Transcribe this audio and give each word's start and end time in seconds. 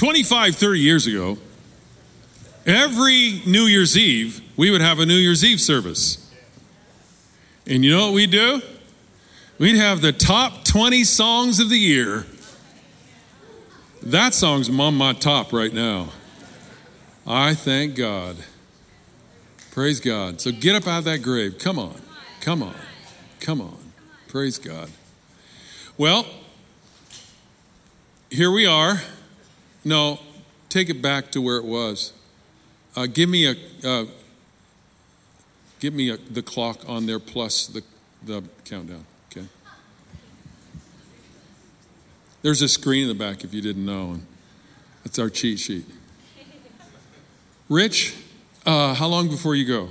25, 0.00 0.56
30 0.56 0.80
years 0.80 1.06
ago, 1.06 1.36
every 2.64 3.42
New 3.44 3.64
Year's 3.64 3.98
Eve, 3.98 4.40
we 4.56 4.70
would 4.70 4.80
have 4.80 4.98
a 4.98 5.04
New 5.04 5.12
Year's 5.12 5.44
Eve 5.44 5.60
service. 5.60 6.32
And 7.66 7.84
you 7.84 7.90
know 7.90 8.06
what 8.06 8.14
we'd 8.14 8.30
do? 8.30 8.62
We'd 9.58 9.76
have 9.76 10.00
the 10.00 10.12
top 10.12 10.64
20 10.64 11.04
songs 11.04 11.60
of 11.60 11.68
the 11.68 11.76
year. 11.76 12.24
That 14.02 14.32
song's 14.32 14.70
on 14.70 14.94
my 14.94 15.12
top 15.12 15.52
right 15.52 15.70
now. 15.70 16.08
I 17.26 17.52
thank 17.54 17.94
God. 17.94 18.36
Praise 19.72 20.00
God. 20.00 20.40
So 20.40 20.50
get 20.50 20.76
up 20.76 20.86
out 20.86 21.00
of 21.00 21.04
that 21.04 21.18
grave. 21.18 21.58
Come 21.58 21.78
on. 21.78 22.00
Come 22.40 22.62
on. 22.62 22.74
Come 23.38 23.60
on. 23.60 23.92
Praise 24.28 24.56
God. 24.56 24.88
Well, 25.98 26.24
here 28.30 28.50
we 28.50 28.64
are. 28.64 29.02
No, 29.84 30.20
take 30.68 30.90
it 30.90 31.00
back 31.00 31.30
to 31.32 31.40
where 31.40 31.56
it 31.56 31.64
was. 31.64 32.12
Uh, 32.96 33.06
give 33.06 33.28
me 33.28 33.46
a 33.46 33.54
uh, 33.84 34.04
give 35.78 35.94
me 35.94 36.10
a, 36.10 36.16
the 36.16 36.42
clock 36.42 36.80
on 36.88 37.06
there 37.06 37.18
plus 37.18 37.66
the 37.66 37.82
the 38.24 38.42
countdown. 38.64 39.04
Okay. 39.30 39.46
There's 42.42 42.62
a 42.62 42.68
screen 42.68 43.02
in 43.02 43.08
the 43.08 43.14
back 43.14 43.44
if 43.44 43.54
you 43.54 43.62
didn't 43.62 43.84
know, 43.84 44.20
that's 45.04 45.18
our 45.18 45.30
cheat 45.30 45.58
sheet. 45.58 45.86
Rich, 47.68 48.16
uh, 48.66 48.94
how 48.94 49.06
long 49.06 49.28
before 49.28 49.54
you 49.54 49.64
go? 49.64 49.90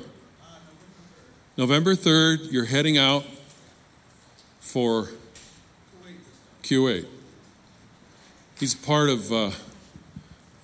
November 1.58 1.96
3rd, 1.96 2.52
you're 2.52 2.66
heading 2.66 2.98
out 2.98 3.24
for 4.60 5.10
Kuwait. 6.64 7.06
He's 8.60 8.76
part 8.76 9.10
of 9.10 9.32
uh, 9.32 9.52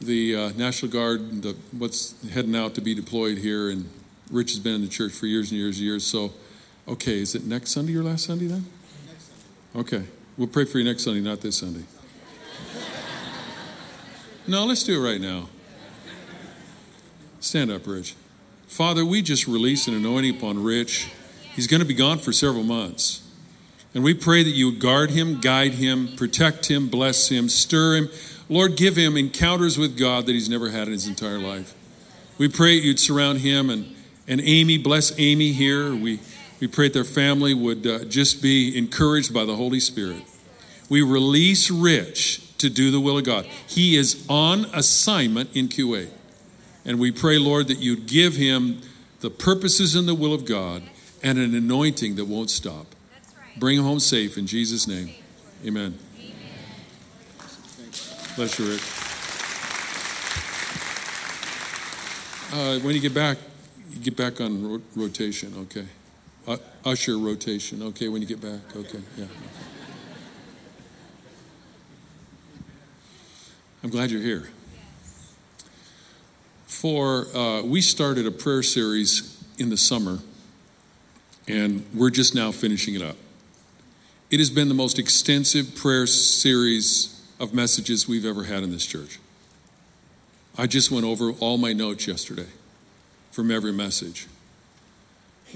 the 0.01 0.35
uh, 0.35 0.49
National 0.55 0.91
Guard, 0.91 1.41
the, 1.41 1.55
what's 1.77 2.15
heading 2.29 2.55
out 2.55 2.75
to 2.75 2.81
be 2.81 2.93
deployed 2.93 3.37
here, 3.37 3.69
and 3.69 3.89
Rich 4.31 4.51
has 4.51 4.59
been 4.59 4.75
in 4.75 4.81
the 4.81 4.87
church 4.87 5.13
for 5.13 5.25
years 5.25 5.51
and 5.51 5.59
years 5.59 5.77
and 5.77 5.85
years. 5.85 6.05
So, 6.05 6.33
okay, 6.87 7.19
is 7.19 7.35
it 7.35 7.45
next 7.45 7.71
Sunday 7.71 7.95
or 7.95 8.03
last 8.03 8.25
Sunday 8.25 8.47
then? 8.47 8.65
Okay, 9.75 10.03
we'll 10.37 10.47
pray 10.47 10.65
for 10.65 10.79
you 10.79 10.85
next 10.85 11.03
Sunday, 11.03 11.21
not 11.21 11.41
this 11.41 11.57
Sunday. 11.57 11.83
No, 14.47 14.63
let's 14.65 14.83
do 14.83 15.03
it 15.03 15.09
right 15.09 15.19
now. 15.19 15.49
Stand 17.39 17.71
up, 17.71 17.87
Rich. 17.87 18.15
Father, 18.67 19.03
we 19.03 19.23
just 19.23 19.47
release 19.47 19.87
an 19.87 19.95
anointing 19.95 20.37
upon 20.37 20.61
Rich. 20.61 21.09
He's 21.55 21.65
going 21.65 21.79
to 21.79 21.85
be 21.85 21.95
gone 21.95 22.19
for 22.19 22.31
several 22.31 22.63
months. 22.63 23.27
And 23.95 24.03
we 24.03 24.13
pray 24.13 24.43
that 24.43 24.51
you 24.51 24.71
would 24.71 24.79
guard 24.79 25.09
him, 25.11 25.39
guide 25.39 25.73
him, 25.73 26.09
protect 26.17 26.69
him, 26.69 26.89
bless 26.89 27.29
him, 27.29 27.49
stir 27.49 27.95
him. 27.95 28.09
Lord, 28.47 28.77
give 28.77 28.95
him 28.95 29.17
encounters 29.17 29.77
with 29.77 29.97
God 29.97 30.25
that 30.27 30.33
he's 30.33 30.49
never 30.49 30.69
had 30.69 30.87
in 30.87 30.93
his 30.93 31.07
entire 31.07 31.39
life. 31.39 31.73
We 32.37 32.47
pray 32.47 32.73
you'd 32.73 32.99
surround 32.99 33.39
him 33.39 33.69
and, 33.69 33.95
and 34.27 34.41
Amy, 34.41 34.77
bless 34.77 35.17
Amy 35.17 35.51
here. 35.51 35.95
We, 35.95 36.19
we 36.59 36.67
pray 36.67 36.87
that 36.87 36.93
their 36.93 37.03
family 37.03 37.53
would 37.53 37.87
uh, 37.87 38.05
just 38.05 38.41
be 38.41 38.77
encouraged 38.77 39.33
by 39.33 39.45
the 39.45 39.55
Holy 39.55 39.79
Spirit. 39.79 40.21
We 40.89 41.01
release 41.01 41.71
Rich 41.71 42.57
to 42.57 42.69
do 42.69 42.91
the 42.91 42.99
will 42.99 43.17
of 43.17 43.25
God. 43.25 43.45
He 43.67 43.95
is 43.95 44.25
on 44.29 44.65
assignment 44.73 45.55
in 45.55 45.67
Kuwait. 45.67 46.09
And 46.85 46.99
we 46.99 47.11
pray, 47.11 47.39
Lord, 47.39 47.67
that 47.69 47.79
you'd 47.79 48.05
give 48.05 48.35
him 48.35 48.81
the 49.21 49.31
purposes 49.31 49.95
and 49.95 50.07
the 50.07 50.13
will 50.13 50.33
of 50.33 50.45
God 50.45 50.83
and 51.23 51.39
an 51.39 51.55
anointing 51.55 52.15
that 52.15 52.25
won't 52.25 52.51
stop. 52.51 52.85
Bring 53.57 53.77
him 53.77 53.83
home 53.83 53.99
safe 53.99 54.37
in 54.37 54.45
Jesus' 54.45 54.87
name. 54.87 55.09
Amen. 55.65 55.97
Bless 58.35 58.59
you, 58.59 58.69
Rick. 58.69 58.81
Uh, 62.51 62.79
when 62.79 62.93
you 62.93 62.99
get 62.99 63.13
back, 63.13 63.37
you 63.91 63.99
get 63.99 64.17
back 64.17 64.41
on 64.41 64.71
ro- 64.71 64.81
rotation, 64.93 65.53
okay? 65.57 65.85
Uh, 66.45 66.57
usher 66.83 67.17
rotation, 67.17 67.81
okay, 67.81 68.09
when 68.09 68.21
you 68.21 68.27
get 68.27 68.41
back, 68.41 68.75
okay, 68.75 68.99
yeah. 69.15 69.25
I'm 73.81 73.89
glad 73.89 74.11
you're 74.11 74.21
here. 74.21 74.49
For, 76.67 77.27
uh, 77.33 77.61
we 77.61 77.79
started 77.79 78.25
a 78.25 78.31
prayer 78.31 78.63
series 78.63 79.41
in 79.57 79.69
the 79.69 79.77
summer, 79.77 80.19
and 81.47 81.85
we're 81.93 82.09
just 82.09 82.35
now 82.35 82.51
finishing 82.51 82.95
it 82.95 83.01
up. 83.01 83.15
It 84.29 84.39
has 84.39 84.49
been 84.49 84.67
the 84.67 84.73
most 84.73 84.99
extensive 84.99 85.73
prayer 85.75 86.05
series 86.05 87.14
of 87.39 87.53
messages 87.53 88.07
we've 88.07 88.25
ever 88.25 88.43
had 88.43 88.63
in 88.63 88.71
this 88.71 88.85
church. 88.85 89.19
I 90.57 90.67
just 90.67 90.89
went 90.91 91.05
over 91.05 91.31
all 91.31 91.57
my 91.57 91.73
notes 91.73 92.07
yesterday 92.07 92.47
from 93.31 93.51
every 93.51 93.73
message. 93.73 94.27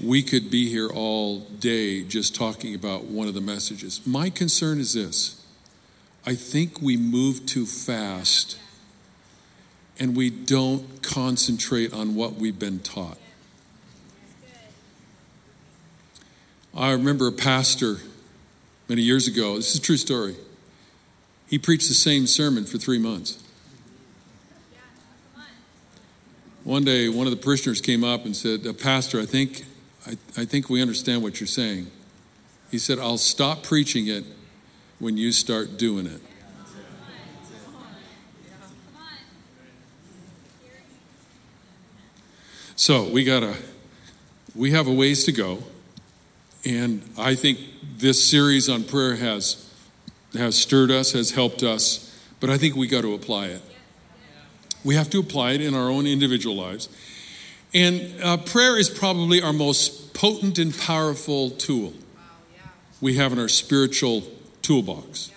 We 0.02 0.22
could 0.22 0.50
be 0.50 0.68
here 0.68 0.88
all 0.88 1.40
day 1.40 2.02
just 2.02 2.34
talking 2.34 2.74
about 2.74 3.04
one 3.04 3.26
of 3.28 3.34
the 3.34 3.40
messages. 3.40 4.06
My 4.06 4.30
concern 4.30 4.78
is 4.78 4.94
this 4.94 5.44
I 6.26 6.34
think 6.34 6.82
we 6.82 6.96
move 6.96 7.46
too 7.46 7.64
fast 7.64 8.58
and 9.98 10.16
we 10.16 10.30
don't 10.30 11.02
concentrate 11.02 11.92
on 11.92 12.14
what 12.14 12.34
we've 12.34 12.58
been 12.58 12.80
taught. 12.80 13.18
I 16.74 16.92
remember 16.92 17.26
a 17.26 17.32
pastor 17.32 17.96
many 18.88 19.02
years 19.02 19.26
ago, 19.26 19.56
this 19.56 19.74
is 19.74 19.80
a 19.80 19.82
true 19.82 19.96
story. 19.96 20.36
He 21.50 21.58
preached 21.58 21.88
the 21.88 21.94
same 21.94 22.28
sermon 22.28 22.64
for 22.64 22.78
three 22.78 23.00
months. 23.00 23.42
One 26.62 26.84
day, 26.84 27.08
one 27.08 27.26
of 27.26 27.32
the 27.32 27.36
parishioners 27.36 27.80
came 27.80 28.04
up 28.04 28.24
and 28.24 28.36
said, 28.36 28.64
uh, 28.64 28.72
Pastor, 28.72 29.20
I 29.20 29.26
think, 29.26 29.64
I, 30.06 30.12
I 30.36 30.44
think 30.44 30.70
we 30.70 30.80
understand 30.80 31.24
what 31.24 31.40
you're 31.40 31.48
saying. 31.48 31.90
He 32.70 32.78
said, 32.78 33.00
I'll 33.00 33.18
stop 33.18 33.64
preaching 33.64 34.06
it 34.06 34.22
when 35.00 35.16
you 35.16 35.32
start 35.32 35.76
doing 35.76 36.06
it. 36.06 36.20
So 42.76 43.08
we 43.08 43.24
got 43.24 43.42
a, 43.42 43.56
we 44.54 44.70
have 44.70 44.86
a 44.86 44.92
ways 44.92 45.24
to 45.24 45.32
go, 45.32 45.64
and 46.64 47.02
I 47.18 47.34
think 47.34 47.58
this 47.96 48.22
series 48.24 48.68
on 48.68 48.84
prayer 48.84 49.16
has 49.16 49.69
has 50.34 50.56
stirred 50.56 50.90
us, 50.90 51.12
has 51.12 51.32
helped 51.32 51.62
us, 51.62 52.18
but 52.38 52.50
I 52.50 52.58
think 52.58 52.76
we 52.76 52.86
got 52.86 53.02
to 53.02 53.14
apply 53.14 53.46
it. 53.46 53.62
We 54.84 54.94
have 54.94 55.10
to 55.10 55.20
apply 55.20 55.52
it 55.52 55.60
in 55.60 55.74
our 55.74 55.90
own 55.90 56.06
individual 56.06 56.56
lives. 56.56 56.88
And 57.74 58.22
uh, 58.22 58.36
prayer 58.38 58.78
is 58.78 58.88
probably 58.88 59.42
our 59.42 59.52
most 59.52 60.14
potent 60.14 60.58
and 60.58 60.76
powerful 60.76 61.50
tool 61.50 61.92
we 63.00 63.16
have 63.16 63.32
in 63.32 63.38
our 63.38 63.48
spiritual 63.48 64.22
toolbox. 64.62 65.30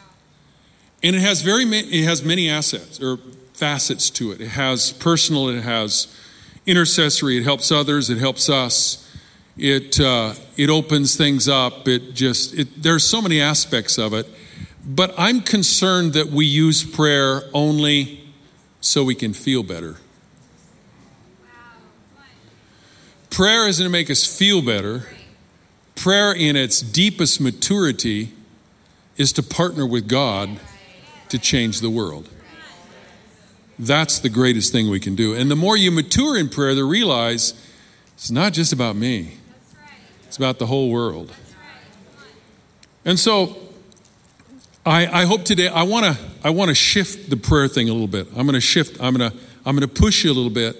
And 1.01 1.15
it 1.15 1.21
has 1.21 1.41
very 1.41 1.63
it 1.63 2.05
has 2.05 2.23
many 2.23 2.49
assets 2.49 3.01
or 3.01 3.17
facets 3.53 4.09
to 4.11 4.31
it. 4.31 4.41
It 4.41 4.49
has 4.49 4.91
personal, 4.93 5.49
it 5.49 5.61
has 5.61 6.07
intercessory, 6.65 7.37
it 7.37 7.43
helps 7.43 7.71
others, 7.71 8.09
it 8.09 8.17
helps 8.17 8.49
us. 8.49 8.99
It 9.55 9.99
uh, 9.99 10.33
it 10.57 10.69
opens 10.71 11.15
things 11.15 11.47
up. 11.47 11.87
It 11.87 12.15
just 12.15 12.55
it, 12.55 12.81
there's 12.81 13.03
so 13.03 13.21
many 13.21 13.39
aspects 13.39 13.99
of 13.99 14.13
it. 14.13 14.27
But 14.85 15.13
I'm 15.17 15.41
concerned 15.41 16.13
that 16.13 16.27
we 16.27 16.45
use 16.45 16.83
prayer 16.83 17.43
only 17.53 18.19
so 18.81 19.03
we 19.03 19.15
can 19.15 19.33
feel 19.33 19.63
better. 19.63 19.97
Prayer 23.29 23.67
isn't 23.67 23.83
to 23.83 23.89
make 23.89 24.11
us 24.11 24.25
feel 24.25 24.61
better. 24.61 25.07
Prayer, 25.95 26.33
in 26.33 26.55
its 26.55 26.81
deepest 26.81 27.39
maturity, 27.39 28.33
is 29.15 29.31
to 29.33 29.43
partner 29.43 29.87
with 29.87 30.07
God 30.07 30.59
to 31.29 31.39
change 31.39 31.79
the 31.79 31.89
world. 31.89 32.29
That's 33.79 34.19
the 34.19 34.29
greatest 34.29 34.71
thing 34.71 34.89
we 34.89 34.99
can 34.99 35.15
do. 35.15 35.33
And 35.33 35.49
the 35.49 35.55
more 35.55 35.77
you 35.77 35.91
mature 35.91 36.37
in 36.37 36.49
prayer, 36.49 36.75
the 36.75 36.83
realize 36.83 37.53
it's 38.15 38.29
not 38.29 38.53
just 38.53 38.73
about 38.73 38.95
me, 38.95 39.37
it's 40.27 40.37
about 40.37 40.59
the 40.59 40.67
whole 40.67 40.91
world. 40.91 41.33
And 43.05 43.19
so 43.19 43.57
I, 44.85 45.21
I 45.21 45.25
hope 45.25 45.45
today, 45.45 45.69
I 45.69 45.83
want 45.83 46.05
to 46.05 46.21
I 46.43 46.49
want 46.49 46.67
to 46.67 46.75
shift 46.75 47.29
the 47.29 47.37
prayer 47.37 47.69
thing 47.69 47.87
a 47.87 47.93
little 47.93 48.07
bit. 48.07 48.27
I'm 48.35 48.45
going 48.45 48.53
to 48.53 48.61
shift, 48.61 49.01
I'm 49.01 49.15
going 49.15 49.31
to, 49.31 49.37
I'm 49.65 49.77
going 49.77 49.87
to 49.87 50.01
push 50.01 50.25
you 50.25 50.31
a 50.31 50.33
little 50.33 50.49
bit. 50.49 50.75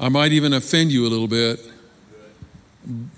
I 0.00 0.08
might 0.08 0.32
even 0.32 0.54
offend 0.54 0.90
you 0.90 1.06
a 1.06 1.10
little 1.10 1.28
bit. 1.28 1.60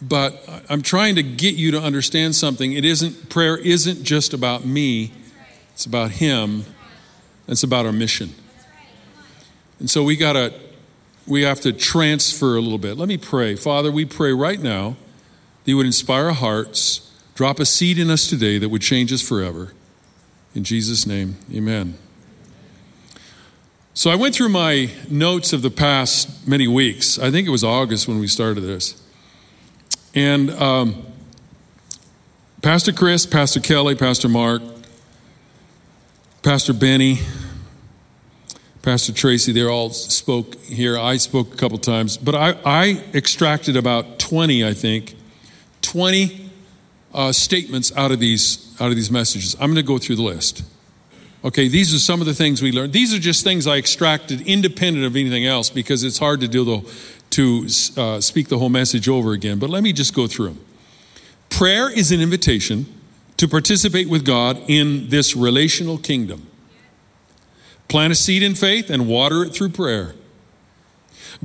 But 0.03 0.45
I'm 0.69 0.83
trying 0.83 1.15
to 1.15 1.23
get 1.23 1.55
you 1.55 1.71
to 1.71 1.81
understand 1.81 2.35
something. 2.35 2.73
It 2.73 2.85
isn't, 2.85 3.31
prayer 3.31 3.57
isn't 3.57 4.03
just 4.03 4.35
about 4.35 4.65
me, 4.65 5.13
it's 5.73 5.87
about 5.87 6.11
Him, 6.11 6.65
it's 7.47 7.63
about 7.63 7.87
our 7.87 7.93
mission. 7.93 8.35
And 9.79 9.89
so 9.89 10.03
we 10.03 10.17
got 10.17 10.33
to, 10.35 10.53
we 11.27 11.43
have 11.43 11.61
to 11.61 11.73
transfer 11.73 12.57
a 12.57 12.61
little 12.61 12.79
bit. 12.79 12.99
Let 12.99 13.09
me 13.09 13.17
pray. 13.17 13.55
Father, 13.55 13.91
we 13.91 14.05
pray 14.05 14.33
right 14.33 14.61
now 14.61 14.97
that 15.65 15.71
you 15.71 15.77
would 15.77 15.87
inspire 15.87 16.27
our 16.27 16.33
hearts, 16.33 17.11
drop 17.35 17.59
a 17.59 17.67
seed 17.67 17.99
in 17.99 18.11
us 18.11 18.29
today 18.29 18.59
that 18.59 18.69
would 18.69 18.83
change 18.83 19.13
us 19.13 19.27
forever. 19.27 19.73
In 20.55 20.65
Jesus' 20.65 21.07
name, 21.07 21.37
amen. 21.53 21.99
So 23.93 24.11
I 24.11 24.17
went 24.17 24.35
through 24.35 24.49
my 24.49 24.91
notes 25.09 25.53
of 25.53 25.63
the 25.63 25.71
past 25.71 26.47
many 26.49 26.67
weeks. 26.67 27.19
I 27.19 27.31
think 27.31 27.47
it 27.47 27.51
was 27.51 27.65
August 27.65 28.09
when 28.09 28.19
we 28.19 28.27
started 28.27 28.61
this. 28.63 29.01
And 30.15 30.51
um, 30.51 31.07
Pastor 32.63 32.93
Chris, 32.93 33.27
Pastor 33.27 33.61
Kelly, 33.61 33.95
Pastor 33.95 34.29
Mark, 34.29 34.63
Pastor 36.43 36.73
Benny, 36.73 37.21
Pastor 38.83 39.13
Tracy, 39.13 39.53
they 39.53 39.63
all 39.63 39.91
spoke 39.91 40.57
here. 40.57 40.99
I 40.99 41.17
spoke 41.17 41.55
a 41.55 41.57
couple 41.57 41.79
times, 41.79 42.17
but 42.17 42.35
I, 42.35 42.57
I 42.65 43.05
extracted 43.15 43.77
about 43.77 44.19
20, 44.19 44.65
I 44.65 44.75
think, 44.75 45.17
20 45.83 46.44
uh, 47.15 47.33
statements 47.33 47.93
out 47.97 48.11
of 48.11 48.19
these 48.19 48.77
out 48.81 48.91
of 48.91 48.97
these 48.97 49.11
messages. 49.11 49.55
I'm 49.55 49.73
going 49.73 49.77
to 49.77 49.83
go 49.83 49.99
through 49.99 50.17
the 50.17 50.23
list. 50.23 50.65
Okay, 51.45 51.69
these 51.69 51.95
are 51.95 51.99
some 51.99 52.21
of 52.21 52.27
the 52.27 52.35
things 52.35 52.63
we 52.63 52.73
learned. 52.73 52.95
These 52.95 53.15
are 53.15 53.19
just 53.19 53.45
things 53.45 53.67
I 53.67 53.77
extracted 53.77 54.41
independent 54.43 55.05
of 55.05 55.15
anything 55.15 55.45
else 55.45 55.69
because 55.69 56.03
it's 56.03 56.19
hard 56.19 56.41
to 56.41 56.49
do 56.49 56.65
the, 56.65 56.93
to 57.31 58.01
uh, 58.01 58.21
speak 58.23 58.49
the 58.49 58.59
whole 58.59 58.71
message 58.71 59.11
over 59.11 59.33
again. 59.33 59.59
But 59.59 59.69
let 59.69 59.83
me 59.83 59.93
just 59.93 60.15
go 60.15 60.27
through 60.27 60.49
them. 60.49 60.61
Prayer 61.51 61.91
is 61.91 62.11
an 62.13 62.23
invitation 62.23 62.87
to 63.37 63.47
participate 63.47 64.09
with 64.09 64.25
God 64.25 64.59
in 64.69 65.11
this 65.11 65.37
relational 65.37 65.99
kingdom. 65.99 66.49
Plant 67.89 68.13
a 68.15 68.17
seed 68.17 68.43
in 68.43 68.55
faith 68.55 68.89
and 68.89 69.07
water 69.07 69.45
it 69.45 69.51
through 69.51 69.69
prayer. 69.69 70.15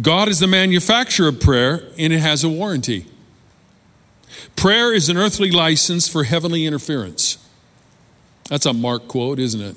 God 0.01 0.30
is 0.30 0.39
the 0.39 0.48
manufacturer 0.48 1.27
of 1.27 1.42
prayer 1.42 1.89
and 1.98 2.13
it 2.13 2.19
has 2.19 2.45
a 2.45 2.50
warranty. 2.50 3.06
Prayer 4.55 4.93
is 4.93 5.09
an 5.09 5.17
earthly 5.17 5.51
license 5.51 6.07
for 6.07 6.23
heavenly 6.23 6.65
interference. 6.65 7.37
That's 8.49 8.65
a 8.65 8.73
Mark 8.73 9.07
quote, 9.07 9.39
isn't 9.39 9.61
it? 9.61 9.75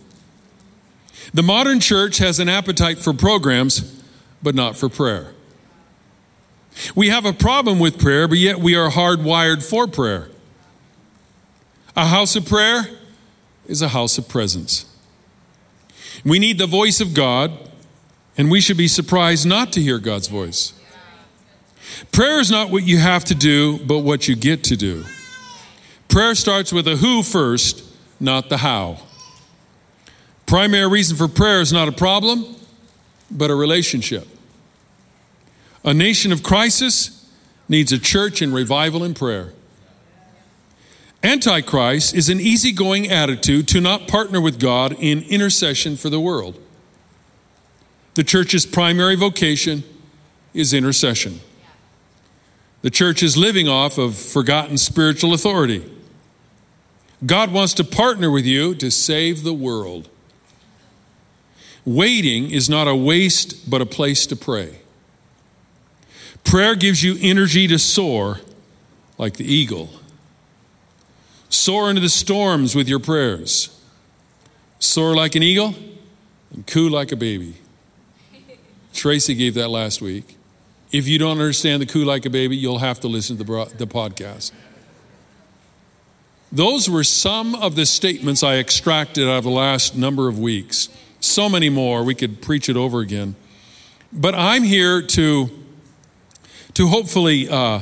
The 1.34 1.43
modern 1.43 1.81
church 1.81 2.19
has 2.19 2.38
an 2.38 2.49
appetite 2.49 2.99
for 2.99 3.12
programs, 3.12 4.02
but 4.43 4.54
not 4.54 4.76
for 4.76 4.88
prayer. 4.88 5.34
We 6.94 7.10
have 7.10 7.25
a 7.25 7.32
problem 7.32 7.78
with 7.78 7.99
prayer, 7.99 8.26
but 8.26 8.38
yet 8.38 8.58
we 8.58 8.75
are 8.75 8.90
hardwired 8.90 9.62
for 9.62 9.87
prayer. 9.87 10.28
A 11.94 12.06
house 12.06 12.34
of 12.37 12.46
prayer 12.46 12.84
is 13.66 13.82
a 13.82 13.88
house 13.88 14.19
of 14.19 14.28
presence. 14.28 14.87
We 16.25 16.38
need 16.38 16.58
the 16.58 16.66
voice 16.66 17.00
of 17.00 17.14
God, 17.14 17.52
and 18.37 18.50
we 18.50 18.60
should 18.60 18.76
be 18.76 18.88
surprised 18.88 19.46
not 19.46 19.72
to 19.75 19.82
hear 19.82 19.98
God's 19.98 20.28
voice. 20.28 20.72
Prayer 22.11 22.40
is 22.40 22.50
not 22.50 22.70
what 22.70 22.84
you 22.84 22.99
have 22.99 23.25
to 23.26 23.34
do, 23.34 23.79
but 23.79 23.99
what 23.99 24.29
you 24.29 24.37
get 24.37 24.64
to 24.64 24.76
do. 24.76 25.05
Prayer 26.08 26.34
starts 26.34 26.73
with 26.73 26.87
a 26.87 26.96
who 26.96 27.23
first, 27.23 27.84
not 28.20 28.49
the 28.49 28.58
how. 28.58 28.99
Primary 30.46 30.88
reason 30.90 31.17
for 31.17 31.29
prayer 31.29 31.61
is 31.61 31.73
not 31.73 31.88
a 31.88 31.93
problem, 31.93 32.44
but 33.31 33.50
a 33.50 33.55
relationship. 33.55 34.29
A 35.84 35.94
nation 35.94 36.31
of 36.32 36.43
crisis 36.43 37.31
needs 37.69 37.93
a 37.93 37.99
church 37.99 38.43
in 38.43 38.52
revival 38.52 39.02
and 39.02 39.17
prayer. 39.17 39.52
Antichrist 41.23 42.14
is 42.14 42.29
an 42.29 42.40
easygoing 42.40 43.08
attitude 43.08 43.69
to 43.69 43.81
not 43.81 44.08
partner 44.08 44.40
with 44.40 44.61
God 44.61 44.93
in 44.99 45.23
intercession 45.23 45.96
for 45.96 46.11
the 46.11 46.20
world. 46.20 46.61
The 48.14 48.25
church's 48.25 48.67
primary 48.67 49.14
vocation 49.14 49.84
is 50.52 50.75
intercession. 50.75 51.40
The 52.82 52.90
church 52.90 53.23
is 53.23 53.37
living 53.37 53.69
off 53.69 53.96
of 53.96 54.17
forgotten 54.17 54.76
spiritual 54.76 55.32
authority. 55.32 55.88
God 57.25 57.52
wants 57.52 57.75
to 57.75 57.84
partner 57.84 58.31
with 58.31 58.44
you 58.44 58.75
to 58.76 58.90
save 58.90 59.44
the 59.44 59.52
world. 59.52 60.08
Waiting 61.84 62.50
is 62.50 62.69
not 62.69 62.88
a 62.88 62.94
waste, 62.94 63.70
but 63.70 63.81
a 63.81 63.87
place 63.87 64.26
to 64.26 64.37
pray. 64.37 64.79
Prayer 66.43 66.75
gives 66.75 67.02
you 67.02 67.17
energy 67.20 67.69
to 67.69 67.79
soar 67.79 68.40
like 69.17 69.34
the 69.34 69.44
eagle. 69.44 69.90
Soar 71.49 71.90
into 71.90 72.02
the 72.02 72.08
storms 72.08 72.75
with 72.75 72.88
your 72.88 72.99
prayers. 72.99 73.79
Soar 74.81 75.14
like 75.14 75.37
an 75.37 75.43
eagle 75.44 75.75
and 76.52 76.67
coo 76.67 76.88
like 76.88 77.12
a 77.12 77.17
baby. 77.17 77.55
Tracy 78.93 79.34
gave 79.34 79.55
that 79.55 79.69
last 79.69 80.02
week. 80.02 80.37
If 80.93 81.09
you 81.09 81.19
don't 81.19 81.33
understand 81.33 81.81
the 81.81 81.87
coo 81.87 82.05
like 82.05 82.27
a 82.27 82.31
baby, 82.31 82.55
you'll 82.56 82.79
have 82.79 83.00
to 83.00 83.09
listen 83.09 83.39
to 83.39 83.44
the, 83.44 83.73
the 83.79 83.87
podcast. 83.87 84.53
Those 86.53 86.89
were 86.91 87.03
some 87.03 87.55
of 87.55 87.77
the 87.77 87.87
statements 87.87 88.43
I 88.43 88.56
extracted 88.56 89.27
out 89.27 89.39
of 89.39 89.44
the 89.44 89.50
last 89.50 89.97
number 89.97 90.29
of 90.29 90.39
weeks. 90.39 90.91
So 91.19 91.49
many 91.49 91.71
more. 91.71 92.05
We 92.05 92.15
could 92.15 92.43
preach 92.43 92.69
it 92.69 92.77
over 92.77 93.00
again. 93.00 93.37
But 94.12 94.35
I'm 94.35 94.62
here 94.62 95.00
to, 95.00 95.50
to 96.75 96.87
hopefully 96.89 97.49
uh, 97.49 97.81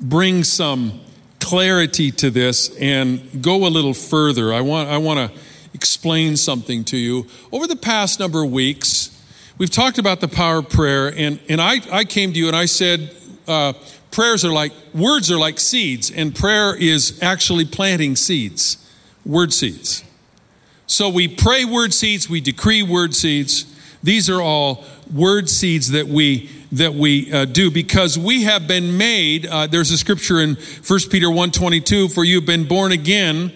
bring 0.00 0.44
some 0.44 1.00
clarity 1.40 2.10
to 2.12 2.30
this 2.30 2.74
and 2.78 3.42
go 3.42 3.66
a 3.66 3.68
little 3.68 3.92
further. 3.92 4.54
I 4.54 4.62
want, 4.62 4.88
I 4.88 4.96
want 4.96 5.30
to 5.30 5.38
explain 5.74 6.38
something 6.38 6.84
to 6.84 6.96
you. 6.96 7.26
Over 7.52 7.66
the 7.66 7.76
past 7.76 8.18
number 8.18 8.42
of 8.42 8.50
weeks, 8.50 9.15
We've 9.58 9.70
talked 9.70 9.96
about 9.96 10.20
the 10.20 10.28
power 10.28 10.58
of 10.58 10.68
prayer, 10.68 11.08
and, 11.16 11.40
and 11.48 11.62
I, 11.62 11.80
I 11.90 12.04
came 12.04 12.34
to 12.34 12.38
you 12.38 12.46
and 12.46 12.54
I 12.54 12.66
said, 12.66 13.10
uh, 13.48 13.72
prayers 14.10 14.44
are 14.44 14.52
like, 14.52 14.72
words 14.92 15.30
are 15.30 15.38
like 15.38 15.58
seeds, 15.58 16.10
and 16.10 16.34
prayer 16.34 16.76
is 16.76 17.18
actually 17.22 17.64
planting 17.64 18.16
seeds, 18.16 18.76
word 19.24 19.54
seeds. 19.54 20.04
So 20.86 21.08
we 21.08 21.26
pray 21.26 21.64
word 21.64 21.94
seeds, 21.94 22.28
we 22.28 22.42
decree 22.42 22.82
word 22.82 23.14
seeds. 23.14 23.64
These 24.02 24.28
are 24.28 24.42
all 24.42 24.84
word 25.12 25.48
seeds 25.48 25.90
that 25.92 26.06
we 26.06 26.50
that 26.72 26.92
we 26.92 27.32
uh, 27.32 27.46
do 27.46 27.70
because 27.70 28.18
we 28.18 28.42
have 28.42 28.68
been 28.68 28.98
made. 28.98 29.46
Uh, 29.46 29.66
there's 29.66 29.90
a 29.90 29.96
scripture 29.96 30.40
in 30.40 30.56
1 30.86 31.00
Peter 31.10 31.28
1:22, 31.28 32.12
for 32.12 32.24
you've 32.24 32.44
been 32.44 32.64
born 32.68 32.92
again 32.92 33.52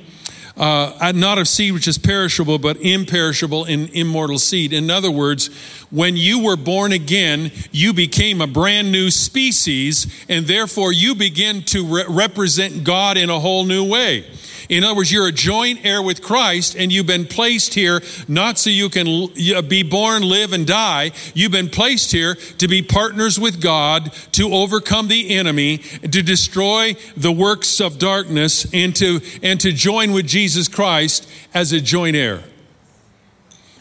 uh, 0.61 1.13
not 1.15 1.39
of 1.39 1.49
seed 1.49 1.73
which 1.73 1.89
is 1.89 1.97
perishable, 1.97 2.59
but 2.59 2.77
imperishable 2.77 3.65
and 3.65 3.89
immortal 3.91 4.39
seed. 4.39 4.75
In 4.75 4.91
other 4.91 5.11
words, 5.11 5.49
when 5.91 6.19
you 6.19 6.45
were 6.45 6.57
born 6.57 6.93
again, 6.93 7.51
you 7.73 7.95
became 7.95 8.43
a 8.43 8.47
brand 8.47 8.93
new 8.93 9.11
species, 9.11 10.07
and 10.29 10.47
therefore 10.47 10.93
you 10.93 11.15
begin 11.15 11.63
to 11.63 11.85
re- 11.87 12.05
represent 12.09 12.85
God 12.85 13.17
in 13.17 13.31
a 13.31 13.41
whole 13.41 13.65
new 13.65 13.89
way. 13.89 14.27
In 14.71 14.85
other 14.85 14.95
words, 14.95 15.11
you're 15.11 15.27
a 15.27 15.33
joint 15.33 15.85
heir 15.85 16.01
with 16.01 16.23
Christ 16.23 16.77
and 16.77 16.93
you've 16.93 17.07
been 17.07 17.27
placed 17.27 17.75
here 17.75 18.01
not 18.29 18.57
so 18.57 18.71
you 18.71 18.89
can 18.89 19.27
be 19.69 19.83
born, 19.83 20.23
live, 20.23 20.53
and 20.53 20.65
die. 20.65 21.11
You've 21.35 21.51
been 21.51 21.69
placed 21.69 22.13
here 22.13 22.37
to 22.37 22.69
be 22.69 22.81
partners 22.81 23.39
with 23.39 23.61
God, 23.61 24.13
to 24.33 24.55
overcome 24.55 25.09
the 25.09 25.35
enemy, 25.35 25.79
to 25.79 26.23
destroy 26.23 26.95
the 27.17 27.33
works 27.33 27.81
of 27.81 27.99
darkness, 27.99 28.65
and 28.73 28.95
to, 28.95 29.21
and 29.43 29.61
to 29.61 29.73
join 29.73 30.13
with 30.13 30.29
Jesus 30.29 30.69
Christ 30.69 31.29
as 31.53 31.73
a 31.73 31.81
joint 31.81 32.15
heir. 32.15 32.45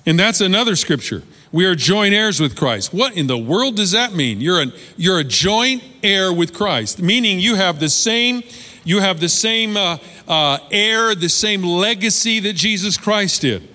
And 0.07 0.19
that's 0.19 0.41
another 0.41 0.75
scripture. 0.75 1.21
We 1.51 1.65
are 1.65 1.75
joint 1.75 2.15
heirs 2.15 2.39
with 2.39 2.55
Christ. 2.55 2.95
What 2.95 3.15
in 3.15 3.27
the 3.27 3.37
world 3.37 3.75
does 3.75 3.91
that 3.91 4.13
mean? 4.13 4.41
You're 4.41 4.63
a, 4.63 4.67
you're 4.97 5.19
a 5.19 5.23
joint 5.23 5.83
heir 6.01 6.33
with 6.33 6.51
Christ, 6.51 6.99
meaning 6.99 7.39
you 7.39 7.55
have 7.55 7.79
the 7.79 7.89
same 7.89 8.41
you 8.83 8.99
have 8.99 9.19
the 9.19 9.29
same 9.29 9.77
uh, 9.77 9.97
uh, 10.27 10.59
heir, 10.71 11.15
the 11.15 11.29
same 11.29 11.63
legacy 11.63 12.39
that 12.39 12.53
Jesus 12.53 12.97
Christ 12.97 13.41
did. 13.41 13.67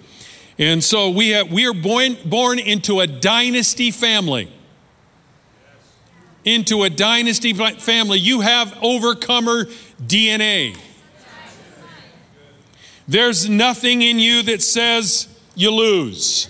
And 0.59 0.83
so 0.83 1.11
we, 1.11 1.31
have, 1.31 1.51
we 1.51 1.67
are 1.67 1.75
born, 1.75 2.17
born 2.25 2.59
into 2.59 3.01
a 3.01 3.07
dynasty 3.07 3.91
family. 3.91 4.51
Into 6.45 6.85
a 6.85 6.91
dynasty 6.91 7.53
family. 7.53 8.19
You 8.19 8.41
have 8.41 8.77
overcomer 8.83 9.65
DNA. 10.01 10.77
There's 13.09 13.49
nothing 13.49 14.03
in 14.03 14.19
you 14.19 14.43
that 14.43 14.63
says 14.63 15.29
you 15.55 15.71
lose. 15.71 16.49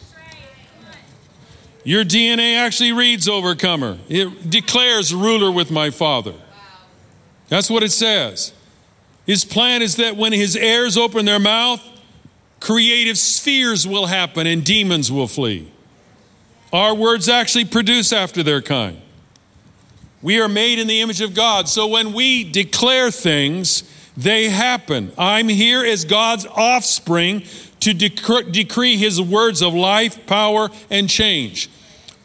Your 1.83 2.05
DNA 2.05 2.57
actually 2.57 2.93
reads 2.93 3.29
overcomer. 3.29 3.99
It 4.09 4.49
declares 4.49 5.15
ruler 5.15 5.51
with 5.51 5.71
my 5.71 5.91
father. 5.91 6.35
That's 7.49 7.71
what 7.71 7.83
it 7.83 7.93
says. 7.93 8.53
His 9.27 9.45
plan 9.45 9.83
is 9.83 9.97
that 9.97 10.17
when 10.17 10.33
his 10.33 10.57
heirs 10.57 10.97
open 10.97 11.25
their 11.25 11.39
mouth, 11.39 11.83
creative 12.61 13.19
spheres 13.19 13.87
will 13.87 14.07
happen 14.07 14.47
and 14.47 14.65
demons 14.65 15.11
will 15.11 15.29
flee. 15.29 15.71
Our 16.73 16.95
words 16.95 17.29
actually 17.29 17.67
produce 17.67 18.13
after 18.13 18.43
their 18.43 18.61
kind. 18.61 19.01
We 20.23 20.41
are 20.41 20.49
made 20.49 20.79
in 20.79 20.87
the 20.87 21.01
image 21.01 21.21
of 21.21 21.35
God. 21.35 21.69
So 21.69 21.87
when 21.87 22.13
we 22.15 22.45
declare 22.51 23.11
things, 23.11 23.85
they 24.17 24.49
happen. 24.49 25.13
I'm 25.19 25.49
here 25.49 25.85
as 25.85 26.05
God's 26.05 26.47
offspring 26.47 27.45
to 27.81 27.93
dec- 27.93 28.51
decree 28.53 28.97
his 28.97 29.21
words 29.21 29.63
of 29.63 29.75
life, 29.75 30.27
power, 30.27 30.71
and 30.91 31.09
change. 31.09 31.69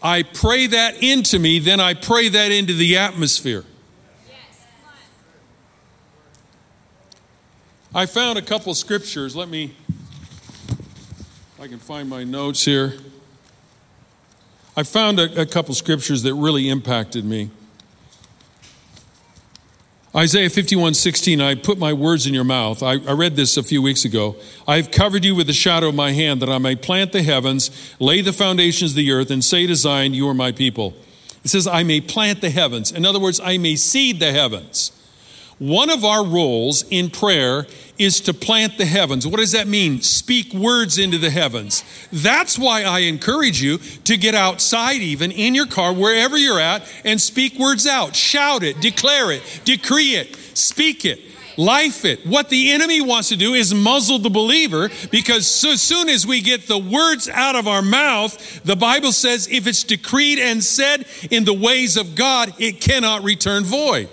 I 0.01 0.23
pray 0.23 0.67
that 0.67 1.03
into 1.03 1.37
me, 1.39 1.59
then 1.59 1.81
I 1.81 1.93
pray 1.93 2.29
that 2.29 2.51
into 2.51 2.73
the 2.73 2.97
atmosphere. 2.97 3.65
I 7.93 8.05
found 8.05 8.37
a 8.37 8.43
couple 8.43 8.75
scriptures. 8.75 9.35
Let 9.35 9.49
me, 9.49 9.73
I 11.59 11.67
can 11.67 11.79
find 11.79 12.07
my 12.07 12.23
notes 12.23 12.63
here. 12.63 12.93
I 14.77 14.83
found 14.83 15.19
a, 15.19 15.41
a 15.41 15.45
couple 15.47 15.73
scriptures 15.73 16.21
that 16.23 16.35
really 16.35 16.69
impacted 16.69 17.25
me. 17.25 17.49
Isaiah 20.15 20.49
51 20.49 20.93
16, 20.93 21.41
I 21.41 21.55
put 21.55 21.79
my 21.79 21.93
words 21.93 22.27
in 22.27 22.33
your 22.33 22.43
mouth. 22.43 22.83
I, 22.83 22.93
I, 22.93 23.13
read 23.13 23.35
this 23.35 23.57
a 23.57 23.63
few 23.63 23.81
weeks 23.81 24.05
ago. 24.05 24.35
I 24.67 24.75
have 24.75 24.91
covered 24.91 25.25
you 25.25 25.33
with 25.33 25.47
the 25.47 25.53
shadow 25.53 25.89
of 25.89 25.95
my 25.95 26.11
hand 26.11 26.43
that 26.43 26.49
I 26.49 26.59
may 26.59 26.75
plant 26.75 27.11
the 27.11 27.23
heavens, 27.23 27.95
lay 27.99 28.21
the 28.21 28.33
foundations 28.33 28.91
of 28.91 28.97
the 28.97 29.11
earth, 29.11 29.31
and 29.31 29.43
say 29.43 29.65
to 29.65 29.75
Zion, 29.75 30.13
You 30.13 30.27
are 30.29 30.33
my 30.35 30.51
people. 30.51 30.95
It 31.43 31.49
says, 31.49 31.65
I 31.65 31.83
may 31.83 32.01
plant 32.01 32.41
the 32.41 32.49
heavens. 32.51 32.91
In 32.91 33.05
other 33.05 33.19
words, 33.19 33.39
I 33.39 33.57
may 33.57 33.75
seed 33.75 34.19
the 34.19 34.31
heavens. 34.31 34.91
One 35.59 35.89
of 35.89 36.05
our 36.05 36.25
roles 36.25 36.85
in 36.89 37.09
prayer 37.09 37.67
is 37.97 38.21
to 38.21 38.33
plant 38.33 38.77
the 38.77 38.85
heavens. 38.85 39.27
What 39.27 39.41
does 39.41 39.51
that 39.51 39.67
mean? 39.67 40.01
Speak 40.01 40.53
words 40.53 40.97
into 40.97 41.17
the 41.17 41.29
heavens. 41.29 41.83
That's 42.13 42.57
why 42.57 42.83
I 42.83 42.99
encourage 42.99 43.61
you 43.61 43.79
to 44.05 44.15
get 44.15 44.35
outside, 44.35 45.01
even 45.01 45.31
in 45.31 45.53
your 45.53 45.67
car, 45.67 45.93
wherever 45.93 46.37
you're 46.37 46.61
at, 46.61 46.89
and 47.03 47.19
speak 47.19 47.59
words 47.59 47.85
out. 47.85 48.15
Shout 48.15 48.63
it, 48.63 48.79
declare 48.79 49.31
it, 49.31 49.61
decree 49.65 50.15
it, 50.15 50.33
speak 50.53 51.03
it. 51.03 51.19
Life 51.57 52.05
it. 52.05 52.25
What 52.25 52.47
the 52.47 52.71
enemy 52.71 53.01
wants 53.01 53.27
to 53.29 53.35
do 53.35 53.53
is 53.53 53.73
muzzle 53.73 54.17
the 54.17 54.29
believer 54.29 54.89
because 55.11 55.45
so 55.45 55.75
soon 55.75 56.07
as 56.07 56.25
we 56.25 56.39
get 56.39 56.67
the 56.67 56.77
words 56.77 57.27
out 57.27 57.57
of 57.57 57.67
our 57.67 57.81
mouth, 57.81 58.63
the 58.63 58.77
Bible 58.77 59.11
says 59.11 59.49
if 59.51 59.67
it's 59.67 59.83
decreed 59.83 60.39
and 60.39 60.63
said 60.63 61.05
in 61.29 61.43
the 61.43 61.53
ways 61.53 61.97
of 61.97 62.15
God, 62.15 62.53
it 62.59 62.79
cannot 62.79 63.25
return 63.25 63.65
void. 63.65 64.07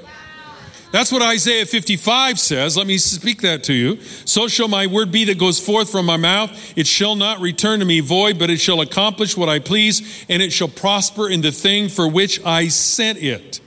That's 0.97 1.13
what 1.13 1.21
Isaiah 1.21 1.67
55 1.67 2.41
says. 2.41 2.75
Let 2.75 2.87
me 2.87 2.97
speak 2.97 3.43
that 3.43 3.65
to 3.65 3.75
you. 3.75 4.01
So 4.25 4.49
shall 4.49 4.67
my 4.67 4.87
word 4.87 5.13
be 5.13 5.25
that 5.25 5.39
goes 5.39 5.61
forth 5.61 5.91
from 5.93 6.07
my 6.07 6.17
mouth. 6.17 6.51
It 6.75 6.87
shall 6.87 7.15
not 7.17 7.39
return 7.39 7.81
to 7.81 7.85
me 7.85 8.01
void, 8.01 8.39
but 8.39 8.49
it 8.49 8.57
shall 8.57 8.81
accomplish 8.81 9.37
what 9.37 9.51
I 9.51 9.59
please, 9.59 10.25
and 10.31 10.41
it 10.41 10.55
shall 10.55 10.69
prosper 10.69 11.29
in 11.29 11.43
the 11.43 11.53
thing 11.53 11.91
for 11.91 12.09
which 12.09 12.43
I 12.47 12.69
sent 12.69 13.19
it. 13.19 13.61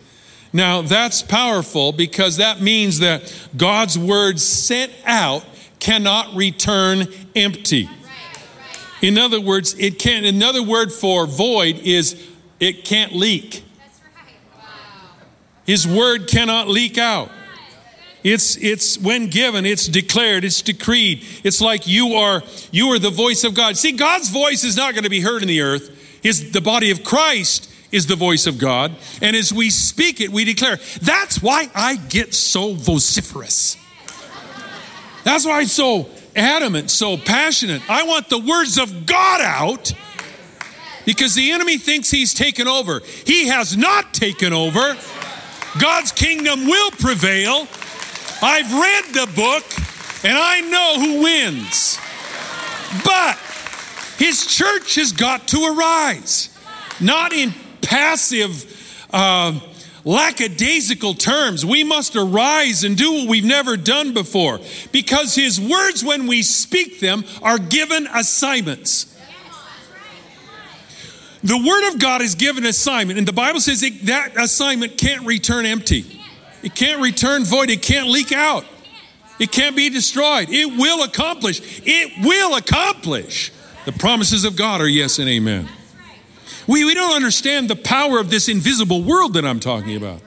Now, 0.54 0.82
that's 0.82 1.22
powerful 1.22 1.92
because 1.92 2.38
that 2.38 2.62
means 2.62 2.98
that 2.98 3.32
God's 3.56 3.96
word 3.96 4.40
sent 4.40 4.92
out 5.06 5.46
cannot 5.78 6.34
return 6.34 7.06
empty. 7.36 7.88
In 9.04 9.20
other 9.20 9.40
words, 9.40 9.76
it 9.78 10.00
can't, 10.00 10.26
another 10.26 10.64
word 10.64 10.92
for 10.92 11.28
void 11.28 11.78
is 11.78 12.28
it 12.60 12.86
can't 12.86 13.14
leak. 13.14 13.64
His 15.70 15.88
word 15.88 16.28
cannot 16.28 16.68
leak 16.68 16.98
out. 16.98 17.30
It's, 18.24 18.58
it's 18.58 18.98
when 18.98 19.28
given, 19.28 19.68
it's 19.68 19.86
declared, 19.86 20.44
it's 20.44 20.64
decreed. 20.64 21.24
It's 21.44 21.62
like 21.62 21.86
you 21.86 22.16
are, 22.16 22.42
you 22.72 22.88
are 22.88 22.98
the 22.98 23.12
voice 23.12 23.44
of 23.44 23.54
God. 23.54 23.78
See, 23.78 23.92
God's 23.92 24.30
voice 24.30 24.64
is 24.64 24.76
not 24.76 24.96
going 24.96 25.04
to 25.04 25.12
be 25.12 25.22
heard 25.22 25.44
in 25.44 25.48
the 25.48 25.62
earth. 25.62 26.24
His, 26.24 26.54
the 26.54 26.60
body 26.60 26.90
of 26.90 27.04
Christ 27.04 27.72
is 27.92 28.08
the 28.08 28.16
voice 28.16 28.48
of 28.48 28.58
God. 28.58 28.96
And 29.22 29.36
as 29.36 29.54
we 29.54 29.70
speak 29.70 30.22
it, 30.22 30.32
we 30.32 30.44
declare. 30.44 30.78
That's 31.04 31.40
why 31.40 31.70
I 31.76 31.98
get 31.98 32.34
so 32.34 32.74
vociferous. 32.74 33.78
That's 35.24 35.46
why 35.46 35.60
I'm 35.60 35.68
so 35.68 36.10
adamant, 36.36 36.90
so 36.90 37.16
passionate. 37.16 37.88
I 37.88 38.08
want 38.08 38.28
the 38.28 38.40
words 38.40 38.80
of 38.80 39.06
God 39.06 39.42
out 39.42 39.94
because 41.06 41.36
the 41.36 41.52
enemy 41.52 41.78
thinks 41.78 42.10
he's 42.10 42.34
taken 42.34 42.68
over. 42.68 43.02
He 43.26 43.50
has 43.50 43.78
not 43.78 44.16
taken 44.16 44.52
over. 44.52 44.98
God's 45.78 46.12
kingdom 46.12 46.66
will 46.66 46.92
prevail. 46.92 47.68
I've 48.42 48.74
read 48.74 49.04
the 49.14 49.32
book 49.36 49.64
and 50.24 50.38
I 50.38 50.62
know 50.62 51.00
who 51.00 51.24
wins. 51.24 52.00
But 53.06 53.38
his 54.18 54.46
church 54.46 54.96
has 54.96 55.12
got 55.12 55.48
to 55.50 55.58
arise, 55.64 56.50
not 57.00 57.34
in 57.34 57.54
passive, 57.82 59.08
uh, 59.12 59.60
lackadaisical 60.04 61.14
terms. 61.14 61.66
We 61.66 61.84
must 61.84 62.16
arise 62.16 62.84
and 62.84 62.98
do 62.98 63.14
what 63.14 63.30
we've 63.30 63.46
never 63.46 63.78
done 63.78 64.14
before 64.14 64.60
because 64.92 65.36
his 65.36 65.62
words, 65.62 66.04
when 66.04 66.28
we 66.28 66.42
speak 66.42 67.00
them, 67.00 67.24
are 67.42 67.60
given 67.60 68.08
assignments. 68.08 69.09
The 71.44 71.58
Word 71.58 71.94
of 71.94 72.00
God 72.00 72.22
is 72.22 72.36
given 72.36 72.66
assignment, 72.66 73.18
and 73.18 73.28
the 73.28 73.34
Bible 73.34 73.60
says 73.60 73.82
it, 73.84 74.06
that 74.08 74.38
assignment 74.38 74.98
can't 74.98 75.26
return 75.26 75.66
empty. 75.66 76.06
It 76.64 76.76
can't 76.76 77.02
return 77.02 77.46
void. 77.46 77.70
It 77.70 77.82
can't 77.82 78.10
leak 78.10 78.32
out. 78.32 78.66
It 79.40 79.52
can't 79.52 79.76
be 79.76 79.90
destroyed. 79.90 80.50
It 80.50 80.78
will 80.78 81.04
accomplish. 81.04 81.82
It 81.86 82.26
will 82.26 82.58
accomplish. 82.58 83.54
The 83.86 83.94
promises 83.94 84.44
of 84.44 84.58
God 84.58 84.82
are 84.82 84.88
yes 84.88 85.20
and 85.20 85.30
amen. 85.30 85.70
We, 86.68 86.84
we 86.84 86.94
don't 86.94 87.16
understand 87.16 87.70
the 87.70 87.78
power 87.78 88.20
of 88.20 88.30
this 88.30 88.50
invisible 88.50 89.02
world 89.02 89.34
that 89.36 89.46
I'm 89.46 89.62
talking 89.62 89.96
about. 89.96 90.22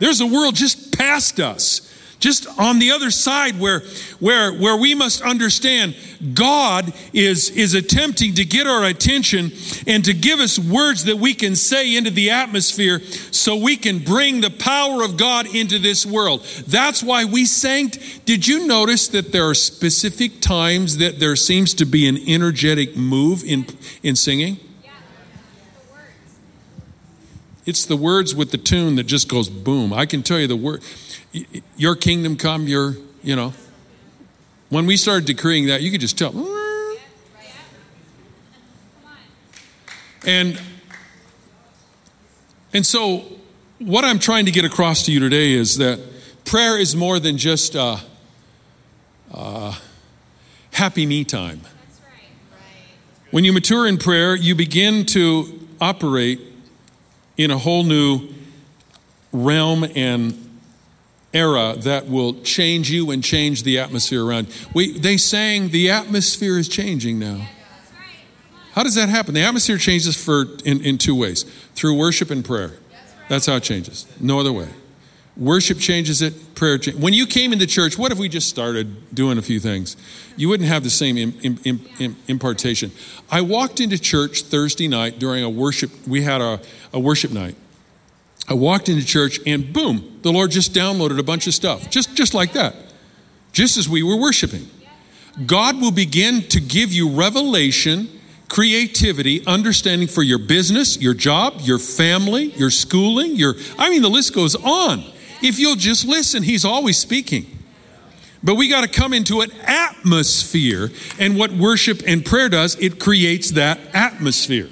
There's 0.00 0.20
a 0.20 0.26
world 0.26 0.56
just 0.56 0.98
past 0.98 1.38
us 1.38 1.87
just 2.18 2.46
on 2.58 2.78
the 2.78 2.90
other 2.90 3.10
side 3.10 3.58
where 3.60 3.80
where 4.18 4.52
where 4.52 4.76
we 4.76 4.94
must 4.94 5.22
understand 5.22 5.94
god 6.34 6.92
is 7.12 7.50
is 7.50 7.74
attempting 7.74 8.34
to 8.34 8.44
get 8.44 8.66
our 8.66 8.84
attention 8.84 9.52
and 9.86 10.04
to 10.04 10.12
give 10.12 10.40
us 10.40 10.58
words 10.58 11.04
that 11.04 11.16
we 11.16 11.32
can 11.32 11.54
say 11.54 11.96
into 11.96 12.10
the 12.10 12.30
atmosphere 12.30 13.00
so 13.30 13.56
we 13.56 13.76
can 13.76 13.98
bring 13.98 14.40
the 14.40 14.50
power 14.50 15.02
of 15.02 15.16
god 15.16 15.46
into 15.54 15.78
this 15.78 16.04
world. 16.04 16.44
That's 16.66 17.02
why 17.02 17.24
we 17.24 17.44
sang 17.44 17.90
did 18.24 18.46
you 18.46 18.66
notice 18.66 19.08
that 19.08 19.32
there 19.32 19.48
are 19.48 19.54
specific 19.54 20.40
times 20.40 20.98
that 20.98 21.20
there 21.20 21.36
seems 21.36 21.74
to 21.74 21.86
be 21.86 22.08
an 22.08 22.18
energetic 22.26 22.96
move 22.96 23.44
in 23.44 23.66
in 24.02 24.16
singing? 24.16 24.58
It's 27.66 27.84
the 27.84 27.96
words 27.96 28.34
with 28.34 28.50
the 28.50 28.56
tune 28.56 28.96
that 28.96 29.04
just 29.04 29.28
goes 29.28 29.50
boom. 29.50 29.92
I 29.92 30.06
can 30.06 30.22
tell 30.22 30.40
you 30.40 30.46
the 30.46 30.56
word 30.56 30.82
your 31.76 31.96
kingdom 31.96 32.36
come, 32.36 32.66
your, 32.66 32.96
you 33.22 33.36
know. 33.36 33.52
When 34.68 34.86
we 34.86 34.96
started 34.96 35.24
decreeing 35.24 35.66
that, 35.66 35.82
you 35.82 35.90
could 35.90 36.00
just 36.00 36.18
tell. 36.18 36.34
And 40.26 40.60
and 42.74 42.84
so 42.84 43.24
what 43.78 44.04
I'm 44.04 44.18
trying 44.18 44.44
to 44.44 44.50
get 44.50 44.64
across 44.64 45.04
to 45.06 45.12
you 45.12 45.20
today 45.20 45.52
is 45.52 45.78
that 45.78 46.00
prayer 46.44 46.78
is 46.78 46.94
more 46.94 47.18
than 47.18 47.38
just 47.38 47.74
a, 47.74 47.98
a 49.32 49.74
happy 50.72 51.06
me 51.06 51.24
time. 51.24 51.60
When 53.30 53.44
you 53.44 53.52
mature 53.52 53.86
in 53.86 53.98
prayer, 53.98 54.34
you 54.34 54.54
begin 54.54 55.06
to 55.06 55.66
operate 55.80 56.40
in 57.36 57.50
a 57.50 57.58
whole 57.58 57.84
new 57.84 58.28
realm 59.32 59.84
and 59.94 60.47
era 61.32 61.74
that 61.78 62.06
will 62.06 62.40
change 62.42 62.90
you 62.90 63.10
and 63.10 63.22
change 63.22 63.62
the 63.62 63.78
atmosphere 63.78 64.24
around. 64.24 64.48
We, 64.74 64.98
they 64.98 65.16
sang, 65.16 65.70
the 65.70 65.90
atmosphere 65.90 66.58
is 66.58 66.68
changing 66.68 67.18
now. 67.18 67.46
How 68.72 68.82
does 68.82 68.94
that 68.94 69.08
happen? 69.08 69.34
The 69.34 69.42
atmosphere 69.42 69.78
changes 69.78 70.22
for 70.22 70.46
in, 70.64 70.84
in 70.84 70.98
two 70.98 71.14
ways 71.14 71.42
through 71.74 71.94
worship 71.98 72.30
and 72.30 72.44
prayer. 72.44 72.72
That's 73.28 73.46
how 73.46 73.56
it 73.56 73.62
changes. 73.62 74.06
No 74.20 74.40
other 74.40 74.52
way. 74.52 74.68
Worship 75.36 75.78
changes 75.78 76.20
it, 76.20 76.54
prayer 76.56 76.78
changes. 76.78 77.00
When 77.00 77.12
you 77.12 77.24
came 77.24 77.52
into 77.52 77.66
church, 77.66 77.96
what 77.96 78.10
if 78.10 78.18
we 78.18 78.28
just 78.28 78.48
started 78.48 79.14
doing 79.14 79.38
a 79.38 79.42
few 79.42 79.60
things? 79.60 79.96
You 80.36 80.48
wouldn't 80.48 80.68
have 80.68 80.82
the 80.82 80.90
same 80.90 81.16
Im, 81.16 81.34
Im, 81.42 81.86
Im, 82.00 82.16
impartation. 82.26 82.90
I 83.30 83.42
walked 83.42 83.78
into 83.78 83.98
church 83.98 84.42
Thursday 84.42 84.88
night 84.88 85.20
during 85.20 85.44
a 85.44 85.50
worship, 85.50 85.90
we 86.08 86.22
had 86.22 86.40
a, 86.40 86.60
a 86.92 86.98
worship 86.98 87.30
night. 87.30 87.54
I 88.48 88.54
walked 88.54 88.88
into 88.88 89.04
church 89.04 89.38
and 89.46 89.72
boom, 89.72 90.17
the 90.28 90.32
Lord 90.32 90.50
just 90.50 90.74
downloaded 90.74 91.18
a 91.18 91.22
bunch 91.22 91.46
of 91.46 91.54
stuff, 91.54 91.88
just, 91.88 92.14
just 92.14 92.34
like 92.34 92.52
that, 92.52 92.76
just 93.52 93.78
as 93.78 93.88
we 93.88 94.02
were 94.02 94.16
worshiping. 94.16 94.68
God 95.46 95.80
will 95.80 95.90
begin 95.90 96.42
to 96.48 96.60
give 96.60 96.92
you 96.92 97.08
revelation, 97.08 98.10
creativity, 98.48 99.42
understanding 99.46 100.06
for 100.06 100.22
your 100.22 100.38
business, 100.38 101.00
your 101.00 101.14
job, 101.14 101.60
your 101.62 101.78
family, 101.78 102.50
your 102.52 102.68
schooling, 102.68 103.36
your, 103.36 103.54
I 103.78 103.88
mean, 103.88 104.02
the 104.02 104.10
list 104.10 104.34
goes 104.34 104.54
on. 104.54 105.02
If 105.42 105.58
you'll 105.58 105.76
just 105.76 106.04
listen, 106.04 106.42
He's 106.42 106.66
always 106.66 106.98
speaking. 106.98 107.46
But 108.42 108.56
we 108.56 108.68
got 108.68 108.82
to 108.82 108.88
come 108.88 109.14
into 109.14 109.40
an 109.40 109.50
atmosphere. 109.62 110.90
And 111.18 111.38
what 111.38 111.52
worship 111.52 112.02
and 112.06 112.22
prayer 112.22 112.50
does, 112.50 112.76
it 112.76 113.00
creates 113.00 113.52
that 113.52 113.80
atmosphere. 113.94 114.68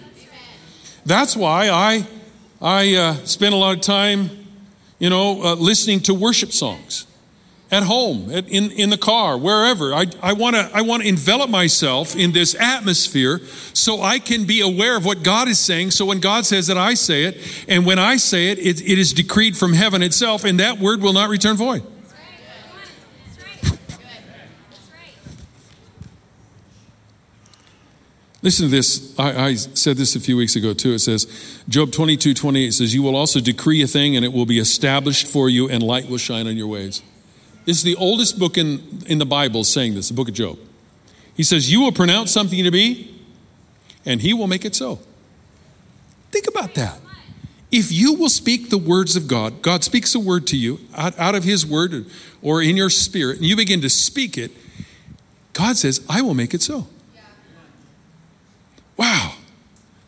That's 1.06 1.34
why 1.34 1.70
I, 1.70 2.06
I 2.60 2.94
uh, 2.94 3.14
spend 3.24 3.54
a 3.54 3.56
lot 3.56 3.74
of 3.74 3.80
time, 3.80 4.45
you 4.98 5.10
know, 5.10 5.42
uh, 5.42 5.54
listening 5.54 6.00
to 6.00 6.14
worship 6.14 6.52
songs 6.52 7.06
at 7.70 7.82
home, 7.82 8.30
at, 8.30 8.48
in, 8.48 8.70
in 8.72 8.90
the 8.90 8.96
car, 8.96 9.36
wherever. 9.36 9.92
I, 9.92 10.06
I 10.22 10.32
want 10.34 10.56
to 10.56 10.70
I 10.72 10.82
wanna 10.82 11.04
envelop 11.04 11.50
myself 11.50 12.14
in 12.14 12.32
this 12.32 12.54
atmosphere 12.54 13.40
so 13.72 14.02
I 14.02 14.18
can 14.18 14.44
be 14.44 14.60
aware 14.60 14.96
of 14.96 15.04
what 15.04 15.22
God 15.22 15.48
is 15.48 15.58
saying. 15.58 15.90
So 15.90 16.06
when 16.06 16.20
God 16.20 16.46
says 16.46 16.68
it, 16.68 16.76
I 16.76 16.94
say 16.94 17.24
it. 17.24 17.64
And 17.68 17.84
when 17.84 17.98
I 17.98 18.16
say 18.16 18.50
it, 18.50 18.58
it, 18.58 18.80
it 18.80 18.98
is 18.98 19.12
decreed 19.12 19.56
from 19.56 19.72
heaven 19.72 20.02
itself, 20.02 20.44
and 20.44 20.60
that 20.60 20.78
word 20.78 21.02
will 21.02 21.12
not 21.12 21.28
return 21.28 21.56
void. 21.56 21.82
Listen 28.42 28.66
to 28.66 28.70
this. 28.70 29.18
I, 29.18 29.46
I, 29.46 29.54
said 29.54 29.96
this 29.96 30.14
a 30.14 30.20
few 30.20 30.36
weeks 30.36 30.56
ago 30.56 30.74
too. 30.74 30.92
It 30.92 30.98
says, 31.00 31.26
Job 31.68 31.92
22, 31.92 32.34
28 32.34 32.70
says, 32.72 32.94
You 32.94 33.02
will 33.02 33.16
also 33.16 33.40
decree 33.40 33.82
a 33.82 33.86
thing 33.86 34.14
and 34.14 34.24
it 34.24 34.32
will 34.32 34.46
be 34.46 34.58
established 34.58 35.26
for 35.26 35.48
you 35.48 35.68
and 35.68 35.82
light 35.82 36.08
will 36.08 36.18
shine 36.18 36.46
on 36.46 36.56
your 36.56 36.66
ways. 36.66 37.02
This 37.64 37.78
is 37.78 37.82
the 37.82 37.96
oldest 37.96 38.38
book 38.38 38.58
in, 38.58 39.02
in 39.06 39.18
the 39.18 39.26
Bible 39.26 39.64
saying 39.64 39.94
this, 39.94 40.08
the 40.08 40.14
book 40.14 40.28
of 40.28 40.34
Job. 40.34 40.58
He 41.34 41.42
says, 41.42 41.72
You 41.72 41.80
will 41.80 41.92
pronounce 41.92 42.30
something 42.30 42.62
to 42.62 42.70
be 42.70 43.14
and 44.04 44.20
he 44.20 44.34
will 44.34 44.46
make 44.46 44.64
it 44.64 44.74
so. 44.74 45.00
Think 46.30 46.46
about 46.46 46.74
that. 46.74 47.00
If 47.72 47.90
you 47.90 48.14
will 48.14 48.28
speak 48.28 48.70
the 48.70 48.78
words 48.78 49.16
of 49.16 49.26
God, 49.26 49.60
God 49.60 49.82
speaks 49.82 50.14
a 50.14 50.20
word 50.20 50.46
to 50.48 50.56
you 50.56 50.78
out, 50.94 51.18
out 51.18 51.34
of 51.34 51.42
his 51.42 51.66
word 51.66 52.06
or 52.40 52.62
in 52.62 52.76
your 52.76 52.90
spirit, 52.90 53.38
and 53.38 53.46
you 53.46 53.56
begin 53.56 53.80
to 53.80 53.90
speak 53.90 54.38
it, 54.38 54.52
God 55.52 55.76
says, 55.76 56.04
I 56.08 56.22
will 56.22 56.34
make 56.34 56.54
it 56.54 56.62
so. 56.62 56.86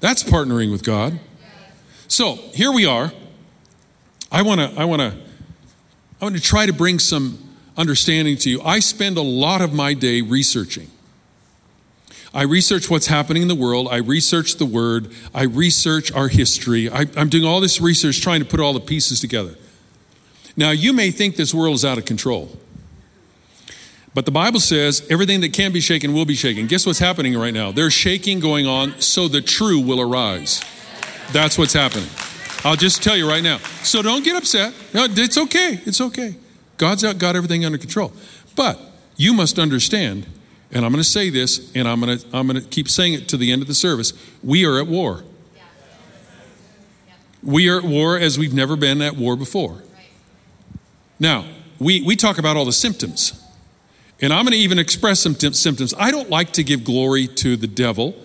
That's 0.01 0.23
partnering 0.23 0.71
with 0.71 0.85
God. 0.85 1.19
So 2.07 2.37
here 2.55 2.73
we 2.73 2.87
are. 2.87 3.13
I 4.31 4.43
want 4.43 4.61
to, 4.61 4.81
I 4.81 4.85
want 4.85 5.01
to, 5.01 5.15
I 6.21 6.25
want 6.25 6.37
to 6.37 6.43
try 6.43 6.67
to 6.67 6.73
bring 6.73 6.99
some 6.99 7.39
understanding 7.77 8.37
to 8.39 8.51
you. 8.51 8.63
I 8.63 8.81
spend 8.81 9.17
a 9.17 9.23
lot 9.23 9.61
of 9.61 9.73
my 9.73 9.95
day 9.95 10.21
researching. 10.21 10.91
I 12.35 12.43
research 12.43 12.91
what's 12.91 13.07
happening 13.07 13.43
in 13.43 13.49
the 13.49 13.55
world. 13.55 13.89
I 13.91 13.97
research 13.97 14.57
the 14.57 14.67
word. 14.67 15.13
I 15.35 15.45
research 15.45 16.13
our 16.13 16.29
history. 16.29 16.91
I, 16.91 17.07
am 17.17 17.29
doing 17.29 17.45
all 17.45 17.61
this 17.61 17.81
research 17.81 18.21
trying 18.21 18.41
to 18.41 18.47
put 18.47 18.61
all 18.61 18.75
the 18.75 18.81
pieces 18.81 19.21
together. 19.21 19.55
Now, 20.57 20.71
you 20.71 20.93
may 20.93 21.11
think 21.11 21.37
this 21.37 21.55
world 21.55 21.75
is 21.75 21.85
out 21.85 21.99
of 21.99 22.05
control. 22.05 22.59
But 24.19 24.25
the 24.25 24.33
Bible 24.33 24.59
says 24.59 25.07
everything 25.11 25.43
that 25.43 25.53
can 25.53 25.71
be 25.71 25.79
shaken 25.79 26.13
will 26.13 26.25
be 26.25 26.35
shaken. 26.35 26.67
Guess 26.67 26.87
what's 26.87 26.99
happening 26.99 27.39
right 27.39 27.55
now? 27.55 27.71
There's 27.71 27.93
shaking 27.93 28.41
going 28.41 28.67
on, 28.67 29.01
so 29.01 29.29
the 29.29 29.41
true 29.41 29.79
will 29.79 30.01
arise. 30.01 30.61
That's 31.31 31.57
what's 31.57 31.73
happening. 31.73 32.09
I'll 32.65 32.75
just 32.75 33.01
tell 33.01 33.17
you 33.17 33.29
right 33.29 33.45
now. 33.45 33.59
So 33.85 34.03
don't 34.03 34.25
get 34.25 34.35
upset. 34.35 34.75
No, 34.93 35.07
it's 35.09 35.39
okay. 35.39 35.81
It's 35.85 36.01
okay. 36.01 36.35
God's 36.79 37.05
got 37.15 37.37
everything 37.37 37.65
under 37.65 37.79
control. 37.79 38.13
But 38.57 38.81
you 39.17 39.35
must 39.35 39.57
understand, 39.57 40.27
and 40.73 40.85
I'm 40.85 40.91
going 40.91 41.01
to 41.01 41.09
say 41.09 41.31
this, 41.31 41.71
and 41.77 41.87
I'm 41.87 42.01
going 42.01 42.19
to 42.19 42.27
I'm 42.33 42.49
going 42.49 42.61
to 42.61 42.69
keep 42.69 42.89
saying 42.89 43.15
it 43.15 43.29
to 43.29 43.37
the 43.37 43.53
end 43.53 43.63
of 43.63 43.69
the 43.69 43.75
service. 43.75 44.13
We 44.43 44.67
are 44.67 44.81
at 44.81 44.89
war. 44.89 45.23
We 47.41 47.69
are 47.69 47.79
at 47.79 47.85
war 47.85 48.19
as 48.19 48.37
we've 48.37 48.53
never 48.53 48.75
been 48.75 49.01
at 49.01 49.15
war 49.15 49.37
before. 49.37 49.85
Now, 51.21 51.45
we, 51.79 52.03
we 52.03 52.17
talk 52.17 52.39
about 52.39 52.57
all 52.57 52.65
the 52.65 52.73
symptoms. 52.73 53.45
And 54.21 54.33
I'm 54.33 54.45
going 54.45 54.53
to 54.53 54.59
even 54.59 54.79
express 54.79 55.21
some 55.21 55.35
symptoms. 55.35 55.95
I 55.99 56.11
don't 56.11 56.29
like 56.29 56.53
to 56.55 56.65
give 56.65 56.85
glory 56.85 57.29
to 57.29 57.57
the 57.57 57.69
devil 57.69 58.17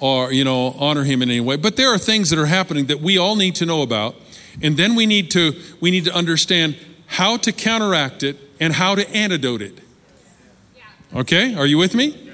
or, 0.00 0.32
you 0.32 0.44
know, 0.44 0.74
honor 0.78 1.04
him 1.04 1.22
in 1.22 1.30
any 1.30 1.40
way, 1.40 1.56
but 1.56 1.76
there 1.76 1.92
are 1.92 1.98
things 1.98 2.30
that 2.30 2.38
are 2.38 2.46
happening 2.46 2.86
that 2.86 3.00
we 3.00 3.18
all 3.18 3.36
need 3.36 3.54
to 3.56 3.66
know 3.66 3.82
about. 3.82 4.16
And 4.62 4.76
then 4.76 4.94
we 4.94 5.06
need 5.06 5.30
to 5.32 5.54
we 5.80 5.90
need 5.90 6.06
to 6.06 6.14
understand 6.14 6.76
how 7.06 7.36
to 7.38 7.52
counteract 7.52 8.22
it 8.22 8.36
and 8.58 8.72
how 8.72 8.94
to 8.94 9.08
antidote 9.10 9.62
it. 9.62 9.78
Okay? 11.14 11.54
Are 11.54 11.66
you 11.66 11.78
with 11.78 11.94
me? 11.94 12.30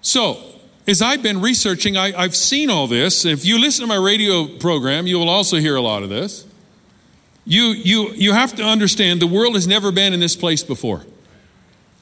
So, 0.00 0.38
as 0.86 1.00
I've 1.00 1.22
been 1.22 1.40
researching, 1.40 1.96
I, 1.96 2.10
have 2.20 2.36
seen 2.36 2.68
all 2.68 2.86
this. 2.86 3.24
If 3.24 3.46
you 3.46 3.58
listen 3.58 3.82
to 3.82 3.86
my 3.86 3.96
radio 3.96 4.46
program, 4.46 5.06
you 5.06 5.18
will 5.18 5.30
also 5.30 5.56
hear 5.56 5.76
a 5.76 5.80
lot 5.80 6.02
of 6.02 6.10
this. 6.10 6.44
You, 7.46 7.68
you, 7.68 8.10
you 8.10 8.32
have 8.32 8.54
to 8.56 8.62
understand 8.62 9.20
the 9.20 9.26
world 9.26 9.54
has 9.54 9.66
never 9.66 9.90
been 9.90 10.12
in 10.12 10.20
this 10.20 10.36
place 10.36 10.62
before. 10.62 11.04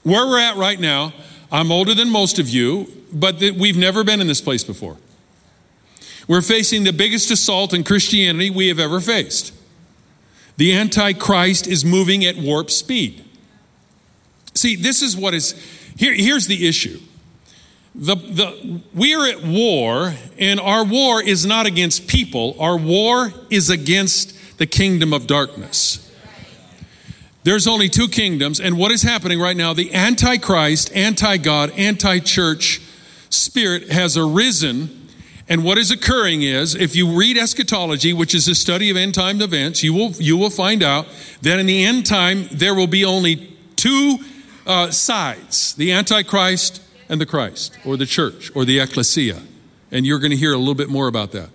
Where 0.03 0.27
we're 0.27 0.41
at 0.41 0.57
right 0.57 0.81
now, 0.81 1.13
I'm 1.51 1.71
older 1.71 1.95
than 1.95 2.11
most 2.11 2.39
of 2.39 2.49
you, 2.49 2.89
but 3.13 3.41
we've 3.41 3.77
never 3.77 4.03
been 4.05 4.21
in 4.21 4.27
this 4.27 4.41
place 4.41 4.65
before. 4.65 4.97
We're 6.27 6.43
facing 6.43 6.85
the 6.85 6.93
biggest 6.93 7.31
assault 7.31 7.75
in 7.75 7.85
Christianity 7.85 8.51
we 8.51 8.69
have 8.69 8.79
ever 8.79 9.01
faced. 9.01 9.53
The 10.57 10.75
Antichrist 10.75 11.67
is 11.67 11.85
moving 11.85 12.25
at 12.25 12.37
warp 12.37 12.71
speed. 12.71 13.25
See, 14.55 14.77
this 14.77 15.03
is 15.03 15.17
what 15.17 15.35
is 15.35 15.53
here, 15.97 16.15
here's 16.15 16.47
the 16.47 16.67
issue. 16.67 17.01
The, 17.95 18.17
the, 18.17 18.81
we 18.95 19.15
are 19.15 19.27
at 19.27 19.45
war, 19.45 20.15
and 20.39 20.59
our 20.59 20.85
war 20.85 21.23
is 21.23 21.45
not 21.45 21.67
against 21.67 22.09
people, 22.09 22.57
our 22.59 22.77
war 22.77 23.33
is 23.51 23.69
against 23.69 24.59
the 24.59 24.67
kingdom 24.67 25.13
of 25.13 25.27
darkness. 25.27 26.02
There's 27.45 27.67
only 27.67 27.89
two 27.89 28.09
kingdoms, 28.09 28.61
and 28.61 28.79
what 28.79 28.93
is 28.93 29.03
happening 29.03 29.41
right 29.41 29.57
now, 29.57 29.73
the 29.73 29.93
antichrist, 29.95 30.95
anti 30.95 31.39
God, 31.39 31.73
anti 31.77 32.21
church 32.21 32.81
spirit 33.31 33.91
has 33.91 34.17
arisen. 34.17 34.99
And 35.49 35.65
what 35.65 35.77
is 35.77 35.91
occurring 35.91 36.43
is, 36.43 36.77
if 36.77 36.95
you 36.95 37.19
read 37.19 37.37
eschatology, 37.37 38.13
which 38.13 38.35
is 38.35 38.47
a 38.47 38.55
study 38.55 38.91
of 38.91 38.97
end 38.97 39.15
time 39.15 39.43
events, 39.43 39.83
you 39.83 39.93
will, 39.93 40.13
you 40.13 40.37
will 40.37 40.51
find 40.51 40.83
out 40.83 41.07
that 41.43 41.59
in 41.59 41.67
the 41.67 41.85
end 41.85 42.07
time, 42.07 42.47
there 42.53 42.75
will 42.75 42.87
be 42.87 43.05
only 43.05 43.57
two 43.75 44.19
uh, 44.65 44.91
sides 44.93 45.75
the 45.75 45.91
Antichrist 45.91 46.81
and 47.09 47.21
the 47.21 47.27
Christ, 47.27 47.77
or 47.85 47.97
the 47.97 48.07
church, 48.07 48.51
or 48.55 48.65
the 48.65 48.79
ecclesia. 48.79 49.43
And 49.91 50.07
you're 50.07 50.21
going 50.21 50.31
to 50.31 50.37
hear 50.37 50.53
a 50.53 50.59
little 50.59 50.77
bit 50.77 50.89
more 50.89 51.09
about 51.09 51.33
that. 51.33 51.51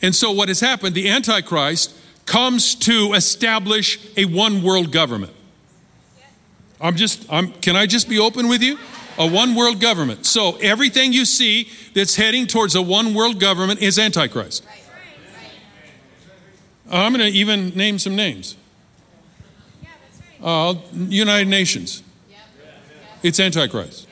And 0.00 0.14
so, 0.14 0.30
what 0.32 0.48
has 0.48 0.60
happened, 0.60 0.94
the 0.94 1.10
Antichrist 1.10 1.94
comes 2.30 2.76
to 2.76 3.12
establish 3.14 3.98
a 4.16 4.24
one 4.24 4.62
world 4.62 4.92
government. 4.92 5.32
I'm 6.80 6.94
just, 6.94 7.26
I'm, 7.28 7.50
can 7.54 7.74
I 7.74 7.86
just 7.86 8.08
be 8.08 8.20
open 8.20 8.46
with 8.46 8.62
you? 8.62 8.78
A 9.18 9.26
one 9.26 9.56
world 9.56 9.80
government. 9.80 10.24
So 10.26 10.56
everything 10.58 11.12
you 11.12 11.24
see 11.24 11.68
that's 11.92 12.14
heading 12.14 12.46
towards 12.46 12.76
a 12.76 12.82
one 12.82 13.14
world 13.14 13.40
government 13.40 13.82
is 13.82 13.98
Antichrist. 13.98 14.64
I'm 16.88 17.12
going 17.12 17.32
to 17.32 17.36
even 17.36 17.70
name 17.70 17.98
some 17.98 18.14
names. 18.14 18.56
Uh, 20.40 20.76
United 20.94 21.48
Nations. 21.48 22.04
It's 23.24 23.40
Antichrist. 23.40 24.06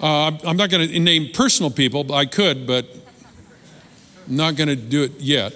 Uh, 0.00 0.38
I'm 0.44 0.56
not 0.56 0.70
going 0.70 0.88
to 0.88 1.00
name 1.00 1.30
personal 1.34 1.72
people. 1.72 2.14
I 2.14 2.26
could, 2.26 2.64
but 2.64 2.86
I'm 4.28 4.36
not 4.36 4.54
going 4.54 4.68
to 4.68 4.76
do 4.76 5.02
it 5.02 5.18
yet. 5.18 5.52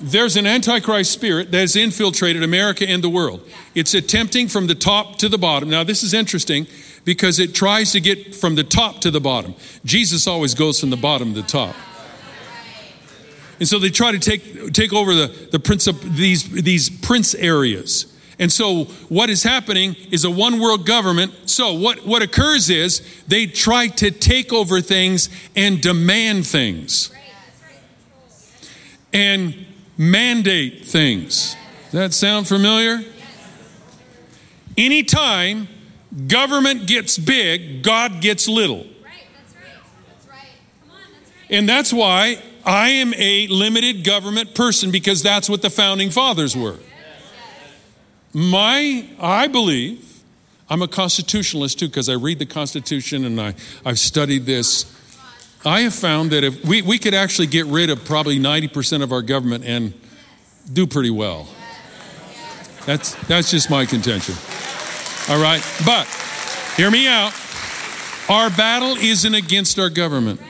There's 0.00 0.36
an 0.36 0.46
antichrist 0.46 1.12
spirit 1.12 1.50
that 1.52 1.58
has 1.58 1.76
infiltrated 1.76 2.42
America 2.42 2.88
and 2.88 3.02
the 3.04 3.08
world. 3.08 3.46
It's 3.74 3.94
attempting 3.94 4.48
from 4.48 4.66
the 4.66 4.74
top 4.74 5.16
to 5.18 5.28
the 5.28 5.38
bottom. 5.38 5.68
Now, 5.68 5.84
this 5.84 6.02
is 6.02 6.14
interesting 6.14 6.66
because 7.04 7.38
it 7.38 7.54
tries 7.54 7.92
to 7.92 8.00
get 8.00 8.34
from 8.34 8.54
the 8.54 8.64
top 8.64 9.00
to 9.02 9.10
the 9.10 9.20
bottom. 9.20 9.54
Jesus 9.84 10.26
always 10.26 10.54
goes 10.54 10.80
from 10.80 10.90
the 10.90 10.96
bottom 10.96 11.34
to 11.34 11.42
the 11.42 11.46
top. 11.46 11.74
And 13.58 13.68
so 13.68 13.78
they 13.78 13.90
try 13.90 14.12
to 14.12 14.18
take, 14.18 14.72
take 14.72 14.92
over 14.92 15.14
the, 15.14 15.48
the 15.50 15.60
prince 15.60 15.86
of 15.86 16.16
these, 16.16 16.50
these 16.50 16.88
prince 16.88 17.34
areas. 17.34 18.06
And 18.38 18.50
so 18.50 18.84
what 19.10 19.28
is 19.28 19.42
happening 19.42 19.96
is 20.10 20.24
a 20.24 20.30
one 20.30 20.60
world 20.60 20.86
government. 20.86 21.32
So 21.44 21.74
what, 21.74 22.06
what 22.06 22.22
occurs 22.22 22.70
is 22.70 23.02
they 23.28 23.46
try 23.46 23.88
to 23.88 24.10
take 24.10 24.50
over 24.50 24.80
things 24.80 25.28
and 25.54 25.82
demand 25.82 26.46
things. 26.46 27.12
And 29.12 29.66
mandate 30.00 30.86
things. 30.86 31.54
Does 31.84 31.92
that 31.92 32.14
sound 32.14 32.48
familiar? 32.48 33.04
Anytime 34.78 35.68
government 36.26 36.86
gets 36.86 37.18
big, 37.18 37.82
God 37.82 38.22
gets 38.22 38.48
little. 38.48 38.86
And 41.50 41.68
that's 41.68 41.92
why 41.92 42.42
I 42.64 42.88
am 42.90 43.12
a 43.14 43.46
limited 43.48 44.02
government 44.02 44.54
person 44.54 44.90
because 44.90 45.22
that's 45.22 45.50
what 45.50 45.60
the 45.60 45.68
founding 45.68 46.08
fathers 46.08 46.56
were. 46.56 46.78
My, 48.32 49.06
I 49.18 49.48
believe, 49.48 50.22
I'm 50.70 50.80
a 50.80 50.88
constitutionalist 50.88 51.78
too 51.78 51.88
because 51.88 52.08
I 52.08 52.14
read 52.14 52.38
the 52.38 52.46
Constitution 52.46 53.24
and 53.26 53.38
I, 53.38 53.54
I've 53.84 53.98
studied 53.98 54.46
this. 54.46 54.96
I 55.64 55.82
have 55.82 55.94
found 55.94 56.30
that 56.30 56.42
if 56.42 56.64
we, 56.64 56.80
we 56.80 56.98
could 56.98 57.12
actually 57.12 57.48
get 57.48 57.66
rid 57.66 57.90
of 57.90 58.04
probably 58.04 58.38
90% 58.38 59.02
of 59.02 59.12
our 59.12 59.20
government 59.20 59.64
and 59.64 59.92
do 60.72 60.86
pretty 60.86 61.10
well. 61.10 61.48
That's, 62.86 63.14
that's 63.26 63.50
just 63.50 63.68
my 63.68 63.84
contention. 63.84 64.34
All 65.28 65.40
right? 65.40 65.62
But 65.84 66.06
hear 66.76 66.90
me 66.90 67.06
out. 67.06 67.34
Our 68.30 68.48
battle 68.48 68.96
isn't 68.96 69.34
against 69.34 69.78
our 69.78 69.90
government. 69.90 70.40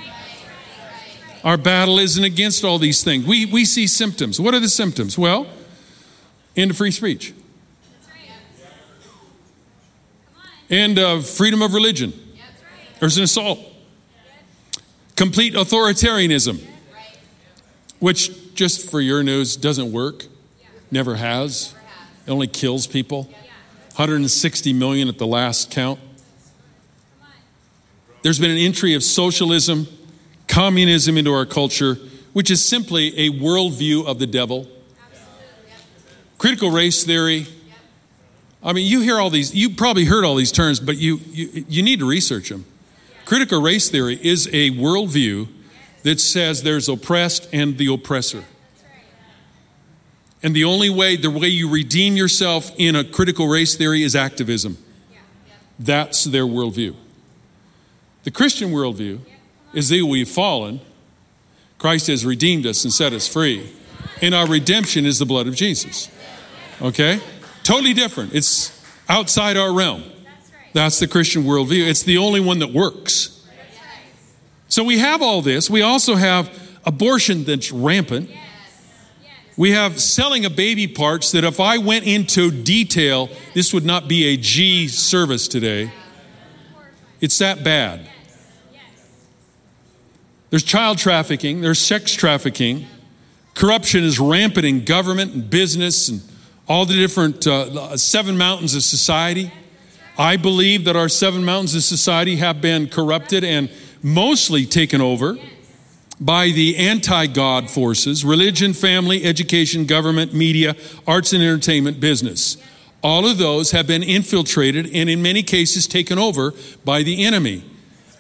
Our 1.43 1.57
battle 1.57 1.99
isn't 1.99 2.23
against 2.23 2.65
all 2.65 2.79
these 2.79 3.03
things. 3.03 3.27
We, 3.27 3.47
we 3.47 3.65
see 3.65 3.87
symptoms. 3.87 4.39
What 4.39 4.55
are 4.55 4.61
the 4.61 4.69
symptoms? 4.69 5.19
Well, 5.19 5.47
end 6.57 6.71
of 6.71 6.77
free 6.77 6.91
speech, 6.91 7.33
end 10.69 10.99
of 10.99 11.27
freedom 11.27 11.63
of 11.63 11.75
religion. 11.75 12.13
There's 13.01 13.17
an 13.17 13.25
assault. 13.25 13.70
Complete 15.21 15.53
authoritarianism, 15.53 16.65
which, 17.99 18.55
just 18.55 18.91
for 18.91 19.03
your 19.03 19.23
news, 19.23 19.55
doesn't 19.55 19.93
work, 19.93 20.25
never 20.91 21.17
has. 21.17 21.75
It 22.27 22.31
only 22.31 22.47
kills 22.47 22.87
people. 22.87 23.25
160 23.97 24.73
million 24.73 25.09
at 25.09 25.19
the 25.19 25.27
last 25.27 25.71
count. 25.71 26.01
There's 28.23 28.39
been 28.39 28.51
an 28.51 28.57
entry 28.57 28.95
of 28.95 29.05
socialism, 29.05 29.89
communism 30.49 31.19
into 31.19 31.35
our 31.35 31.45
culture, 31.45 31.97
which 32.33 32.51
is 32.51 32.67
simply 32.67 33.09
a 33.19 33.29
worldview 33.29 34.07
of 34.07 34.19
the 34.19 34.27
devil. 34.27 34.69
Critical 36.39 36.71
race 36.71 37.05
theory. 37.05 37.47
I 38.63 38.73
mean, 38.73 38.87
you 38.87 39.03
hear 39.03 39.19
all 39.21 39.29
these, 39.29 39.55
you 39.55 39.69
probably 39.69 40.07
heard 40.07 40.25
all 40.25 40.37
these 40.37 40.51
terms, 40.51 40.81
but 40.81 40.97
you, 40.97 41.21
you, 41.27 41.67
you 41.69 41.83
need 41.83 41.99
to 41.99 42.09
research 42.09 42.49
them. 42.49 42.65
Critical 43.31 43.63
race 43.63 43.89
theory 43.89 44.19
is 44.21 44.49
a 44.49 44.73
worldview 44.73 45.47
that 46.03 46.19
says 46.19 46.65
there's 46.65 46.89
oppressed 46.89 47.49
and 47.53 47.79
the 47.79 47.87
oppressor. 47.87 48.43
And 50.43 50.53
the 50.53 50.65
only 50.65 50.91
way, 50.91 51.15
the 51.15 51.31
way 51.31 51.47
you 51.47 51.71
redeem 51.71 52.17
yourself 52.17 52.73
in 52.77 52.97
a 52.97 53.05
critical 53.05 53.47
race 53.47 53.77
theory 53.77 54.03
is 54.03 54.17
activism. 54.17 54.79
That's 55.79 56.25
their 56.25 56.43
worldview. 56.43 56.97
The 58.25 58.33
Christian 58.33 58.71
worldview 58.73 59.21
is 59.75 59.91
that 59.91 60.05
we've 60.05 60.29
fallen, 60.29 60.81
Christ 61.79 62.09
has 62.09 62.27
redeemed 62.27 62.67
us 62.67 62.83
and 62.83 62.93
set 62.93 63.13
us 63.13 63.29
free, 63.29 63.71
and 64.21 64.35
our 64.35 64.49
redemption 64.49 65.07
is 65.07 65.21
the 65.21 65.25
blood 65.25 65.47
of 65.47 65.55
Jesus. 65.55 66.11
Okay? 66.83 67.21
Totally 67.63 67.95
different. 67.95 68.35
It's 68.35 68.77
outside 69.09 69.57
our 69.57 69.73
realm. 69.73 70.03
That's 70.73 71.01
the 71.01 71.09
Christian 71.09 71.45
worldview. 71.45 71.89
It's 71.89 72.03
the 72.03 72.19
only 72.19 72.41
one 72.41 72.61
that 72.61 72.73
works. 72.73 73.45
So 74.69 74.85
we 74.85 74.99
have 74.99 75.21
all 75.21 75.43
this. 75.43 75.69
We 75.69 75.83
also 75.83 76.15
have 76.15 76.51
abortion 76.85 77.45
that's 77.45 77.73
rampant. 77.73 78.31
We 79.57 79.73
have 79.73 80.01
selling 80.01 80.45
of 80.45 80.57
baby 80.57 80.87
parts 80.87 81.33
that 81.33 81.45
if 81.45 81.61
I 81.61 81.79
went 81.79 82.07
into 82.07 82.51
detail, 82.51 83.29
this 83.53 83.75
would 83.75 83.85
not 83.85 84.09
be 84.09 84.27
a 84.27 84.37
G 84.37 84.89
service 84.89 85.49
today. 85.49 85.93
It's 87.21 87.39
that 87.39 87.63
bad. 87.63 88.09
There's 90.51 90.63
child 90.63 90.99
trafficking, 90.99 91.61
there's 91.61 91.79
sex 91.79 92.13
trafficking. 92.15 92.87
Corruption 93.55 94.05
is 94.05 94.19
rampant 94.19 94.65
in 94.65 94.85
government 94.85 95.35
and 95.35 95.51
business 95.51 96.09
and 96.09 96.23
all 96.67 96.87
the 96.87 96.95
different 96.95 97.47
uh, 97.47 97.97
seven 97.97 98.39
mountains 98.39 98.75
of 98.75 98.83
society. 98.83 99.53
I 100.21 100.37
believe 100.37 100.85
that 100.85 100.97
our 100.97 101.09
seven 101.09 101.47
mountains 101.47 101.75
of 101.75 101.83
society 101.83 102.37
have 102.37 102.61
been 102.61 102.89
corrupted 102.89 103.43
and 103.43 103.71
mostly 104.03 104.67
taken 104.67 105.01
over 105.01 105.39
by 106.21 106.51
the 106.51 106.77
anti 106.77 107.27
God 107.27 107.71
forces 107.71 108.23
religion, 108.23 108.75
family, 108.75 109.25
education, 109.25 109.87
government, 109.87 110.35
media, 110.35 110.77
arts 111.07 111.33
and 111.33 111.43
entertainment, 111.43 112.01
business. 112.01 112.59
All 113.03 113.27
of 113.27 113.39
those 113.39 113.71
have 113.71 113.87
been 113.87 114.03
infiltrated 114.03 114.91
and, 114.93 115.09
in 115.09 115.23
many 115.23 115.43
cases, 115.43 115.87
taken 115.87 116.19
over 116.19 116.53
by 116.85 117.03
the 117.03 117.25
enemy. 117.25 117.65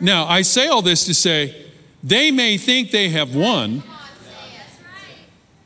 Now, 0.00 0.24
I 0.24 0.40
say 0.40 0.68
all 0.68 0.80
this 0.80 1.04
to 1.04 1.12
say 1.12 1.66
they 2.02 2.30
may 2.30 2.56
think 2.56 2.92
they 2.92 3.10
have 3.10 3.36
won, 3.36 3.82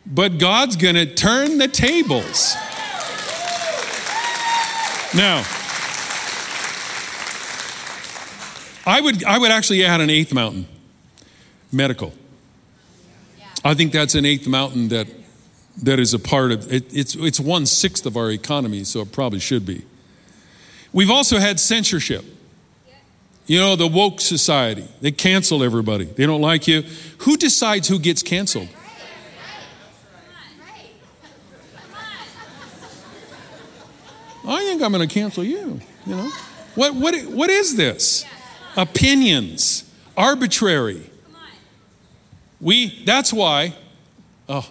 but 0.05 0.38
God's 0.38 0.75
going 0.75 0.97
to 0.97 1.07
turn 1.07 1.59
the 1.59 1.68
tables. 1.68 2.57
Now, 5.14 5.44
I 8.87 9.01
would, 9.01 9.25
I 9.25 9.38
would 9.38 9.51
actually 9.51 9.85
add 9.85 10.01
an 10.01 10.11
eighth 10.11 10.33
mountain 10.33 10.66
medical. 11.73 12.12
I 13.64 13.75
think 13.75 13.92
that's 13.92 14.14
an 14.14 14.27
eighth 14.27 14.47
mountain 14.47 14.88
that, 14.88 15.07
that 15.83 15.99
is 15.99 16.12
a 16.12 16.18
part 16.18 16.53
of 16.53 16.70
it. 16.70 16.94
It's, 16.94 17.14
it's 17.14 17.40
one 17.40 17.64
sixth 17.66 18.05
of 18.05 18.16
our 18.16 18.31
economy, 18.31 18.85
so 18.85 19.01
it 19.01 19.11
probably 19.11 19.40
should 19.40 19.64
be. 19.64 19.85
We've 20.92 21.11
also 21.11 21.38
had 21.38 21.59
censorship. 21.59 22.25
You 23.47 23.59
know, 23.59 23.77
the 23.77 23.87
woke 23.87 24.20
society, 24.20 24.88
they 25.01 25.12
cancel 25.12 25.62
everybody. 25.62 26.05
They 26.05 26.25
don't 26.25 26.40
like 26.40 26.66
you. 26.66 26.83
Who 27.18 27.37
decides 27.37 27.88
who 27.88 27.99
gets 27.99 28.23
canceled? 28.23 28.68
I 34.47 34.62
think 34.64 34.83
I'm 34.83 34.92
going 34.92 35.07
to 35.07 35.12
cancel 35.12 35.42
you, 35.42 35.81
you 36.07 36.16
know. 36.16 36.31
What, 36.75 36.94
what, 36.94 37.14
what 37.27 37.51
is 37.51 37.77
this? 37.77 38.27
Opinions, 38.76 39.90
arbitrary. 40.16 41.10
We, 42.60 43.04
that's 43.04 43.32
why, 43.32 43.74
oh, 44.48 44.68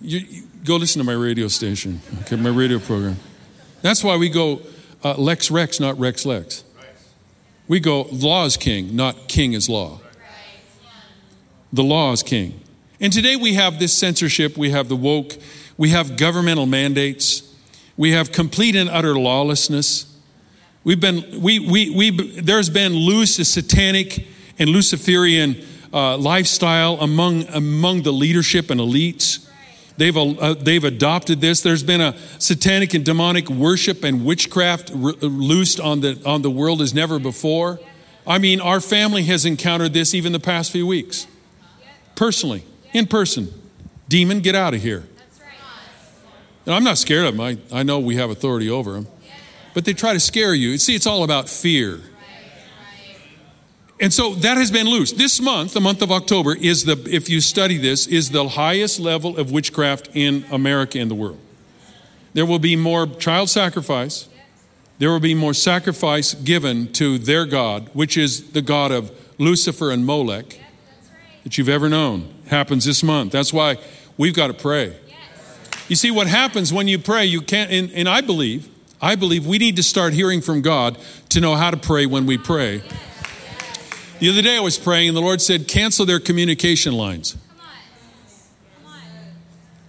you, 0.00 0.18
you, 0.18 0.42
go 0.64 0.76
listen 0.76 1.00
to 1.00 1.04
my 1.04 1.12
radio 1.12 1.48
station, 1.48 2.00
okay, 2.22 2.36
my 2.36 2.50
radio 2.50 2.78
program. 2.78 3.16
That's 3.82 4.04
why 4.04 4.16
we 4.16 4.28
go 4.28 4.60
uh, 5.04 5.14
Lex 5.14 5.50
Rex, 5.50 5.80
not 5.80 5.98
Rex 5.98 6.24
Lex. 6.24 6.64
We 7.66 7.80
go 7.80 8.02
law 8.10 8.46
is 8.46 8.56
king, 8.56 8.96
not 8.96 9.28
king 9.28 9.52
is 9.52 9.68
law. 9.68 10.00
The 11.72 11.82
law 11.82 12.12
is 12.12 12.22
king. 12.22 12.60
And 13.00 13.12
today 13.12 13.36
we 13.36 13.54
have 13.54 13.78
this 13.78 13.92
censorship, 13.96 14.56
we 14.56 14.70
have 14.70 14.88
the 14.88 14.96
woke, 14.96 15.36
we 15.76 15.90
have 15.90 16.16
governmental 16.16 16.66
mandates, 16.66 17.54
we 17.96 18.12
have 18.12 18.32
complete 18.32 18.74
and 18.74 18.88
utter 18.88 19.18
lawlessness. 19.18 20.07
We've 20.88 20.98
been, 20.98 21.42
we, 21.42 21.58
we, 21.58 21.90
we, 21.90 22.40
there's 22.40 22.70
been 22.70 22.94
loose, 22.94 23.36
satanic 23.46 24.26
and 24.58 24.70
Luciferian 24.70 25.62
uh, 25.92 26.16
lifestyle 26.16 26.94
among, 27.02 27.42
among 27.48 28.04
the 28.04 28.10
leadership 28.10 28.70
and 28.70 28.80
elites. 28.80 29.46
They've, 29.98 30.16
uh, 30.16 30.54
they've 30.54 30.82
adopted 30.82 31.42
this. 31.42 31.60
There's 31.60 31.82
been 31.82 32.00
a 32.00 32.16
satanic 32.38 32.94
and 32.94 33.04
demonic 33.04 33.50
worship 33.50 34.02
and 34.02 34.24
witchcraft 34.24 34.90
re- 34.94 35.12
loosed 35.20 35.78
on 35.78 36.00
the, 36.00 36.22
on 36.24 36.40
the 36.40 36.50
world 36.50 36.80
as 36.80 36.94
never 36.94 37.18
before. 37.18 37.78
I 38.26 38.38
mean, 38.38 38.58
our 38.58 38.80
family 38.80 39.24
has 39.24 39.44
encountered 39.44 39.92
this 39.92 40.14
even 40.14 40.32
the 40.32 40.40
past 40.40 40.72
few 40.72 40.86
weeks. 40.86 41.26
Personally, 42.14 42.64
in 42.94 43.06
person. 43.06 43.52
Demon, 44.08 44.40
get 44.40 44.54
out 44.54 44.72
of 44.72 44.80
here. 44.80 45.06
And 46.64 46.74
I'm 46.74 46.82
not 46.82 46.96
scared 46.96 47.26
of 47.26 47.36
them. 47.36 47.42
I, 47.42 47.58
I 47.70 47.82
know 47.82 47.98
we 47.98 48.16
have 48.16 48.30
authority 48.30 48.70
over 48.70 48.92
them. 48.94 49.06
But 49.74 49.84
they 49.84 49.92
try 49.92 50.12
to 50.12 50.20
scare 50.20 50.54
you. 50.54 50.78
See, 50.78 50.94
it's 50.94 51.06
all 51.06 51.24
about 51.24 51.48
fear. 51.48 52.00
And 54.00 54.12
so 54.12 54.34
that 54.36 54.56
has 54.56 54.70
been 54.70 54.86
loose. 54.86 55.12
This 55.12 55.40
month, 55.40 55.74
the 55.74 55.80
month 55.80 56.02
of 56.02 56.12
October, 56.12 56.54
is 56.54 56.84
the, 56.84 56.96
if 57.10 57.28
you 57.28 57.40
study 57.40 57.76
this, 57.76 58.06
is 58.06 58.30
the 58.30 58.48
highest 58.48 59.00
level 59.00 59.36
of 59.36 59.50
witchcraft 59.50 60.10
in 60.14 60.44
America 60.52 60.98
and 61.00 61.10
the 61.10 61.16
world. 61.16 61.40
There 62.32 62.46
will 62.46 62.60
be 62.60 62.76
more 62.76 63.06
child 63.06 63.50
sacrifice. 63.50 64.28
There 64.98 65.10
will 65.10 65.20
be 65.20 65.34
more 65.34 65.54
sacrifice 65.54 66.34
given 66.34 66.92
to 66.94 67.18
their 67.18 67.44
God, 67.44 67.90
which 67.92 68.16
is 68.16 68.52
the 68.52 68.62
God 68.62 68.92
of 68.92 69.10
Lucifer 69.38 69.90
and 69.90 70.06
Molech 70.06 70.60
that 71.42 71.58
you've 71.58 71.68
ever 71.68 71.88
known. 71.88 72.32
Happens 72.48 72.84
this 72.84 73.02
month. 73.02 73.32
That's 73.32 73.52
why 73.52 73.78
we've 74.16 74.34
got 74.34 74.48
to 74.48 74.54
pray. 74.54 74.96
You 75.88 75.96
see, 75.96 76.10
what 76.10 76.26
happens 76.26 76.72
when 76.72 76.86
you 76.86 76.98
pray, 76.98 77.24
you 77.24 77.40
can't, 77.40 77.70
and, 77.72 77.90
and 77.92 78.08
I 78.08 78.20
believe, 78.20 78.68
I 79.00 79.14
believe 79.14 79.46
we 79.46 79.58
need 79.58 79.76
to 79.76 79.82
start 79.82 80.12
hearing 80.12 80.40
from 80.40 80.60
God 80.60 80.98
to 81.30 81.40
know 81.40 81.54
how 81.54 81.70
to 81.70 81.76
pray 81.76 82.06
when 82.06 82.26
we 82.26 82.36
pray. 82.36 82.82
The 84.18 84.30
other 84.30 84.42
day 84.42 84.56
I 84.56 84.60
was 84.60 84.76
praying 84.76 85.08
and 85.08 85.16
the 85.16 85.20
Lord 85.20 85.40
said, 85.40 85.68
cancel 85.68 86.04
their 86.04 86.18
communication 86.18 86.94
lines. 86.94 87.36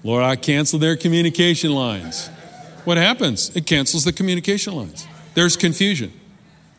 Lord, 0.04 0.24
I 0.24 0.36
cancel 0.36 0.80
their 0.80 0.96
communication 0.96 1.72
lines. 1.72 2.28
What 2.86 2.98
happens? 2.98 3.56
It 3.56 3.66
cancels 3.66 4.06
the 4.06 4.14
communication 4.14 4.76
lines. 4.76 5.08
There's 5.34 5.58
confusion. 5.58 6.14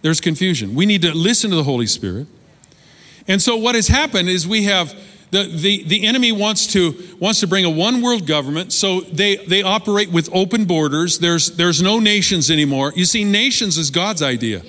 There's 0.03 0.21
confusion. 0.21 0.75
We 0.75 0.87
need 0.87 1.03
to 1.03 1.13
listen 1.13 1.51
to 1.51 1.57
the 1.57 1.65
Holy 1.65 1.87
Spirit. 1.87 2.29
And 3.29 3.43
so 3.43 3.57
what 3.57 3.75
has 3.75 3.89
happened 3.89 4.29
is 4.29 4.47
we 4.49 4.65
have 4.65 4.95
the, 5.31 5.45
the, 5.45 5.85
the 5.85 6.07
enemy 6.07 6.33
wants 6.33 6.67
to 6.73 6.95
wants 7.21 7.41
to 7.41 7.47
bring 7.47 7.65
a 7.65 7.71
one 7.71 8.03
world 8.03 8.27
government, 8.27 8.73
so 8.73 9.01
they, 9.01 9.37
they 9.37 9.63
operate 9.63 10.11
with 10.11 10.29
open 10.33 10.65
borders. 10.65 11.21
There's 11.21 11.53
there's 11.57 11.81
no 11.81 12.01
nations 12.01 12.51
anymore. 12.51 12.93
You 12.97 13.05
see, 13.05 13.25
nations 13.25 13.79
is 13.79 13.91
God's 13.91 14.23
idea. 14.23 14.63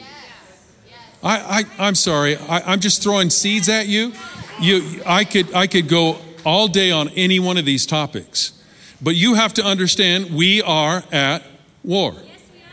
I, 1.24 1.66
I, 1.78 1.88
I'm 1.88 1.96
sorry. 1.96 2.36
I, 2.38 2.74
I'm 2.74 2.80
just 2.80 3.04
throwing 3.04 3.30
seeds 3.30 3.70
at 3.70 3.88
you. 3.88 4.14
You, 4.60 5.02
I 5.06 5.24
could, 5.24 5.54
I 5.54 5.68
could 5.68 5.88
go 5.88 6.18
all 6.44 6.68
day 6.68 6.92
on 6.92 7.10
any 7.10 7.40
one 7.40 7.58
of 7.58 7.66
these 7.66 7.86
topics, 7.86 8.54
but 9.02 9.16
you 9.16 9.36
have 9.36 9.54
to 9.56 9.64
understand 9.64 10.36
we 10.36 10.62
are 10.64 11.04
at 11.12 11.44
war. 11.84 12.14
Yes, 12.14 12.42
we 12.54 12.60
are. 12.60 12.66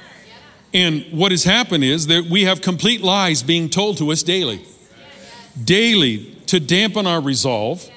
And 0.73 1.19
what 1.19 1.31
has 1.31 1.45
happened 1.45 1.85
is 1.85 2.07
that 2.07 2.25
we 2.25 2.45
have 2.45 2.63
complete 2.63 3.03
lies 3.03 3.43
being 3.43 3.69
told 3.69 3.99
to 3.99 4.11
us 4.13 4.23
daily. 4.23 4.65
Daily 5.63 6.38
to 6.49 6.61
dampen 6.61 7.07
our 7.07 7.21
resolve 7.21 7.89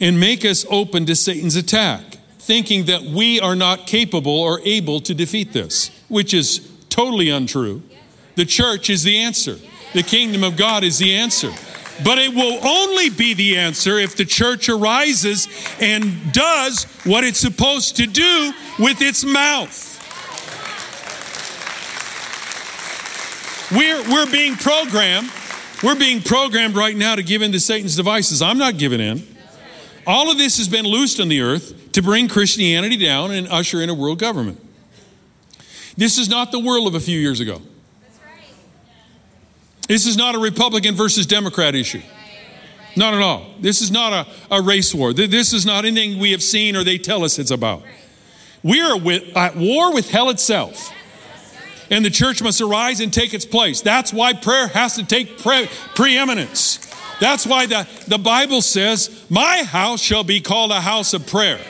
and 0.00 0.18
make 0.18 0.44
us 0.44 0.66
open 0.68 1.06
to 1.06 1.14
Satan's 1.14 1.56
attack, 1.56 2.02
thinking 2.38 2.86
that 2.86 3.02
we 3.02 3.40
are 3.40 3.54
not 3.54 3.86
capable 3.86 4.40
or 4.40 4.60
able 4.64 5.00
to 5.00 5.14
defeat 5.14 5.52
this, 5.52 5.90
which 6.08 6.34
is 6.34 6.68
totally 6.88 7.30
untrue. 7.30 7.82
The 8.34 8.44
church 8.44 8.90
is 8.90 9.04
the 9.04 9.18
answer, 9.18 9.58
the 9.92 10.02
kingdom 10.02 10.42
of 10.42 10.56
God 10.56 10.84
is 10.84 10.98
the 10.98 11.14
answer. 11.14 11.52
But 12.04 12.18
it 12.18 12.34
will 12.34 12.58
only 12.66 13.10
be 13.10 13.34
the 13.34 13.58
answer 13.58 13.98
if 13.98 14.16
the 14.16 14.24
church 14.24 14.68
arises 14.68 15.46
and 15.78 16.32
does 16.32 16.84
what 17.04 17.22
it's 17.22 17.38
supposed 17.38 17.96
to 17.96 18.06
do 18.06 18.52
with 18.78 19.02
its 19.02 19.24
mouth. 19.24 19.90
We're, 23.70 24.02
we're 24.10 24.30
being 24.30 24.56
programmed. 24.56 25.30
We're 25.82 25.96
being 25.96 26.22
programmed 26.22 26.76
right 26.76 26.96
now 26.96 27.16
to 27.16 27.22
give 27.22 27.42
in 27.42 27.50
to 27.52 27.60
Satan's 27.60 27.96
devices. 27.96 28.40
I'm 28.40 28.58
not 28.58 28.78
giving 28.78 29.00
in. 29.00 29.26
All 30.06 30.30
of 30.30 30.38
this 30.38 30.58
has 30.58 30.68
been 30.68 30.84
loosed 30.84 31.18
on 31.20 31.28
the 31.28 31.40
earth 31.40 31.92
to 31.92 32.02
bring 32.02 32.28
Christianity 32.28 32.96
down 32.96 33.32
and 33.32 33.48
usher 33.48 33.80
in 33.80 33.88
a 33.88 33.94
world 33.94 34.18
government. 34.18 34.60
This 35.96 36.18
is 36.18 36.28
not 36.28 36.52
the 36.52 36.60
world 36.60 36.86
of 36.86 36.94
a 36.94 37.00
few 37.00 37.18
years 37.18 37.40
ago. 37.40 37.60
This 39.88 40.06
is 40.06 40.16
not 40.16 40.34
a 40.34 40.38
Republican 40.38 40.94
versus 40.94 41.26
Democrat 41.26 41.74
issue. 41.74 42.00
Not 42.96 43.14
at 43.14 43.22
all. 43.22 43.54
This 43.60 43.80
is 43.80 43.90
not 43.90 44.12
a, 44.12 44.56
a 44.56 44.62
race 44.62 44.94
war. 44.94 45.12
This 45.12 45.52
is 45.52 45.66
not 45.66 45.84
anything 45.84 46.18
we 46.18 46.30
have 46.30 46.42
seen 46.42 46.76
or 46.76 46.84
they 46.84 46.98
tell 46.98 47.24
us 47.24 47.38
it's 47.38 47.50
about. 47.50 47.82
We 48.62 48.80
are 48.80 48.96
with, 48.96 49.36
at 49.36 49.56
war 49.56 49.92
with 49.92 50.10
hell 50.10 50.30
itself. 50.30 50.92
And 51.92 52.02
the 52.02 52.10
church 52.10 52.42
must 52.42 52.62
arise 52.62 53.00
and 53.00 53.12
take 53.12 53.34
its 53.34 53.44
place. 53.44 53.82
That's 53.82 54.14
why 54.14 54.32
prayer 54.32 54.68
has 54.68 54.96
to 54.96 55.04
take 55.04 55.38
pre- 55.38 55.68
preeminence. 55.94 56.78
That's 57.20 57.46
why 57.46 57.66
the, 57.66 57.86
the 58.08 58.16
Bible 58.16 58.62
says, 58.62 59.26
My 59.28 59.62
house 59.62 60.00
shall 60.00 60.24
be 60.24 60.40
called 60.40 60.70
a 60.70 60.80
house 60.80 61.12
of 61.12 61.26
prayer. 61.26 61.60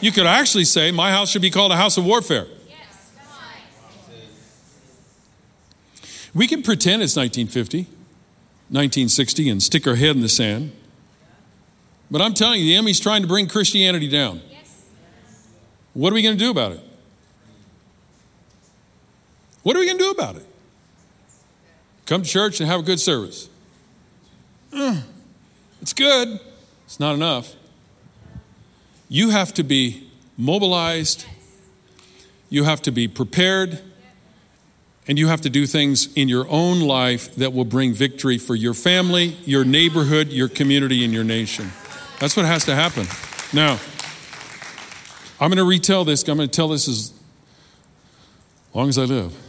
You 0.00 0.12
could 0.12 0.26
actually 0.26 0.64
say, 0.64 0.92
My 0.92 1.10
house 1.10 1.28
should 1.28 1.42
be 1.42 1.50
called 1.50 1.72
a 1.72 1.76
house 1.76 1.98
of 1.98 2.04
warfare. 2.04 2.46
We 6.32 6.46
can 6.46 6.62
pretend 6.62 7.02
it's 7.02 7.16
1950, 7.16 7.78
1960, 7.78 9.48
and 9.50 9.60
stick 9.60 9.88
our 9.88 9.96
head 9.96 10.14
in 10.14 10.22
the 10.22 10.28
sand. 10.28 10.70
But 12.12 12.22
I'm 12.22 12.32
telling 12.32 12.60
you, 12.60 12.66
the 12.66 12.74
enemy's 12.74 13.00
trying 13.00 13.22
to 13.22 13.28
bring 13.28 13.48
Christianity 13.48 14.08
down. 14.08 14.40
What 15.94 16.12
are 16.12 16.14
we 16.14 16.22
going 16.22 16.38
to 16.38 16.44
do 16.44 16.50
about 16.52 16.72
it? 16.72 16.80
What 19.64 19.74
are 19.74 19.80
we 19.80 19.86
going 19.86 19.98
to 19.98 20.04
do 20.04 20.10
about 20.10 20.36
it? 20.36 20.46
Come 22.06 22.22
to 22.22 22.28
church 22.28 22.60
and 22.60 22.68
have 22.68 22.80
a 22.80 22.82
good 22.82 23.00
service. 23.00 23.48
Uh, 24.72 25.00
it's 25.80 25.92
good, 25.92 26.38
it's 26.84 27.00
not 27.00 27.14
enough. 27.14 27.54
You 29.08 29.30
have 29.30 29.54
to 29.54 29.62
be 29.62 30.10
mobilized, 30.36 31.24
you 32.50 32.64
have 32.64 32.82
to 32.82 32.92
be 32.92 33.08
prepared 33.08 33.80
and 35.06 35.18
you 35.18 35.28
have 35.28 35.42
to 35.42 35.50
do 35.50 35.66
things 35.66 36.12
in 36.14 36.28
your 36.28 36.46
own 36.48 36.80
life 36.80 37.34
that 37.36 37.52
will 37.52 37.64
bring 37.64 37.92
victory 37.92 38.38
for 38.38 38.54
your 38.54 38.74
family, 38.74 39.36
your 39.44 39.64
neighborhood, 39.64 40.28
your 40.28 40.48
community, 40.48 41.04
and 41.04 41.12
your 41.12 41.24
nation. 41.24 41.70
That's 42.20 42.36
what 42.36 42.46
has 42.46 42.64
to 42.66 42.74
happen. 42.74 43.06
Now, 43.52 43.78
I'm 45.40 45.50
going 45.50 45.58
to 45.58 45.64
retell 45.64 46.04
this. 46.04 46.26
I'm 46.26 46.36
going 46.36 46.48
to 46.48 46.54
tell 46.54 46.68
this 46.68 46.88
as 46.88 47.12
long 48.72 48.88
as 48.88 48.98
I 48.98 49.04
live. 49.04 49.43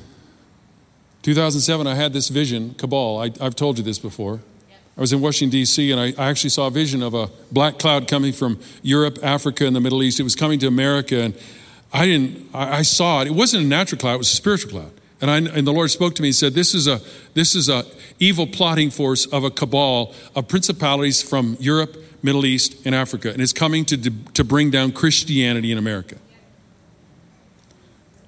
2007, 1.26 1.88
I 1.88 1.96
had 1.96 2.14
this 2.14 2.30
vision, 2.30 2.76
cabal. 2.76 3.18
I, 3.18 3.32
have 3.44 3.56
told 3.56 3.80
you 3.80 3.84
this 3.84 3.98
before. 3.98 4.42
I 4.96 5.02
was 5.02 5.12
in 5.12 5.22
Washington, 5.22 5.50
D.C., 5.50 5.90
and 5.90 6.00
I, 6.00 6.14
I, 6.24 6.30
actually 6.30 6.52
saw 6.52 6.68
a 6.68 6.70
vision 6.70 7.02
of 7.02 7.16
a 7.16 7.32
black 7.52 7.80
cloud 7.80 8.08
coming 8.08 8.32
from 8.32 8.60
Europe, 8.84 9.18
Africa, 9.24 9.66
and 9.66 9.76
the 9.76 9.80
Middle 9.80 10.04
East. 10.04 10.20
It 10.20 10.24
was 10.24 10.36
coming 10.36 10.60
to 10.60 10.68
America, 10.68 11.20
and 11.20 11.36
I 11.92 12.06
didn't, 12.06 12.48
I, 12.54 12.78
I 12.78 12.82
saw 12.84 13.22
it. 13.22 13.28
It 13.28 13.34
wasn't 13.34 13.64
a 13.64 13.68
natural 13.68 14.00
cloud, 14.00 14.14
it 14.14 14.18
was 14.20 14.32
a 14.32 14.36
spiritual 14.36 14.70
cloud. 14.70 14.92
And, 15.20 15.32
I, 15.32 15.38
and 15.38 15.66
the 15.66 15.74
Lord 15.74 15.90
spoke 15.90 16.14
to 16.14 16.22
me 16.22 16.28
and 16.28 16.36
said, 16.36 16.54
This 16.54 16.76
is 16.76 16.86
a 16.86 17.02
this 17.34 17.56
is 17.56 17.70
a 17.70 17.86
evil 18.20 18.46
plotting 18.46 18.92
force 18.92 19.26
of 19.26 19.44
a 19.44 19.50
cabal 19.50 20.14
of 20.36 20.48
principalities 20.48 21.24
from 21.24 21.58
Europe, 21.60 21.98
Middle 22.22 22.46
East, 22.46 22.86
and 22.86 22.94
Africa, 22.94 23.32
and 23.32 23.42
it's 23.42 23.52
coming 23.52 23.84
to, 23.86 23.98
to 24.36 24.44
bring 24.44 24.70
down 24.70 24.92
Christianity 24.92 25.72
in 25.72 25.80
America. 25.80 26.18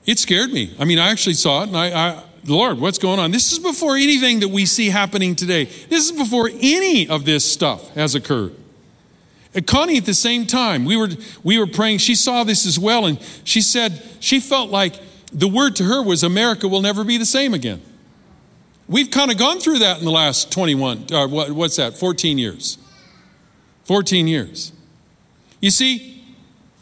It 0.08 0.18
scared 0.18 0.52
me. 0.52 0.76
I 0.80 0.86
mean, 0.86 0.98
I 0.98 1.10
actually 1.10 1.36
saw 1.36 1.62
it, 1.62 1.68
and 1.68 1.78
I, 1.78 1.90
I 1.90 2.24
Lord, 2.48 2.80
what's 2.80 2.98
going 2.98 3.20
on? 3.20 3.32
This 3.32 3.52
is 3.52 3.60
before 3.60 3.96
anything 3.96 4.40
that 4.40 4.48
we 4.48 4.66
see 4.66 4.90
happening 4.90 5.36
today. 5.36 5.66
This 5.66 6.10
is 6.10 6.12
before 6.12 6.50
any 6.62 7.08
of 7.08 7.26
this 7.26 7.50
stuff 7.50 7.90
has 7.96 8.16
occurred. 8.16 8.56
And 9.54 9.66
Connie, 9.66 9.98
at 9.98 10.06
the 10.06 10.14
same 10.14 10.46
time, 10.46 10.86
we 10.86 10.96
were 10.96 11.10
we 11.44 11.58
were 11.58 11.68
praying. 11.68 11.98
She 11.98 12.16
saw 12.16 12.44
this 12.44 12.66
as 12.66 12.78
well, 12.78 13.06
and 13.06 13.20
she 13.44 13.62
said 13.62 14.02
she 14.20 14.40
felt 14.40 14.70
like 14.70 14.96
the 15.34 15.48
word 15.48 15.76
to 15.78 15.84
her 15.84 16.02
was 16.02 16.24
America 16.24 16.68
will 16.68 16.82
never 16.82 17.04
be 17.04 17.18
the 17.18 17.26
same 17.26 17.54
again. 17.54 17.82
We've 18.88 19.12
kind 19.12 19.32
of 19.32 19.38
gone 19.38 19.60
through 19.60 19.80
that 19.80 20.00
in 20.00 20.06
the 20.06 20.12
last 20.12 20.52
21, 20.52 21.08
uh, 21.12 21.28
what, 21.28 21.52
what's 21.52 21.76
that, 21.76 21.98
14 21.98 22.38
years. 22.38 22.78
14 23.84 24.28
years. 24.28 24.72
You 25.60 25.72
see, 25.72 26.24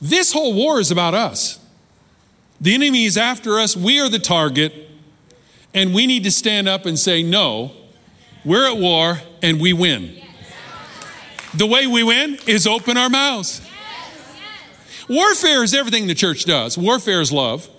this 0.01 0.32
whole 0.32 0.54
war 0.54 0.80
is 0.80 0.91
about 0.91 1.15
us. 1.15 1.60
The 2.62 2.75
enemy 2.75 3.06
is 3.06 3.17
after 3.17 3.60
us, 3.60 3.75
we 3.75 3.99
are 3.99 4.10
the 4.10 4.19
target, 4.19 4.73
and 5.75 5.93
we 5.93 6.07
need 6.07 6.23
to 6.23 6.31
stand 6.31 6.67
up 6.67 6.85
and 6.85 6.97
say, 6.97 7.21
no, 7.21 7.71
we're 8.45 8.67
at 8.67 8.77
war 8.77 9.19
and 9.43 9.59
we 9.59 9.73
win. 9.73 10.15
The 11.53 11.67
way 11.67 11.85
we 11.85 12.01
win 12.01 12.39
is 12.47 12.65
open 12.65 12.97
our 12.97 13.09
mouths. 13.09 13.61
Warfare 15.07 15.63
is 15.63 15.75
everything 15.75 16.07
the 16.07 16.15
church 16.15 16.45
does. 16.45 16.77
Warfare 16.77 17.21
is 17.21 17.31
love. 17.31 17.69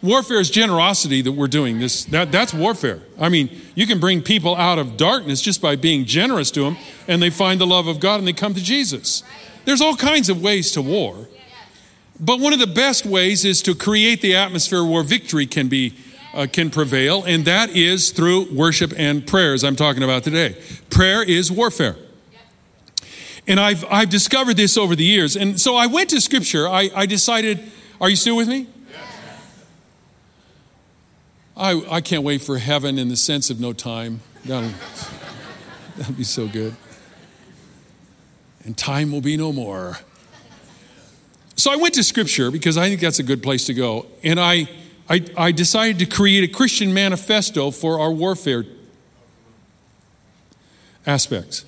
Warfare 0.00 0.38
is 0.38 0.48
generosity 0.48 1.20
that 1.22 1.32
we're 1.32 1.48
doing. 1.48 1.80
This, 1.80 2.04
that, 2.06 2.30
that's 2.30 2.54
warfare. 2.54 3.00
I 3.18 3.28
mean, 3.28 3.50
you 3.74 3.86
can 3.86 3.98
bring 3.98 4.22
people 4.22 4.54
out 4.54 4.78
of 4.78 4.96
darkness 4.96 5.42
just 5.42 5.60
by 5.60 5.74
being 5.74 6.04
generous 6.04 6.52
to 6.52 6.60
them, 6.60 6.76
and 7.08 7.20
they 7.20 7.30
find 7.30 7.60
the 7.60 7.66
love 7.66 7.88
of 7.88 7.98
God 7.98 8.20
and 8.20 8.28
they 8.28 8.32
come 8.32 8.54
to 8.54 8.62
Jesus. 8.62 9.24
There's 9.64 9.80
all 9.80 9.96
kinds 9.96 10.28
of 10.28 10.40
ways 10.40 10.70
to 10.72 10.82
war. 10.82 11.26
But 12.20 12.38
one 12.38 12.52
of 12.52 12.60
the 12.60 12.68
best 12.68 13.04
ways 13.04 13.44
is 13.44 13.60
to 13.62 13.74
create 13.74 14.22
the 14.22 14.36
atmosphere 14.36 14.84
where 14.84 15.02
victory 15.02 15.46
can 15.46 15.68
be 15.68 15.94
uh, 16.38 16.46
can 16.46 16.70
prevail, 16.70 17.24
and 17.24 17.44
that 17.46 17.70
is 17.70 18.12
through 18.12 18.54
worship 18.54 18.92
and 18.96 19.26
prayers. 19.26 19.64
I'm 19.64 19.74
talking 19.74 20.04
about 20.04 20.22
today. 20.22 20.56
Prayer 20.88 21.20
is 21.22 21.50
warfare. 21.50 21.96
And 23.48 23.58
I've, 23.58 23.84
I've 23.90 24.08
discovered 24.08 24.56
this 24.56 24.76
over 24.78 24.94
the 24.94 25.04
years. 25.04 25.34
And 25.34 25.60
so 25.60 25.74
I 25.74 25.86
went 25.86 26.10
to 26.10 26.20
scripture. 26.20 26.68
I, 26.68 26.90
I 26.94 27.06
decided, 27.06 27.60
are 28.00 28.08
you 28.08 28.14
still 28.14 28.36
with 28.36 28.46
me? 28.46 28.68
I, 31.56 31.82
I 31.90 32.00
can't 32.02 32.22
wait 32.22 32.40
for 32.42 32.58
heaven 32.58 32.98
in 32.98 33.08
the 33.08 33.16
sense 33.16 33.50
of 33.50 33.58
no 33.58 33.72
time. 33.72 34.20
That'll, 34.44 34.70
that'll 35.96 36.14
be 36.14 36.22
so 36.22 36.46
good. 36.46 36.76
And 38.64 38.76
time 38.76 39.10
will 39.10 39.22
be 39.22 39.36
no 39.36 39.52
more. 39.52 39.98
So 41.56 41.72
I 41.72 41.76
went 41.76 41.94
to 41.94 42.04
Scripture 42.04 42.52
because 42.52 42.76
I 42.76 42.88
think 42.88 43.00
that's 43.00 43.18
a 43.18 43.24
good 43.24 43.42
place 43.42 43.64
to 43.64 43.74
go. 43.74 44.06
And 44.22 44.38
I, 44.38 44.68
I, 45.08 45.24
I 45.36 45.52
decided 45.52 45.98
to 46.00 46.06
create 46.06 46.44
a 46.44 46.52
Christian 46.52 46.92
manifesto 46.92 47.70
for 47.70 47.98
our 47.98 48.12
warfare 48.12 48.64
aspects. 51.06 51.64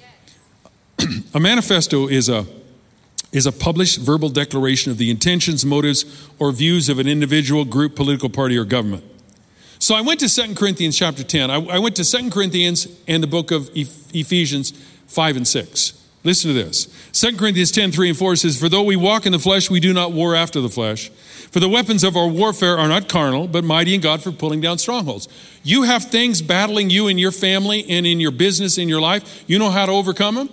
a 1.34 1.40
manifesto 1.40 2.06
is 2.06 2.28
a, 2.28 2.46
is 3.32 3.46
a 3.46 3.52
published 3.52 3.98
verbal 3.98 4.28
declaration 4.28 4.92
of 4.92 4.98
the 4.98 5.10
intentions, 5.10 5.64
motives, 5.64 6.28
or 6.38 6.52
views 6.52 6.88
of 6.88 6.98
an 6.98 7.08
individual, 7.08 7.64
group, 7.64 7.96
political 7.96 8.28
party, 8.28 8.56
or 8.58 8.64
government. 8.64 9.04
So 9.78 9.94
I 9.94 10.02
went 10.02 10.20
to 10.20 10.28
2 10.28 10.54
Corinthians 10.54 10.98
chapter 10.98 11.24
10. 11.24 11.50
I, 11.50 11.54
I 11.54 11.78
went 11.78 11.96
to 11.96 12.04
2 12.04 12.28
Corinthians 12.28 12.86
and 13.08 13.22
the 13.22 13.26
book 13.26 13.50
of 13.50 13.70
Ephesians 13.74 14.72
5 15.06 15.36
and 15.38 15.48
6. 15.48 16.06
Listen 16.22 16.48
to 16.48 16.54
this. 16.54 16.86
2 17.12 17.38
Corinthians 17.38 17.70
10, 17.70 17.92
3 17.92 18.10
and 18.10 18.18
4 18.18 18.36
says, 18.36 18.60
For 18.60 18.68
though 18.68 18.82
we 18.82 18.96
walk 18.96 19.24
in 19.24 19.32
the 19.32 19.38
flesh, 19.38 19.70
we 19.70 19.80
do 19.80 19.94
not 19.94 20.12
war 20.12 20.34
after 20.36 20.60
the 20.60 20.68
flesh. 20.68 21.10
For 21.50 21.58
the 21.58 21.68
weapons 21.68 22.04
of 22.04 22.16
our 22.16 22.28
warfare 22.28 22.78
are 22.78 22.86
not 22.86 23.08
carnal, 23.08 23.48
but 23.48 23.64
mighty 23.64 23.94
in 23.94 24.00
God 24.00 24.22
for 24.22 24.30
pulling 24.30 24.60
down 24.60 24.78
strongholds. 24.78 25.28
You 25.64 25.82
have 25.82 26.04
things 26.04 26.42
battling 26.42 26.90
you 26.90 27.08
in 27.08 27.18
your 27.18 27.32
family 27.32 27.84
and 27.88 28.06
in 28.06 28.20
your 28.20 28.30
business, 28.30 28.78
in 28.78 28.88
your 28.88 29.00
life. 29.00 29.44
You 29.48 29.58
know 29.58 29.70
how 29.70 29.86
to 29.86 29.92
overcome 29.92 30.36
them? 30.36 30.48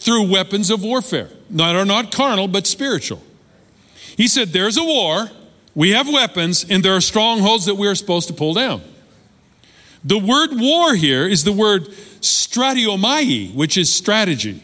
Through 0.00 0.30
weapons 0.30 0.70
of 0.70 0.82
warfare. 0.82 1.30
That 1.50 1.76
are 1.76 1.84
not 1.84 2.10
carnal, 2.10 2.48
but 2.48 2.66
spiritual. 2.66 3.22
He 4.16 4.26
said, 4.26 4.48
There's 4.48 4.76
a 4.76 4.84
war 4.84 5.30
we 5.74 5.90
have 5.90 6.08
weapons, 6.08 6.64
and 6.68 6.84
there 6.84 6.94
are 6.94 7.00
strongholds 7.00 7.66
that 7.66 7.74
we 7.74 7.88
are 7.88 7.94
supposed 7.94 8.28
to 8.28 8.34
pull 8.34 8.54
down. 8.54 8.82
The 10.04 10.18
word 10.18 10.50
war 10.52 10.94
here 10.94 11.26
is 11.26 11.44
the 11.44 11.52
word 11.52 11.88
strateuomai, 12.20 13.54
which 13.54 13.76
is 13.76 13.92
strategy. 13.92 14.62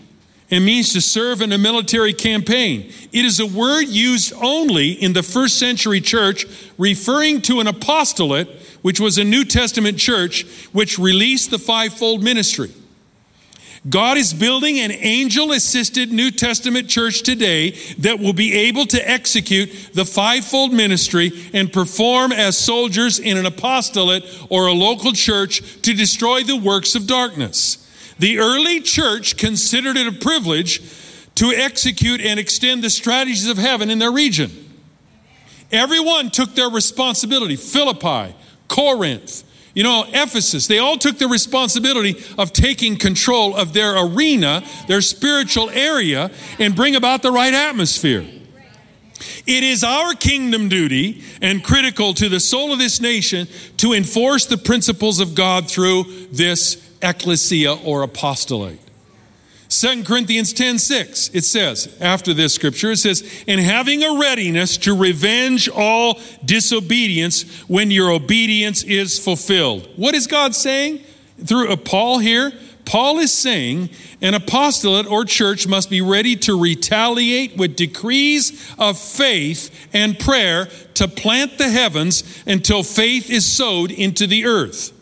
And 0.51 0.65
means 0.65 0.93
to 0.93 1.01
serve 1.01 1.41
in 1.41 1.53
a 1.53 1.59
military 1.59 2.13
campaign. 2.13 2.93
It 3.13 3.25
is 3.25 3.41
a 3.41 3.47
word 3.47 3.89
used 3.89 4.33
only 4.43 4.93
in 4.93 5.13
the 5.13 5.23
first 5.23 5.59
century 5.59 6.01
church, 6.01 6.47
referring 6.79 7.43
to 7.43 7.61
an 7.61 7.67
apostolate, 7.67 8.49
which 8.83 9.01
was 9.01 9.19
a 9.19 9.25
New 9.25 9.45
Testament 9.45 9.99
church 9.99 10.45
which 10.73 10.99
released 10.99 11.51
the 11.51 11.59
fivefold 11.59 12.23
ministry. 12.23 12.71
God 13.89 14.19
is 14.19 14.35
building 14.35 14.79
an 14.79 14.93
angel 14.93 15.53
assisted 15.53 16.13
New 16.13 16.31
Testament 16.31 16.89
church 16.89 17.23
today 17.23 17.71
that 17.99 18.19
will 18.19 18.35
be 18.35 18.53
able 18.53 18.85
to 18.87 19.11
execute 19.11 19.71
the 19.95 20.05
fivefold 20.05 20.73
ministry 20.73 21.33
and 21.55 21.73
perform 21.73 22.31
as 22.31 22.59
soldiers 22.59 23.19
in 23.19 23.39
an 23.39 23.47
apostolate 23.47 24.25
or 24.51 24.67
a 24.67 24.75
local 24.75 25.13
church 25.13 25.81
to 25.81 25.95
destroy 25.95 26.43
the 26.43 26.59
works 26.59 26.95
of 26.95 27.07
darkness. 27.07 27.80
The 28.21 28.39
early 28.39 28.81
church 28.81 29.39
considered 29.39 29.97
it 29.97 30.07
a 30.07 30.13
privilege 30.13 30.83
to 31.37 31.47
execute 31.47 32.21
and 32.21 32.39
extend 32.39 32.85
the 32.85 32.91
strategies 32.91 33.49
of 33.49 33.57
heaven 33.57 33.89
in 33.89 33.99
their 33.99 34.13
region. 34.13 34.51
Everyone 35.73 36.29
took 36.29 36.55
their 36.55 36.69
responsibility. 36.69 37.57
Philippi, 37.57 38.35
Corinth, 38.69 39.43
you 39.73 39.83
know, 39.83 40.05
Ephesus, 40.09 40.67
they 40.67 40.79
all 40.79 40.99
took 40.99 41.17
the 41.17 41.29
responsibility 41.29 42.23
of 42.37 42.53
taking 42.53 42.99
control 42.99 43.57
of 43.57 43.73
their 43.73 43.97
arena, 43.97 44.63
their 44.87 45.01
spiritual 45.01 45.71
area, 45.71 46.31
and 46.59 46.77
bring 46.77 46.97
about 46.97 47.23
the 47.23 47.33
right 47.33 47.55
atmosphere. 47.55 48.27
It 49.47 49.65
is 49.65 49.83
our 49.83 50.13
kingdom 50.13 50.69
duty 50.69 51.23
and 51.41 51.65
critical 51.65 52.13
to 52.15 52.29
the 52.29 52.41
soul 52.41 52.71
of 52.71 52.79
this 52.79 53.01
nation 53.01 53.49
to 53.79 53.95
enforce 53.95 54.45
the 54.45 54.59
principles 54.59 55.21
of 55.21 55.35
God 55.35 55.71
through 55.71 56.05
this 56.33 56.90
ecclesia 57.03 57.75
or 57.75 58.03
apostolate. 58.03 58.81
2 59.71 60.03
Corinthians 60.03 60.53
10 60.53 60.81
6, 60.81 61.31
it 61.33 61.45
says, 61.45 61.97
after 62.01 62.35
this 62.35 62.53
scripture, 62.53 62.91
it 62.91 62.97
says, 62.97 63.45
and 63.47 63.61
having 63.61 64.03
a 64.03 64.19
readiness 64.19 64.77
to 64.79 64.97
revenge 64.97 65.69
all 65.69 66.19
disobedience 66.45 67.45
when 67.69 67.93
your 67.93 68.11
obedience 68.11 68.83
is 68.83 69.17
fulfilled. 69.19 69.89
What 69.95 70.17
is 70.17 70.27
God 70.27 70.57
saying 70.57 71.05
through 71.47 71.69
uh, 71.69 71.77
Paul 71.77 72.19
here? 72.19 72.53
Paul 72.85 73.21
is 73.21 73.33
saying 73.33 73.91
an 74.21 74.35
apostolate 74.35 75.07
or 75.07 75.25
church 75.25 75.69
must 75.69 75.89
be 75.89 76.01
ready 76.01 76.35
to 76.35 76.61
retaliate 76.61 77.57
with 77.57 77.77
decrees 77.77 78.75
of 78.77 78.99
faith 78.99 79.89
and 79.93 80.19
prayer 80.19 80.67
to 80.95 81.07
plant 81.07 81.59
the 81.59 81.69
heavens 81.69 82.25
until 82.45 82.83
faith 82.83 83.31
is 83.31 83.47
sowed 83.47 83.93
into 83.93 84.27
the 84.27 84.47
earth. 84.47 85.00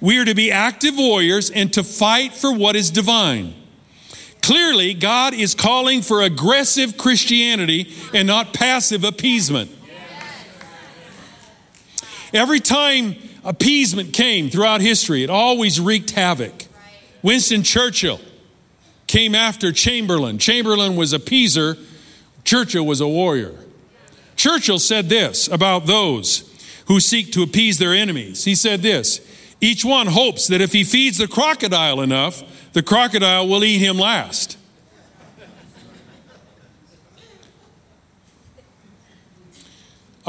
We 0.00 0.18
are 0.18 0.24
to 0.24 0.34
be 0.34 0.52
active 0.52 0.96
warriors 0.96 1.50
and 1.50 1.72
to 1.74 1.82
fight 1.82 2.32
for 2.32 2.52
what 2.52 2.76
is 2.76 2.90
divine. 2.90 3.54
Clearly, 4.42 4.94
God 4.94 5.34
is 5.34 5.54
calling 5.54 6.02
for 6.02 6.22
aggressive 6.22 6.96
Christianity 6.96 7.92
and 8.14 8.26
not 8.26 8.54
passive 8.54 9.04
appeasement. 9.04 9.70
Every 12.32 12.60
time 12.60 13.16
appeasement 13.44 14.12
came 14.12 14.50
throughout 14.50 14.80
history, 14.80 15.22
it 15.22 15.30
always 15.30 15.80
wreaked 15.80 16.10
havoc. 16.10 16.66
Winston 17.22 17.62
Churchill 17.62 18.20
came 19.06 19.34
after 19.34 19.72
Chamberlain. 19.72 20.38
Chamberlain 20.38 20.94
was 20.94 21.12
a 21.12 21.18
appeaser, 21.18 21.78
Churchill 22.44 22.86
was 22.86 23.00
a 23.00 23.08
warrior. 23.08 23.54
Churchill 24.36 24.78
said 24.78 25.08
this 25.08 25.48
about 25.48 25.86
those 25.86 26.44
who 26.86 27.00
seek 27.00 27.32
to 27.32 27.42
appease 27.42 27.78
their 27.78 27.92
enemies. 27.92 28.44
He 28.44 28.54
said 28.54 28.82
this 28.82 29.20
Each 29.60 29.84
one 29.84 30.06
hopes 30.06 30.46
that 30.48 30.60
if 30.60 30.72
he 30.72 30.84
feeds 30.84 31.18
the 31.18 31.26
crocodile 31.26 32.00
enough, 32.00 32.42
the 32.72 32.82
crocodile 32.82 33.48
will 33.48 33.64
eat 33.64 33.78
him 33.78 33.98
last. 33.98 34.56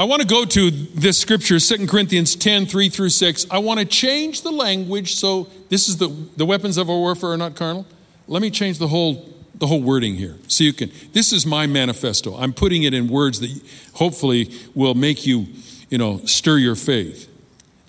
I 0.00 0.04
want 0.04 0.22
to 0.22 0.26
go 0.26 0.46
to 0.46 0.70
this 0.70 1.18
scripture, 1.18 1.60
2 1.60 1.86
Corinthians 1.86 2.34
10, 2.34 2.64
3 2.64 2.88
through 2.88 3.10
6. 3.10 3.46
I 3.50 3.58
want 3.58 3.80
to 3.80 3.86
change 3.86 4.40
the 4.40 4.50
language 4.50 5.14
so 5.14 5.46
this 5.68 5.88
is 5.88 5.98
the, 5.98 6.08
the 6.38 6.46
weapons 6.46 6.78
of 6.78 6.88
our 6.88 6.96
warfare 6.96 7.32
are 7.32 7.36
not 7.36 7.54
carnal. 7.54 7.86
Let 8.26 8.40
me 8.40 8.50
change 8.50 8.78
the 8.78 8.88
whole 8.88 9.28
the 9.54 9.66
whole 9.66 9.82
wording 9.82 10.14
here 10.14 10.38
so 10.48 10.64
you 10.64 10.72
can 10.72 10.90
this 11.12 11.34
is 11.34 11.44
my 11.44 11.66
manifesto 11.66 12.34
i'm 12.36 12.54
putting 12.54 12.84
it 12.84 12.94
in 12.94 13.08
words 13.08 13.40
that 13.40 13.50
hopefully 13.92 14.50
will 14.74 14.94
make 14.94 15.26
you 15.26 15.46
you 15.90 15.98
know 15.98 16.18
stir 16.24 16.56
your 16.56 16.74
faith 16.74 17.28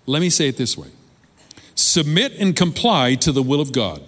let 0.06 0.20
me 0.20 0.30
say 0.30 0.50
it 0.50 0.58
this 0.58 0.78
way 0.78 0.90
submit 1.76 2.34
and 2.40 2.56
comply 2.56 3.16
to 3.16 3.32
the 3.32 3.44
will 3.44 3.62
of 3.62 3.72
god 3.72 4.02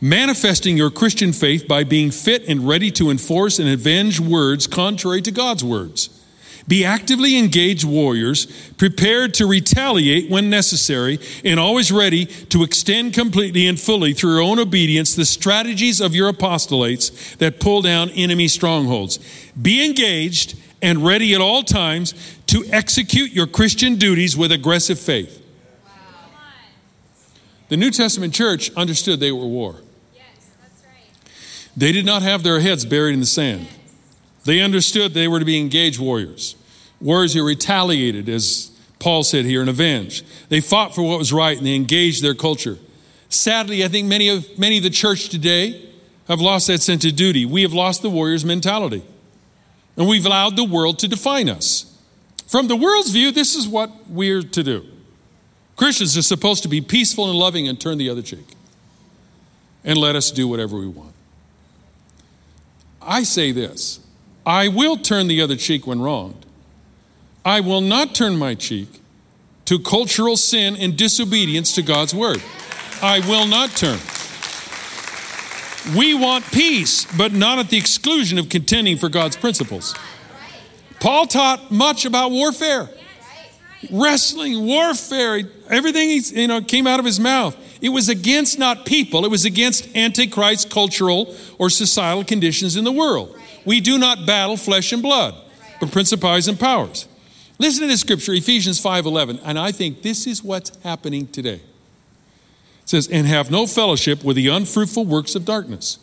manifesting 0.00 0.76
your 0.76 0.90
Christian 0.90 1.32
faith 1.32 1.66
by 1.66 1.84
being 1.84 2.10
fit 2.10 2.46
and 2.48 2.66
ready 2.66 2.90
to 2.92 3.10
enforce 3.10 3.58
and 3.58 3.68
avenge 3.68 4.20
words 4.20 4.66
contrary 4.66 5.22
to 5.22 5.30
God's 5.30 5.64
words. 5.64 6.10
Be 6.68 6.84
actively 6.84 7.38
engaged 7.38 7.84
warriors, 7.84 8.46
prepared 8.72 9.34
to 9.34 9.46
retaliate 9.46 10.28
when 10.28 10.50
necessary, 10.50 11.20
and 11.44 11.60
always 11.60 11.92
ready 11.92 12.26
to 12.26 12.64
extend 12.64 13.14
completely 13.14 13.68
and 13.68 13.78
fully 13.78 14.12
through 14.12 14.32
your 14.32 14.42
own 14.42 14.58
obedience 14.58 15.14
the 15.14 15.24
strategies 15.24 16.00
of 16.00 16.14
your 16.14 16.32
apostolates 16.32 17.36
that 17.36 17.60
pull 17.60 17.82
down 17.82 18.10
enemy 18.10 18.48
strongholds. 18.48 19.20
Be 19.60 19.84
engaged 19.84 20.58
and 20.82 21.06
ready 21.06 21.34
at 21.34 21.40
all 21.40 21.62
times 21.62 22.14
to 22.48 22.64
execute 22.72 23.30
your 23.30 23.46
Christian 23.46 23.94
duties 23.94 24.36
with 24.36 24.50
aggressive 24.50 24.98
faith. 24.98 25.45
The 27.68 27.76
New 27.76 27.90
Testament 27.90 28.32
church 28.32 28.70
understood 28.74 29.18
they 29.18 29.32
were 29.32 29.46
war. 29.46 29.76
Yes, 30.14 30.24
that's 30.60 30.82
right. 30.84 31.70
They 31.76 31.92
did 31.92 32.06
not 32.06 32.22
have 32.22 32.42
their 32.42 32.60
heads 32.60 32.84
buried 32.84 33.14
in 33.14 33.20
the 33.20 33.26
sand. 33.26 33.66
They 34.44 34.60
understood 34.60 35.12
they 35.12 35.26
were 35.26 35.40
to 35.40 35.44
be 35.44 35.58
engaged 35.58 35.98
warriors, 35.98 36.54
warriors 37.00 37.34
who 37.34 37.44
retaliated, 37.44 38.28
as 38.28 38.70
Paul 39.00 39.24
said 39.24 39.44
here, 39.44 39.60
and 39.60 39.68
avenged. 39.68 40.24
They 40.48 40.60
fought 40.60 40.94
for 40.94 41.02
what 41.02 41.18
was 41.18 41.32
right 41.32 41.56
and 41.58 41.66
they 41.66 41.74
engaged 41.74 42.22
their 42.22 42.34
culture. 42.34 42.78
Sadly, 43.28 43.84
I 43.84 43.88
think 43.88 44.06
many 44.06 44.28
of, 44.28 44.56
many 44.56 44.76
of 44.76 44.84
the 44.84 44.90
church 44.90 45.28
today 45.28 45.90
have 46.28 46.40
lost 46.40 46.68
that 46.68 46.80
sense 46.80 47.04
of 47.04 47.16
duty. 47.16 47.44
We 47.44 47.62
have 47.62 47.72
lost 47.72 48.02
the 48.02 48.10
warrior's 48.10 48.44
mentality. 48.44 49.04
And 49.96 50.06
we've 50.06 50.26
allowed 50.26 50.56
the 50.56 50.64
world 50.64 51.00
to 51.00 51.08
define 51.08 51.48
us. 51.48 51.92
From 52.46 52.68
the 52.68 52.76
world's 52.76 53.10
view, 53.10 53.32
this 53.32 53.56
is 53.56 53.66
what 53.66 53.90
we're 54.08 54.42
to 54.42 54.62
do. 54.62 54.86
Christians 55.76 56.16
are 56.16 56.22
supposed 56.22 56.62
to 56.62 56.68
be 56.68 56.80
peaceful 56.80 57.28
and 57.28 57.38
loving 57.38 57.68
and 57.68 57.78
turn 57.78 57.98
the 57.98 58.08
other 58.08 58.22
cheek. 58.22 58.54
And 59.84 59.98
let 59.98 60.16
us 60.16 60.30
do 60.30 60.48
whatever 60.48 60.78
we 60.78 60.88
want. 60.88 61.12
I 63.00 63.22
say 63.22 63.52
this 63.52 64.00
I 64.44 64.68
will 64.68 64.96
turn 64.96 65.28
the 65.28 65.40
other 65.40 65.56
cheek 65.56 65.86
when 65.86 66.00
wronged. 66.00 66.46
I 67.44 67.60
will 67.60 67.80
not 67.80 68.14
turn 68.14 68.36
my 68.36 68.54
cheek 68.54 68.88
to 69.66 69.78
cultural 69.78 70.36
sin 70.36 70.76
and 70.76 70.96
disobedience 70.96 71.74
to 71.74 71.82
God's 71.82 72.14
word. 72.14 72.42
I 73.02 73.20
will 73.20 73.46
not 73.46 73.70
turn. 73.70 73.98
We 75.96 76.14
want 76.14 76.44
peace, 76.50 77.06
but 77.16 77.32
not 77.32 77.58
at 77.58 77.70
the 77.70 77.76
exclusion 77.76 78.38
of 78.38 78.48
contending 78.48 78.96
for 78.96 79.08
God's 79.08 79.36
principles. 79.36 79.94
Paul 80.98 81.26
taught 81.26 81.70
much 81.70 82.04
about 82.04 82.32
warfare, 82.32 82.88
wrestling, 83.90 84.66
warfare, 84.66 85.42
everything 85.70 86.08
he, 86.08 86.40
you 86.40 86.48
know 86.48 86.60
came 86.60 86.86
out 86.86 86.98
of 86.98 87.06
his 87.06 87.20
mouth. 87.20 87.56
It 87.80 87.90
was 87.90 88.08
against 88.08 88.58
not 88.58 88.86
people, 88.86 89.24
it 89.24 89.30
was 89.30 89.44
against 89.44 89.94
antichrist 89.96 90.70
cultural 90.70 91.34
or 91.58 91.70
societal 91.70 92.24
conditions 92.24 92.76
in 92.76 92.84
the 92.84 92.92
world. 92.92 93.36
We 93.64 93.80
do 93.80 93.98
not 93.98 94.26
battle 94.26 94.56
flesh 94.56 94.92
and 94.92 95.02
blood, 95.02 95.34
but 95.80 95.90
principalities 95.90 96.48
and 96.48 96.58
powers. 96.58 97.06
Listen 97.58 97.82
to 97.82 97.86
this 97.88 98.00
scripture, 98.00 98.34
Ephesians 98.34 98.80
5:11, 98.80 99.40
and 99.44 99.58
I 99.58 99.72
think 99.72 100.02
this 100.02 100.26
is 100.26 100.42
what's 100.42 100.72
happening 100.82 101.26
today. 101.28 101.60
It 102.82 102.90
says, 102.90 103.08
"And 103.08 103.26
have 103.26 103.50
no 103.50 103.66
fellowship 103.66 104.22
with 104.22 104.36
the 104.36 104.48
unfruitful 104.48 105.04
works 105.04 105.34
of 105.34 105.44
darkness, 105.44 105.98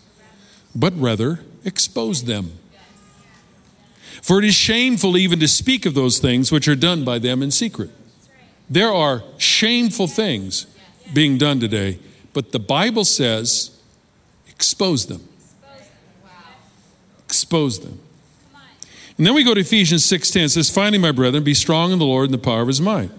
but 0.75 0.99
rather 0.99 1.41
expose 1.63 2.23
them. 2.23 2.59
For 4.23 4.39
it 4.39 4.45
is 4.45 4.55
shameful 4.55 5.17
even 5.17 5.41
to 5.41 5.49
speak 5.49 5.85
of 5.85 5.95
those 5.95 6.19
things 6.19 6.49
which 6.49 6.65
are 6.69 6.77
done 6.77 7.03
by 7.03 7.19
them 7.19 7.43
in 7.43 7.51
secret." 7.51 7.91
There 8.69 8.91
are 8.91 9.21
shameful 9.37 10.07
things 10.07 10.65
being 11.13 11.37
done 11.37 11.59
today, 11.59 11.99
but 12.31 12.53
the 12.53 12.59
Bible 12.59 13.03
says 13.03 13.71
expose 14.47 15.07
them. 15.07 15.27
Expose 17.25 17.79
them. 17.79 17.99
And 19.17 19.27
then 19.27 19.33
we 19.33 19.43
go 19.43 19.53
to 19.53 19.59
Ephesians 19.59 20.05
6:10. 20.05 20.45
It 20.45 20.49
says, 20.51 20.69
"Finally, 20.69 20.99
my 20.99 21.11
brethren, 21.11 21.43
be 21.43 21.53
strong 21.53 21.91
in 21.91 21.99
the 21.99 22.05
Lord 22.05 22.25
and 22.29 22.33
the 22.33 22.37
power 22.37 22.61
of 22.61 22.69
his 22.69 22.79
might." 22.79 23.11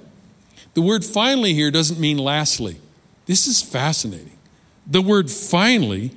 The 0.72 0.80
word 0.80 1.04
finally 1.04 1.52
here 1.52 1.70
doesn't 1.70 2.00
mean 2.00 2.16
lastly. 2.16 2.78
This 3.26 3.46
is 3.46 3.60
fascinating. 3.60 4.38
The 4.86 5.02
word 5.02 5.30
finally 5.30 6.12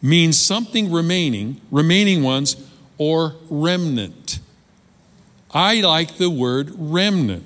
means 0.00 0.38
something 0.38 0.90
remaining, 0.90 1.60
remaining 1.70 2.22
ones, 2.22 2.56
or 3.02 3.34
remnant. 3.50 4.38
I 5.52 5.80
like 5.80 6.18
the 6.18 6.30
word 6.30 6.70
remnant. 6.76 7.44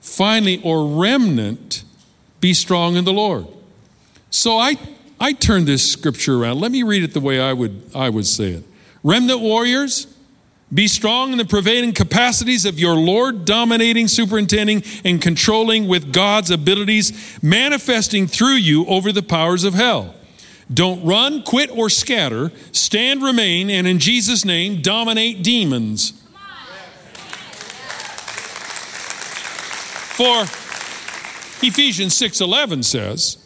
Finally, 0.00 0.62
or 0.64 0.86
remnant 0.86 1.84
be 2.40 2.54
strong 2.54 2.96
in 2.96 3.04
the 3.04 3.12
Lord. 3.12 3.46
So 4.30 4.56
I 4.56 4.76
I 5.20 5.34
turn 5.34 5.66
this 5.66 5.90
scripture 5.90 6.42
around. 6.42 6.60
Let 6.60 6.72
me 6.72 6.82
read 6.82 7.02
it 7.02 7.12
the 7.12 7.20
way 7.20 7.38
I 7.38 7.52
would, 7.52 7.82
I 7.94 8.08
would 8.08 8.26
say 8.26 8.52
it. 8.52 8.64
Remnant 9.02 9.40
warriors, 9.40 10.06
be 10.72 10.88
strong 10.88 11.32
in 11.32 11.38
the 11.38 11.44
prevailing 11.44 11.92
capacities 11.92 12.64
of 12.64 12.78
your 12.78 12.94
Lord, 12.94 13.44
dominating, 13.44 14.08
superintending, 14.08 14.84
and 15.04 15.20
controlling 15.20 15.86
with 15.86 16.14
God's 16.14 16.50
abilities, 16.50 17.38
manifesting 17.42 18.26
through 18.26 18.56
you 18.56 18.86
over 18.86 19.12
the 19.12 19.22
powers 19.22 19.64
of 19.64 19.74
hell. 19.74 20.14
Don't 20.72 21.04
run, 21.04 21.42
quit, 21.42 21.70
or 21.70 21.88
scatter. 21.88 22.52
Stand, 22.72 23.22
remain, 23.22 23.70
and 23.70 23.86
in 23.86 23.98
Jesus' 23.98 24.44
name, 24.44 24.82
dominate 24.82 25.42
demons. 25.42 26.12
For 30.18 30.42
Ephesians 31.62 32.14
6:11 32.14 32.82
says, 32.82 33.38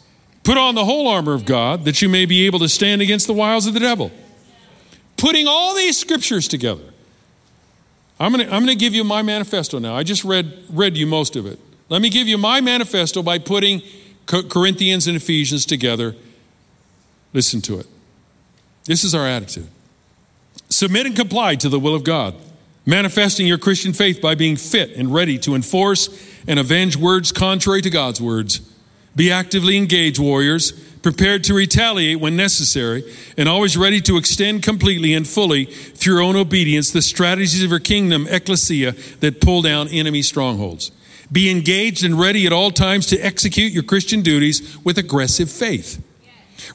"Put 0.43 0.57
on 0.57 0.75
the 0.75 0.85
whole 0.85 1.07
armor 1.07 1.33
of 1.33 1.45
God 1.45 1.85
that 1.85 2.01
you 2.01 2.09
may 2.09 2.25
be 2.25 2.45
able 2.45 2.59
to 2.59 2.67
stand 2.67 3.01
against 3.01 3.27
the 3.27 3.33
wiles 3.33 3.67
of 3.67 3.73
the 3.73 3.79
devil." 3.79 4.11
Putting 5.15 5.47
all 5.47 5.75
these 5.75 5.97
scriptures 5.97 6.47
together. 6.47 6.83
I'm 8.19 8.33
going 8.33 8.45
to 8.45 8.53
I'm 8.53 8.65
going 8.65 8.75
to 8.77 8.83
give 8.83 8.93
you 8.93 9.03
my 9.03 9.21
manifesto 9.21 9.79
now. 9.79 9.95
I 9.95 10.03
just 10.03 10.23
read 10.23 10.51
read 10.69 10.97
you 10.97 11.07
most 11.07 11.35
of 11.35 11.45
it. 11.45 11.59
Let 11.89 12.01
me 12.01 12.09
give 12.09 12.27
you 12.27 12.37
my 12.37 12.59
manifesto 12.59 13.21
by 13.21 13.37
putting 13.37 13.81
Corinthians 14.25 15.07
and 15.07 15.15
Ephesians 15.15 15.65
together. 15.65 16.15
Listen 17.33 17.61
to 17.61 17.79
it. 17.79 17.87
This 18.85 19.03
is 19.03 19.15
our 19.15 19.27
attitude. 19.27 19.67
Submit 20.69 21.05
and 21.05 21.15
comply 21.15 21.55
to 21.55 21.69
the 21.69 21.79
will 21.79 21.95
of 21.95 22.03
God, 22.03 22.35
manifesting 22.85 23.47
your 23.47 23.57
Christian 23.57 23.93
faith 23.93 24.21
by 24.21 24.35
being 24.35 24.55
fit 24.55 24.91
and 24.91 25.13
ready 25.13 25.37
to 25.39 25.55
enforce 25.55 26.09
and 26.47 26.59
avenge 26.59 26.95
words 26.95 27.31
contrary 27.31 27.81
to 27.81 27.89
God's 27.89 28.21
words. 28.21 28.61
Be 29.15 29.31
actively 29.31 29.77
engaged, 29.77 30.19
warriors, 30.19 30.71
prepared 30.71 31.43
to 31.43 31.53
retaliate 31.53 32.19
when 32.19 32.35
necessary, 32.35 33.03
and 33.37 33.47
always 33.47 33.77
ready 33.77 34.01
to 34.01 34.17
extend 34.17 34.63
completely 34.63 35.13
and 35.13 35.27
fully 35.27 35.65
through 35.65 36.15
your 36.15 36.23
own 36.23 36.35
obedience 36.35 36.91
the 36.91 37.01
strategies 37.01 37.63
of 37.63 37.69
your 37.69 37.79
kingdom, 37.79 38.25
ecclesia, 38.29 38.93
that 39.19 39.41
pull 39.41 39.61
down 39.61 39.87
enemy 39.89 40.21
strongholds. 40.21 40.91
Be 41.31 41.51
engaged 41.51 42.03
and 42.03 42.19
ready 42.19 42.45
at 42.45 42.53
all 42.53 42.71
times 42.71 43.05
to 43.07 43.19
execute 43.19 43.71
your 43.71 43.83
Christian 43.83 44.21
duties 44.21 44.77
with 44.83 44.97
aggressive 44.97 45.51
faith. 45.51 46.03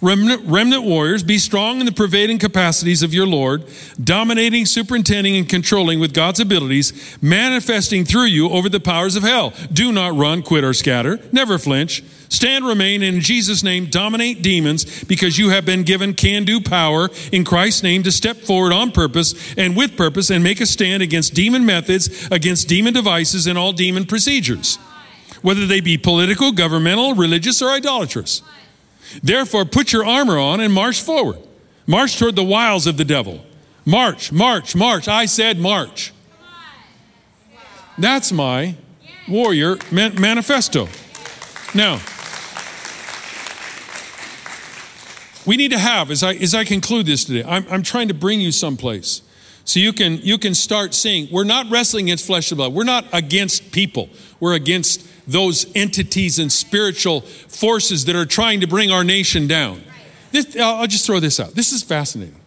Remnant, 0.00 0.42
remnant, 0.46 0.84
warriors, 0.84 1.22
be 1.22 1.38
strong 1.38 1.80
in 1.80 1.86
the 1.86 1.92
pervading 1.92 2.38
capacities 2.38 3.02
of 3.02 3.14
your 3.14 3.26
Lord, 3.26 3.64
dominating, 4.02 4.66
superintending, 4.66 5.36
and 5.36 5.48
controlling 5.48 5.98
with 5.98 6.14
God's 6.14 6.40
abilities, 6.40 7.18
manifesting 7.22 8.04
through 8.04 8.26
you 8.26 8.48
over 8.48 8.68
the 8.68 8.80
powers 8.80 9.16
of 9.16 9.22
hell. 9.22 9.52
Do 9.72 9.90
not 9.90 10.16
run, 10.16 10.42
quit, 10.42 10.64
or 10.64 10.74
scatter. 10.74 11.18
Never 11.32 11.58
flinch. 11.58 12.04
Stand, 12.28 12.66
remain, 12.66 13.02
and 13.02 13.16
in 13.16 13.22
Jesus' 13.22 13.62
name, 13.62 13.86
dominate 13.86 14.42
demons 14.42 15.04
because 15.04 15.38
you 15.38 15.48
have 15.48 15.64
been 15.64 15.82
given 15.82 16.12
can 16.12 16.44
do 16.44 16.60
power 16.60 17.08
in 17.32 17.44
Christ's 17.44 17.82
name 17.82 18.02
to 18.02 18.12
step 18.12 18.36
forward 18.36 18.72
on 18.72 18.92
purpose 18.92 19.54
and 19.56 19.74
with 19.74 19.96
purpose 19.96 20.30
and 20.30 20.44
make 20.44 20.60
a 20.60 20.66
stand 20.66 21.02
against 21.02 21.34
demon 21.34 21.64
methods, 21.64 22.28
against 22.30 22.68
demon 22.68 22.92
devices, 22.92 23.46
and 23.46 23.56
all 23.56 23.72
demon 23.72 24.04
procedures, 24.04 24.76
whether 25.40 25.66
they 25.66 25.80
be 25.80 25.96
political, 25.96 26.52
governmental, 26.52 27.14
religious, 27.14 27.62
or 27.62 27.70
idolatrous. 27.70 28.42
Therefore, 29.22 29.64
put 29.64 29.92
your 29.92 30.04
armor 30.04 30.38
on 30.38 30.60
and 30.60 30.72
march 30.72 31.02
forward. 31.02 31.38
March 31.86 32.18
toward 32.18 32.36
the 32.36 32.44
wiles 32.44 32.86
of 32.86 32.96
the 32.96 33.04
devil. 33.04 33.44
March, 33.84 34.30
march, 34.30 34.76
march. 34.76 35.08
I 35.08 35.26
said 35.26 35.58
march. 35.58 36.12
That's 37.96 38.30
my 38.30 38.76
warrior 39.26 39.76
manifesto. 39.90 40.88
Now, 41.74 42.00
we 45.46 45.56
need 45.56 45.70
to 45.70 45.78
have, 45.78 46.10
as 46.10 46.22
I, 46.22 46.34
as 46.34 46.54
I 46.54 46.64
conclude 46.64 47.06
this 47.06 47.24
today, 47.24 47.42
I'm, 47.48 47.66
I'm 47.70 47.82
trying 47.82 48.08
to 48.08 48.14
bring 48.14 48.40
you 48.40 48.52
someplace. 48.52 49.22
So 49.68 49.80
you 49.80 49.92
can, 49.92 50.16
you 50.22 50.38
can 50.38 50.54
start 50.54 50.94
seeing, 50.94 51.28
we're 51.30 51.44
not 51.44 51.70
wrestling 51.70 52.06
against 52.06 52.24
flesh 52.24 52.50
and 52.50 52.56
blood. 52.56 52.72
We're 52.72 52.84
not 52.84 53.04
against 53.12 53.70
people. 53.70 54.08
We're 54.40 54.54
against 54.54 55.06
those 55.30 55.70
entities 55.74 56.38
and 56.38 56.50
spiritual 56.50 57.20
forces 57.20 58.06
that 58.06 58.16
are 58.16 58.24
trying 58.24 58.60
to 58.60 58.66
bring 58.66 58.90
our 58.90 59.04
nation 59.04 59.46
down. 59.46 59.82
This, 60.32 60.56
I'll 60.56 60.86
just 60.86 61.04
throw 61.04 61.20
this 61.20 61.38
out. 61.38 61.50
This 61.50 61.72
is 61.72 61.82
fascinating. 61.82 62.40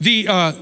The, 0.00 0.26
uh, 0.26 0.52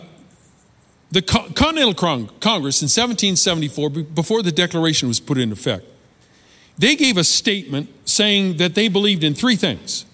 the 1.12 1.22
Continental 1.22 1.94
Congress 1.94 2.82
in 2.82 2.86
1774, 2.86 3.90
before 3.90 4.42
the 4.42 4.50
Declaration 4.50 5.06
was 5.06 5.20
put 5.20 5.38
into 5.38 5.52
effect, 5.52 5.84
they 6.76 6.96
gave 6.96 7.16
a 7.16 7.22
statement 7.22 7.88
saying 8.06 8.56
that 8.56 8.74
they 8.74 8.88
believed 8.88 9.22
in 9.22 9.34
three 9.34 9.54
things. 9.54 10.04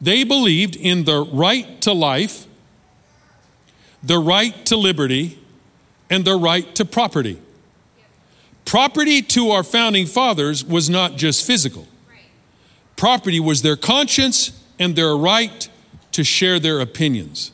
They 0.00 0.24
believed 0.24 0.74
in 0.74 1.04
the 1.04 1.22
right 1.22 1.80
to 1.82 1.92
life, 1.92 2.47
the 4.02 4.18
right 4.18 4.64
to 4.66 4.76
liberty, 4.76 5.38
and 6.10 6.24
the 6.24 6.36
right 6.36 6.74
to 6.74 6.84
property. 6.84 7.40
Property 8.64 9.22
to 9.22 9.50
our 9.50 9.62
founding 9.62 10.06
fathers 10.06 10.64
was 10.64 10.90
not 10.90 11.16
just 11.16 11.46
physical, 11.46 11.86
property 12.96 13.40
was 13.40 13.62
their 13.62 13.76
conscience 13.76 14.52
and 14.78 14.94
their 14.94 15.16
right 15.16 15.68
to 16.12 16.24
share 16.24 16.58
their 16.58 16.80
opinions. 16.80 17.52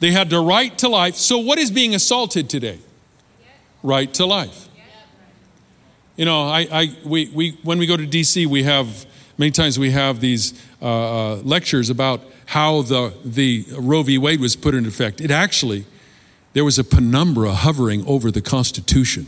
They 0.00 0.12
had 0.12 0.30
the 0.30 0.40
right 0.40 0.76
to 0.78 0.88
life. 0.88 1.16
So, 1.16 1.38
what 1.38 1.58
is 1.58 1.70
being 1.70 1.94
assaulted 1.94 2.48
today? 2.48 2.78
Right 3.82 4.12
to 4.14 4.26
life. 4.26 4.68
You 6.16 6.24
know, 6.24 6.42
I, 6.48 6.66
I, 6.70 6.96
we, 7.04 7.30
we, 7.32 7.58
when 7.62 7.78
we 7.78 7.86
go 7.86 7.96
to 7.96 8.06
DC, 8.06 8.46
we 8.46 8.64
have, 8.64 9.06
many 9.38 9.52
times 9.52 9.78
we 9.78 9.92
have 9.92 10.20
these 10.20 10.60
uh, 10.82 10.86
uh, 10.86 11.34
lectures 11.44 11.90
about 11.90 12.20
how 12.48 12.80
the, 12.80 13.12
the 13.24 13.66
Roe 13.76 14.02
v. 14.02 14.16
Wade 14.16 14.40
was 14.40 14.56
put 14.56 14.74
into 14.74 14.88
effect. 14.88 15.20
It 15.20 15.30
actually, 15.30 15.84
there 16.54 16.64
was 16.64 16.78
a 16.78 16.84
penumbra 16.84 17.52
hovering 17.52 18.06
over 18.06 18.30
the 18.30 18.40
Constitution 18.40 19.26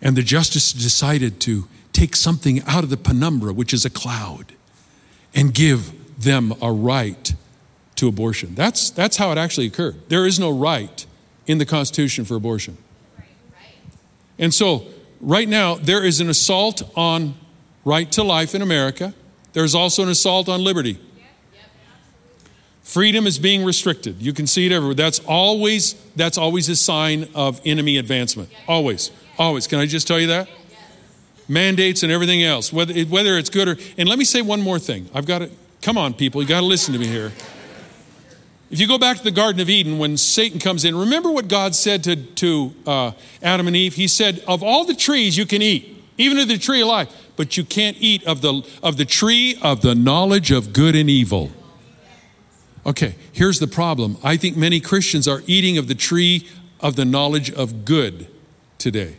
and 0.00 0.14
the 0.16 0.22
justice 0.22 0.72
decided 0.72 1.40
to 1.40 1.66
take 1.92 2.14
something 2.14 2.62
out 2.62 2.84
of 2.84 2.90
the 2.90 2.96
penumbra, 2.96 3.52
which 3.52 3.74
is 3.74 3.84
a 3.84 3.90
cloud, 3.90 4.52
and 5.34 5.52
give 5.52 5.92
them 6.16 6.54
a 6.62 6.70
right 6.70 7.34
to 7.96 8.06
abortion. 8.06 8.54
That's, 8.54 8.90
that's 8.90 9.16
how 9.16 9.32
it 9.32 9.38
actually 9.38 9.66
occurred. 9.66 9.96
There 10.08 10.24
is 10.24 10.38
no 10.38 10.56
right 10.56 11.04
in 11.48 11.58
the 11.58 11.66
Constitution 11.66 12.24
for 12.24 12.36
abortion. 12.36 12.78
And 14.38 14.54
so, 14.54 14.86
right 15.20 15.48
now, 15.48 15.74
there 15.74 16.04
is 16.04 16.20
an 16.20 16.30
assault 16.30 16.88
on 16.96 17.34
right 17.84 18.10
to 18.12 18.22
life 18.22 18.54
in 18.54 18.62
America. 18.62 19.12
There's 19.54 19.74
also 19.74 20.04
an 20.04 20.08
assault 20.08 20.48
on 20.48 20.62
liberty. 20.62 21.00
Freedom 22.88 23.26
is 23.26 23.38
being 23.38 23.64
restricted. 23.64 24.22
You 24.22 24.32
can 24.32 24.46
see 24.46 24.64
it 24.64 24.72
everywhere. 24.72 24.94
That's 24.94 25.18
always 25.26 25.92
that's 26.16 26.38
always 26.38 26.70
a 26.70 26.74
sign 26.74 27.28
of 27.34 27.60
enemy 27.66 27.98
advancement. 27.98 28.48
Always. 28.66 29.10
Always. 29.38 29.66
Can 29.66 29.78
I 29.78 29.84
just 29.84 30.08
tell 30.08 30.18
you 30.18 30.28
that? 30.28 30.48
Mandates 31.48 32.02
and 32.02 32.10
everything 32.10 32.42
else, 32.42 32.72
whether, 32.72 32.98
whether 33.02 33.36
it's 33.36 33.50
good 33.50 33.68
or. 33.68 33.76
And 33.98 34.08
let 34.08 34.18
me 34.18 34.24
say 34.24 34.40
one 34.40 34.62
more 34.62 34.78
thing. 34.78 35.06
I've 35.12 35.26
got 35.26 35.40
to. 35.40 35.50
Come 35.82 35.98
on, 35.98 36.14
people. 36.14 36.40
You 36.40 36.48
got 36.48 36.60
to 36.60 36.66
listen 36.66 36.94
to 36.94 36.98
me 36.98 37.06
here. 37.06 37.30
If 38.70 38.80
you 38.80 38.88
go 38.88 38.96
back 38.96 39.18
to 39.18 39.22
the 39.22 39.32
Garden 39.32 39.60
of 39.60 39.68
Eden 39.68 39.98
when 39.98 40.16
Satan 40.16 40.58
comes 40.58 40.86
in, 40.86 40.96
remember 40.96 41.30
what 41.30 41.46
God 41.46 41.74
said 41.74 42.02
to, 42.04 42.16
to 42.16 42.72
uh, 42.86 43.12
Adam 43.42 43.66
and 43.66 43.76
Eve? 43.76 43.96
He 43.96 44.08
said, 44.08 44.42
Of 44.48 44.62
all 44.62 44.86
the 44.86 44.94
trees 44.94 45.36
you 45.36 45.44
can 45.44 45.60
eat, 45.60 46.02
even 46.16 46.38
of 46.38 46.48
the 46.48 46.56
tree 46.56 46.80
of 46.80 46.88
life, 46.88 47.14
but 47.36 47.58
you 47.58 47.64
can't 47.64 47.98
eat 48.00 48.24
of 48.24 48.40
the, 48.40 48.66
of 48.82 48.96
the 48.96 49.04
tree 49.04 49.58
of 49.60 49.82
the 49.82 49.94
knowledge 49.94 50.50
of 50.50 50.72
good 50.72 50.96
and 50.96 51.10
evil. 51.10 51.50
Okay, 52.86 53.16
here's 53.32 53.58
the 53.58 53.66
problem. 53.66 54.16
I 54.22 54.36
think 54.36 54.56
many 54.56 54.80
Christians 54.80 55.28
are 55.28 55.42
eating 55.46 55.78
of 55.78 55.88
the 55.88 55.94
tree 55.94 56.48
of 56.80 56.96
the 56.96 57.04
knowledge 57.04 57.50
of 57.50 57.84
good 57.84 58.28
today. 58.78 59.16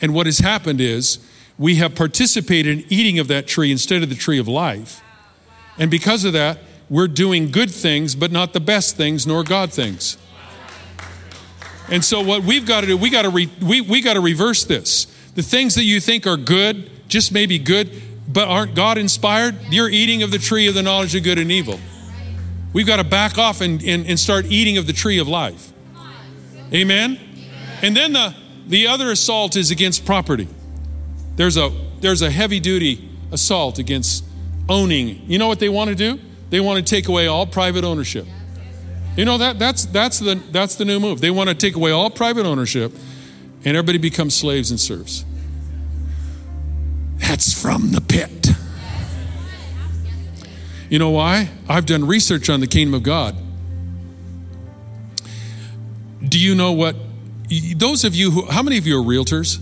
And 0.00 0.14
what 0.14 0.26
has 0.26 0.38
happened 0.38 0.80
is 0.80 1.18
we 1.58 1.76
have 1.76 1.94
participated 1.94 2.78
in 2.78 2.84
eating 2.88 3.18
of 3.18 3.28
that 3.28 3.46
tree 3.46 3.70
instead 3.70 4.02
of 4.02 4.08
the 4.08 4.14
tree 4.14 4.38
of 4.38 4.48
life. 4.48 5.02
And 5.78 5.90
because 5.90 6.24
of 6.24 6.32
that, 6.32 6.58
we're 6.88 7.08
doing 7.08 7.50
good 7.50 7.70
things, 7.70 8.14
but 8.14 8.32
not 8.32 8.52
the 8.52 8.60
best 8.60 8.96
things, 8.96 9.26
nor 9.26 9.44
God 9.44 9.72
things. 9.72 10.16
And 11.90 12.04
so, 12.04 12.20
what 12.20 12.44
we've 12.44 12.66
got 12.66 12.82
to 12.82 12.86
do, 12.86 12.96
we 12.96 13.10
got 13.10 13.22
to 13.22 13.30
re, 13.30 13.50
we, 13.60 13.80
we 13.80 14.00
got 14.00 14.14
to 14.14 14.20
reverse 14.20 14.64
this. 14.64 15.06
The 15.34 15.42
things 15.42 15.74
that 15.74 15.84
you 15.84 16.00
think 16.00 16.26
are 16.26 16.36
good, 16.36 16.90
just 17.08 17.32
maybe 17.32 17.58
good, 17.58 17.90
but 18.32 18.48
aren't 18.48 18.74
God 18.74 18.98
inspired, 18.98 19.56
you're 19.70 19.88
eating 19.88 20.22
of 20.22 20.30
the 20.30 20.38
tree 20.38 20.68
of 20.68 20.74
the 20.74 20.82
knowledge 20.82 21.14
of 21.14 21.22
good 21.24 21.38
and 21.38 21.50
evil. 21.50 21.80
We've 22.72 22.86
got 22.86 22.96
to 22.96 23.04
back 23.04 23.38
off 23.38 23.60
and, 23.60 23.82
and, 23.82 24.06
and 24.06 24.18
start 24.18 24.46
eating 24.46 24.78
of 24.78 24.86
the 24.86 24.92
tree 24.92 25.18
of 25.18 25.26
life. 25.26 25.72
Amen? 26.72 27.18
And 27.82 27.96
then 27.96 28.12
the, 28.12 28.34
the 28.66 28.86
other 28.86 29.10
assault 29.10 29.56
is 29.56 29.70
against 29.70 30.06
property. 30.06 30.46
There's 31.34 31.56
a, 31.56 31.72
there's 32.00 32.22
a 32.22 32.30
heavy 32.30 32.60
duty 32.60 33.08
assault 33.32 33.78
against 33.78 34.24
owning. 34.68 35.22
You 35.26 35.38
know 35.38 35.48
what 35.48 35.58
they 35.58 35.68
want 35.68 35.88
to 35.90 35.96
do? 35.96 36.20
They 36.50 36.60
want 36.60 36.84
to 36.84 36.88
take 36.88 37.08
away 37.08 37.26
all 37.26 37.46
private 37.46 37.84
ownership. 37.84 38.26
You 39.16 39.24
know 39.24 39.38
that 39.38 39.58
that's 39.58 39.86
that's 39.86 40.20
the 40.20 40.36
that's 40.36 40.76
the 40.76 40.84
new 40.84 41.00
move. 41.00 41.20
They 41.20 41.30
want 41.30 41.48
to 41.48 41.54
take 41.54 41.74
away 41.74 41.90
all 41.90 42.10
private 42.10 42.46
ownership 42.46 42.92
and 43.64 43.76
everybody 43.76 43.98
becomes 43.98 44.34
slaves 44.34 44.70
and 44.70 44.78
serfs. 44.78 45.24
That's 47.30 47.54
from 47.54 47.92
the 47.92 48.00
pit. 48.00 48.48
You 50.88 50.98
know 50.98 51.10
why? 51.10 51.48
I've 51.68 51.86
done 51.86 52.04
research 52.04 52.50
on 52.50 52.58
the 52.58 52.66
kingdom 52.66 52.92
of 52.92 53.04
God. 53.04 53.36
Do 56.28 56.40
you 56.40 56.56
know 56.56 56.72
what? 56.72 56.96
Those 57.76 58.02
of 58.02 58.16
you 58.16 58.32
who, 58.32 58.46
how 58.46 58.64
many 58.64 58.78
of 58.78 58.86
you 58.88 59.00
are 59.00 59.04
realtors? 59.04 59.60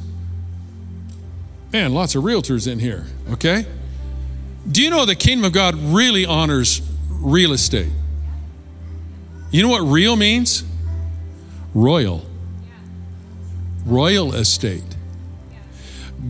Man, 1.71 1.93
lots 1.93 2.14
of 2.14 2.25
realtors 2.25 2.66
in 2.66 2.79
here, 2.79 3.05
okay? 3.33 3.66
Do 4.66 4.83
you 4.83 4.89
know 4.89 5.05
the 5.05 5.14
kingdom 5.14 5.45
of 5.45 5.53
God 5.53 5.75
really 5.75 6.25
honors 6.25 6.81
real 7.11 7.53
estate? 7.53 7.93
You 9.51 9.62
know 9.62 9.69
what 9.69 9.83
real 9.83 10.16
means? 10.16 10.64
Royal. 11.75 12.25
Royal 13.85 14.35
estate. 14.35 14.97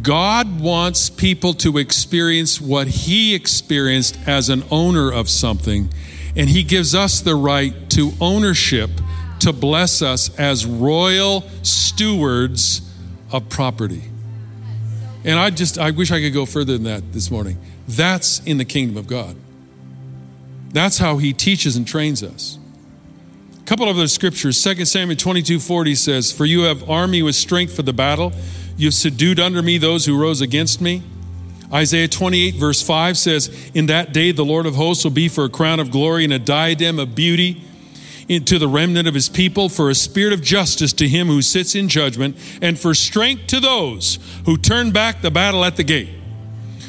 God 0.02 0.60
wants 0.60 1.08
people 1.08 1.54
to 1.54 1.78
experience 1.78 2.60
what 2.60 2.88
He 2.88 3.34
experienced 3.34 4.18
as 4.26 4.48
an 4.48 4.62
owner 4.70 5.10
of 5.10 5.28
something, 5.28 5.88
and 6.36 6.48
He 6.48 6.62
gives 6.62 6.94
us 6.94 7.20
the 7.20 7.34
right 7.34 7.88
to 7.90 8.12
ownership 8.20 8.90
to 9.40 9.52
bless 9.52 10.02
us 10.02 10.36
as 10.38 10.66
royal 10.66 11.44
stewards 11.62 12.82
of 13.32 13.48
property. 13.48 14.04
And 15.24 15.38
I 15.38 15.50
just, 15.50 15.78
I 15.78 15.90
wish 15.90 16.10
I 16.10 16.20
could 16.20 16.32
go 16.32 16.46
further 16.46 16.74
than 16.74 16.84
that 16.84 17.12
this 17.12 17.30
morning. 17.30 17.58
That's 17.86 18.40
in 18.40 18.58
the 18.58 18.64
kingdom 18.64 18.96
of 18.96 19.06
God. 19.06 19.36
That's 20.70 20.98
how 20.98 21.16
He 21.16 21.32
teaches 21.32 21.76
and 21.76 21.86
trains 21.86 22.22
us. 22.22 22.58
A 23.60 23.64
couple 23.64 23.88
of 23.88 23.96
other 23.96 24.08
scriptures. 24.08 24.62
2 24.62 24.84
Samuel 24.84 25.16
22 25.16 25.60
40 25.60 25.94
says, 25.94 26.32
For 26.32 26.44
you 26.44 26.62
have 26.62 26.88
army 26.88 27.22
with 27.22 27.34
strength 27.34 27.74
for 27.74 27.82
the 27.82 27.92
battle. 27.92 28.32
You've 28.78 28.94
subdued 28.94 29.40
under 29.40 29.60
me 29.60 29.76
those 29.76 30.06
who 30.06 30.18
rose 30.18 30.40
against 30.40 30.80
me. 30.80 31.02
Isaiah 31.72 32.08
28, 32.08 32.54
verse 32.54 32.80
5 32.80 33.18
says, 33.18 33.70
In 33.74 33.86
that 33.86 34.12
day 34.12 34.30
the 34.30 34.44
Lord 34.44 34.66
of 34.66 34.76
hosts 34.76 35.04
will 35.04 35.10
be 35.10 35.28
for 35.28 35.44
a 35.44 35.48
crown 35.50 35.80
of 35.80 35.90
glory 35.90 36.24
and 36.24 36.32
a 36.32 36.38
diadem 36.38 37.00
of 37.00 37.14
beauty 37.14 37.62
to 38.28 38.58
the 38.58 38.68
remnant 38.68 39.08
of 39.08 39.14
his 39.14 39.28
people, 39.28 39.68
for 39.68 39.90
a 39.90 39.94
spirit 39.94 40.32
of 40.32 40.42
justice 40.42 40.92
to 40.92 41.08
him 41.08 41.26
who 41.26 41.42
sits 41.42 41.74
in 41.74 41.88
judgment, 41.88 42.36
and 42.62 42.78
for 42.78 42.94
strength 42.94 43.48
to 43.48 43.58
those 43.58 44.18
who 44.46 44.56
turn 44.56 44.92
back 44.92 45.22
the 45.22 45.30
battle 45.30 45.64
at 45.64 45.76
the 45.76 45.84
gate. 45.84 46.10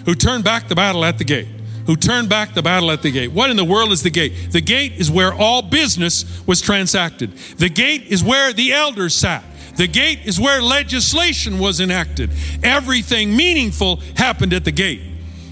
Who 0.06 0.16
turn 0.16 0.44
back 0.44 0.68
the 0.68 0.76
battle 0.76 1.04
at 1.04 1.18
the 1.18 1.24
gate. 1.24 1.48
Who 1.88 1.96
turn 1.96 2.28
back 2.28 2.54
the 2.54 2.62
battle 2.62 2.92
at 2.92 3.02
the 3.02 3.12
gate. 3.12 3.32
What 3.32 3.50
in 3.50 3.58
the 3.58 3.66
world 3.66 3.92
is 3.92 4.04
the 4.04 4.10
gate? 4.12 4.52
The 4.52 4.62
gate 4.62 4.94
is 4.94 5.10
where 5.10 5.34
all 5.34 5.64
business 5.64 6.46
was 6.46 6.62
transacted. 6.62 7.32
The 7.58 7.70
gate 7.70 8.04
is 8.04 8.24
where 8.24 8.54
the 8.54 8.74
elders 8.74 9.16
sat. 9.16 9.44
The 9.80 9.88
gate 9.88 10.26
is 10.26 10.38
where 10.38 10.62
legislation 10.62 11.58
was 11.58 11.80
enacted. 11.80 12.32
Everything 12.64 13.34
meaningful 13.34 14.02
happened 14.18 14.52
at 14.52 14.66
the 14.66 14.74
gate. 14.74 15.02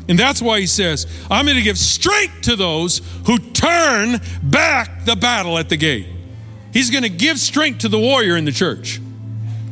And 0.10 0.20
that's 0.20 0.42
why 0.42 0.60
he 0.60 0.68
says, 0.68 1.08
I'm 1.32 1.46
going 1.46 1.56
to 1.56 1.64
give 1.64 1.78
strength 1.78 2.42
to 2.42 2.58
those 2.58 2.98
who 3.26 3.40
turn 3.40 4.20
back 4.44 5.06
the 5.06 5.16
battle 5.16 5.58
at 5.58 5.70
the 5.70 5.78
gate. 5.78 6.08
He's 6.74 6.92
going 6.92 7.04
to 7.04 7.10
give 7.10 7.40
strength 7.40 7.80
to 7.80 7.88
the 7.88 7.98
warrior 7.98 8.36
in 8.36 8.44
the 8.44 8.52
church. 8.52 9.00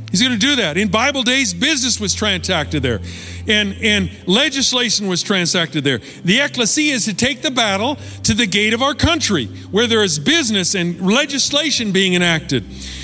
He's 0.09 0.21
going 0.21 0.31
to 0.31 0.39
do 0.39 0.55
that. 0.55 0.77
In 0.77 0.87
Bible 0.87 1.23
days, 1.23 1.53
business 1.53 1.99
was 1.99 2.13
transacted 2.13 2.81
there, 2.81 3.01
and, 3.47 3.75
and 3.81 4.09
legislation 4.27 5.07
was 5.07 5.21
transacted 5.23 5.83
there. 5.83 5.99
The 6.23 6.41
ecclesia 6.41 6.93
is 6.93 7.05
to 7.05 7.13
take 7.13 7.41
the 7.41 7.51
battle 7.51 7.97
to 8.23 8.33
the 8.33 8.47
gate 8.47 8.73
of 8.73 8.81
our 8.81 8.93
country, 8.93 9.45
where 9.71 9.87
there 9.87 10.03
is 10.03 10.19
business 10.19 10.75
and 10.75 10.99
legislation 11.01 11.91
being 11.91 12.13
enacted. 12.13 12.63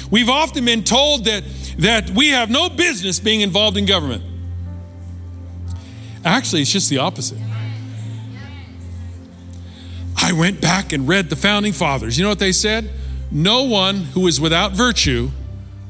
We've 0.10 0.30
often 0.30 0.66
been 0.66 0.84
told 0.84 1.26
that, 1.26 1.44
that 1.80 2.10
we 2.10 2.30
have 2.30 2.50
no 2.50 2.70
business 2.70 3.20
being 3.20 3.42
involved 3.42 3.78
in 3.78 3.86
government. 3.86 4.24
Actually, 6.24 6.62
it's 6.62 6.72
just 6.72 6.90
the 6.90 7.00
opposite. 7.00 7.40
I 10.18 10.34
went 10.34 10.62
back 10.62 10.94
and 10.94 11.08
read 11.08 11.30
the 11.30 11.36
founding 11.36 11.74
fathers. 11.74 12.18
You 12.18 12.24
know 12.24 12.30
what 12.30 12.40
they 12.40 12.52
said? 12.52 12.92
No 13.32 13.64
one 13.64 13.98
who 13.98 14.28
is 14.28 14.40
without 14.40 14.74
virtue 14.74 15.32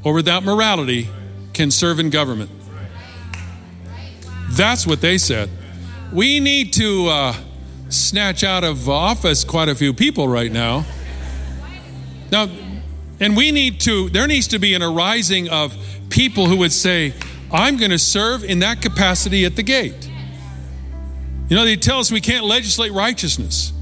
or 0.04 0.14
without 0.14 0.42
morality 0.42 1.08
can 1.52 1.70
serve 1.70 1.98
in 1.98 2.08
government. 2.08 2.50
That's 4.52 4.86
what 4.86 5.00
they 5.00 5.18
said. 5.18 5.48
We 6.12 6.40
need 6.40 6.74
to 6.74 7.08
uh, 7.08 7.34
snatch 7.88 8.44
out 8.44 8.64
of 8.64 8.88
office 8.88 9.44
quite 9.44 9.68
a 9.68 9.74
few 9.74 9.94
people 9.94 10.28
right 10.28 10.52
now. 10.52 10.84
Now, 12.30 12.48
and 13.18 13.36
we 13.36 13.50
need 13.50 13.80
to, 13.82 14.10
there 14.10 14.26
needs 14.26 14.48
to 14.48 14.58
be 14.58 14.74
an 14.74 14.82
arising 14.82 15.48
of 15.48 15.74
people 16.10 16.46
who 16.46 16.56
would 16.58 16.72
say, 16.72 17.14
I'm 17.50 17.76
going 17.76 17.90
to 17.90 17.98
serve 17.98 18.44
in 18.44 18.58
that 18.60 18.82
capacity 18.82 19.44
at 19.44 19.56
the 19.56 19.62
gate. 19.62 20.10
You 21.48 21.56
know, 21.56 21.64
they 21.64 21.76
tell 21.76 21.98
us 21.98 22.10
we 22.10 22.20
can't 22.20 22.44
legislate 22.44 22.92
righteousness. 22.92 23.72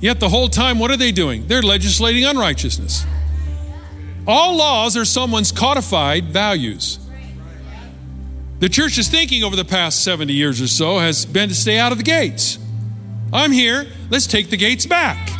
Yet 0.00 0.20
the 0.20 0.28
whole 0.28 0.48
time, 0.48 0.78
what 0.78 0.90
are 0.90 0.96
they 0.96 1.12
doing? 1.12 1.46
They're 1.46 1.62
legislating 1.62 2.24
unrighteousness. 2.24 3.04
All 4.26 4.56
laws 4.56 4.96
are 4.96 5.04
someone's 5.04 5.52
codified 5.52 6.26
values. 6.26 6.98
The 8.58 8.68
church's 8.68 9.08
thinking 9.08 9.44
over 9.44 9.54
the 9.54 9.64
past 9.64 10.02
70 10.02 10.32
years 10.32 10.60
or 10.60 10.66
so 10.66 10.98
has 10.98 11.26
been 11.26 11.48
to 11.50 11.54
stay 11.54 11.78
out 11.78 11.92
of 11.92 11.98
the 11.98 12.04
gates. 12.04 12.58
I'm 13.32 13.52
here, 13.52 13.86
let's 14.08 14.26
take 14.26 14.48
the 14.48 14.56
gates 14.56 14.86
back. 14.86 15.30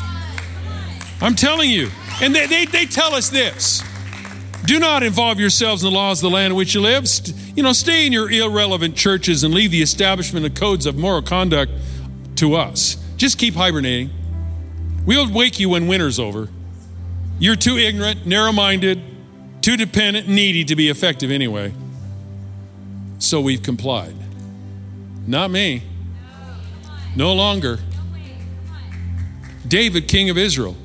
I'm 1.23 1.35
telling 1.35 1.71
you. 1.71 1.89
And 2.21 2.35
they, 2.35 2.47
they, 2.47 2.67
they 2.67 2.87
tell 2.87 3.15
us 3.15 3.31
this 3.31 3.83
do 4.65 4.81
not 4.81 5.05
involve 5.05 5.39
yourselves 5.39 5.85
in 5.85 5.91
the 5.91 5.97
laws 5.97 6.19
of 6.19 6.31
the 6.31 6.35
land 6.35 6.51
in 6.51 6.57
which 6.57 6.75
you 6.75 6.81
live. 6.81 7.07
You 7.55 7.63
know, 7.63 7.73
stay 7.73 8.05
in 8.05 8.13
your 8.13 8.31
irrelevant 8.31 8.97
churches 8.97 9.45
and 9.45 9.55
leave 9.55 9.71
the 9.71 9.81
establishment 9.81 10.45
of 10.45 10.55
codes 10.55 10.87
of 10.87 10.97
moral 10.97 11.23
conduct 11.23 11.71
to 12.37 12.55
us. 12.57 12.97
Just 13.17 13.39
keep 13.39 13.55
hibernating. 13.55 14.11
We'll 15.07 15.33
wake 15.33 15.61
you 15.61 15.69
when 15.69 15.87
winter's 15.87 16.19
over. 16.19 16.49
You're 17.39 17.55
too 17.55 17.79
ignorant, 17.79 18.27
narrow 18.27 18.51
minded, 18.51 19.01
too 19.61 19.77
dependent, 19.77 20.27
needy 20.27 20.65
to 20.65 20.75
be 20.75 20.89
effective 20.89 21.31
anyway. 21.31 21.73
So 23.27 23.41
we've 23.41 23.61
complied. 23.61 24.15
Not 25.27 25.51
me. 25.51 25.83
No 27.17 27.33
longer. 27.33 27.81
David, 29.67 30.07
king 30.07 30.31
of 30.31 30.39
Israel, 30.39 30.77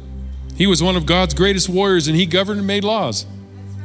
he 0.55 0.65
was 0.65 0.81
one 0.81 0.95
of 0.95 1.05
God's 1.05 1.35
greatest 1.35 1.69
warriors 1.69 2.07
and 2.07 2.17
he 2.17 2.25
governed 2.25 2.57
and 2.57 2.65
made 2.65 2.83
laws. 2.83 3.27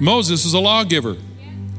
Moses 0.00 0.44
was 0.44 0.54
a 0.54 0.58
lawgiver. 0.58 1.18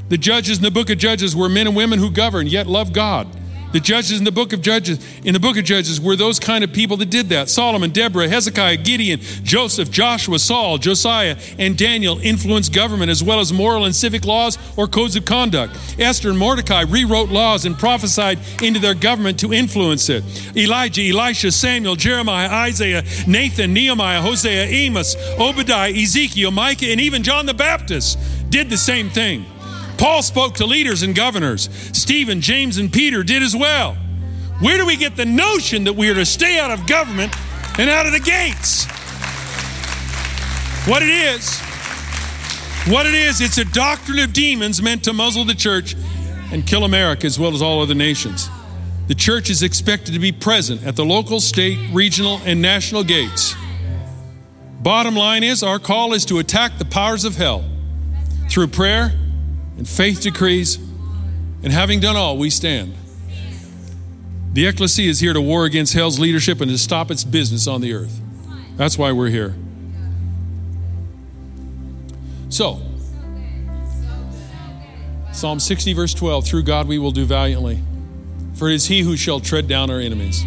The 0.09 0.19
judges 0.19 0.57
in 0.57 0.63
the 0.63 0.69
book 0.69 0.91
of 0.91 0.99
Judges 0.99 1.35
were 1.35 1.49
men 1.49 1.65
and 1.65 1.75
women 1.75 1.97
who 1.97 2.11
governed 2.11 2.49
yet 2.49 2.67
loved 2.67 2.93
God. 2.93 3.27
The 3.73 3.81
judges 3.81 4.17
in 4.17 4.23
the 4.23 4.31
book 4.31 4.53
of 4.53 4.61
Judges, 4.61 4.99
in 5.25 5.33
the 5.33 5.39
book 5.39 5.57
of 5.57 5.65
Judges, 5.65 5.99
were 5.99 6.15
those 6.15 6.39
kind 6.39 6.63
of 6.63 6.71
people 6.71 6.97
that 6.97 7.09
did 7.09 7.29
that. 7.29 7.49
Solomon, 7.49 7.91
Deborah, 7.91 8.27
Hezekiah, 8.27 8.77
Gideon, 8.77 9.19
Joseph, 9.43 9.91
Joshua, 9.91 10.39
Saul, 10.39 10.77
Josiah, 10.77 11.37
and 11.59 11.77
Daniel 11.77 12.17
influenced 12.19 12.73
government 12.73 13.11
as 13.11 13.21
well 13.23 13.39
as 13.39 13.51
moral 13.51 13.83
and 13.83 13.95
civic 13.95 14.23
laws 14.25 14.57
or 14.77 14.87
codes 14.87 15.15
of 15.17 15.25
conduct. 15.25 15.77
Esther 15.99 16.29
and 16.29 16.39
Mordecai 16.39 16.81
rewrote 16.83 17.29
laws 17.29 17.65
and 17.65 17.77
prophesied 17.77 18.39
into 18.61 18.79
their 18.79 18.93
government 18.93 19.39
to 19.41 19.53
influence 19.53 20.09
it. 20.09 20.23
Elijah, 20.55 21.01
Elisha, 21.01 21.51
Samuel, 21.51 21.95
Jeremiah, 21.95 22.49
Isaiah, 22.49 23.03
Nathan, 23.27 23.73
Nehemiah, 23.73 24.21
Hosea, 24.21 24.63
Amos, 24.65 25.15
Obadiah, 25.37 25.91
Ezekiel, 25.91 26.51
Micah, 26.51 26.87
and 26.87 27.01
even 27.01 27.21
John 27.21 27.45
the 27.45 27.53
Baptist 27.53 28.17
did 28.49 28.69
the 28.69 28.77
same 28.77 29.09
thing. 29.09 29.45
Paul 29.97 30.21
spoke 30.21 30.55
to 30.55 30.65
leaders 30.65 31.01
and 31.01 31.15
governors. 31.15 31.69
Stephen, 31.93 32.41
James, 32.41 32.77
and 32.77 32.91
Peter 32.91 33.23
did 33.23 33.41
as 33.41 33.55
well. 33.55 33.95
Where 34.59 34.77
do 34.77 34.85
we 34.85 34.95
get 34.95 35.15
the 35.15 35.25
notion 35.25 35.83
that 35.85 35.93
we 35.93 36.09
are 36.09 36.15
to 36.15 36.25
stay 36.25 36.59
out 36.59 36.71
of 36.71 36.87
government 36.87 37.35
and 37.79 37.89
out 37.89 38.05
of 38.05 38.11
the 38.11 38.19
gates? 38.19 38.85
What 40.87 41.03
it 41.03 41.09
is, 41.09 41.59
what 42.87 43.05
it 43.05 43.13
is, 43.13 43.41
it's 43.41 43.57
a 43.57 43.65
doctrine 43.65 44.19
of 44.19 44.33
demons 44.33 44.81
meant 44.81 45.03
to 45.03 45.13
muzzle 45.13 45.43
the 45.43 45.53
church 45.53 45.95
and 46.51 46.65
kill 46.65 46.85
America 46.85 47.25
as 47.25 47.37
well 47.37 47.53
as 47.53 47.61
all 47.61 47.81
other 47.81 47.93
nations. 47.93 48.49
The 49.07 49.15
church 49.15 49.49
is 49.49 49.63
expected 49.63 50.13
to 50.13 50.19
be 50.19 50.31
present 50.31 50.85
at 50.85 50.95
the 50.95 51.05
local, 51.05 51.39
state, 51.39 51.77
regional, 51.91 52.39
and 52.45 52.61
national 52.61 53.03
gates. 53.03 53.55
Bottom 54.81 55.15
line 55.15 55.43
is, 55.43 55.63
our 55.63 55.79
call 55.79 56.13
is 56.13 56.25
to 56.25 56.39
attack 56.39 56.77
the 56.77 56.85
powers 56.85 57.25
of 57.25 57.35
hell 57.35 57.65
through 58.49 58.67
prayer 58.67 59.11
and 59.77 59.87
faith 59.87 60.21
decrees, 60.21 60.77
and 61.63 61.71
having 61.71 61.99
done 61.99 62.15
all, 62.15 62.37
we 62.37 62.49
stand. 62.49 62.95
The 64.53 64.65
ecclesia 64.65 65.09
is 65.09 65.19
here 65.19 65.33
to 65.33 65.41
war 65.41 65.65
against 65.65 65.93
hell's 65.93 66.19
leadership 66.19 66.61
and 66.61 66.71
to 66.71 66.77
stop 66.77 67.11
its 67.11 67.23
business 67.23 67.67
on 67.67 67.81
the 67.81 67.93
earth. 67.93 68.19
That's 68.75 68.97
why 68.97 69.11
we're 69.11 69.29
here. 69.29 69.55
So, 72.49 72.81
Psalm 75.31 75.59
60, 75.59 75.93
verse 75.93 76.13
12 76.13 76.47
Through 76.47 76.63
God 76.63 76.87
we 76.87 76.97
will 76.97 77.11
do 77.11 77.25
valiantly, 77.25 77.79
for 78.55 78.69
it 78.69 78.73
is 78.73 78.87
He 78.87 79.01
who 79.01 79.15
shall 79.15 79.39
tread 79.39 79.67
down 79.67 79.91
our 79.91 79.99
enemies. 79.99 80.43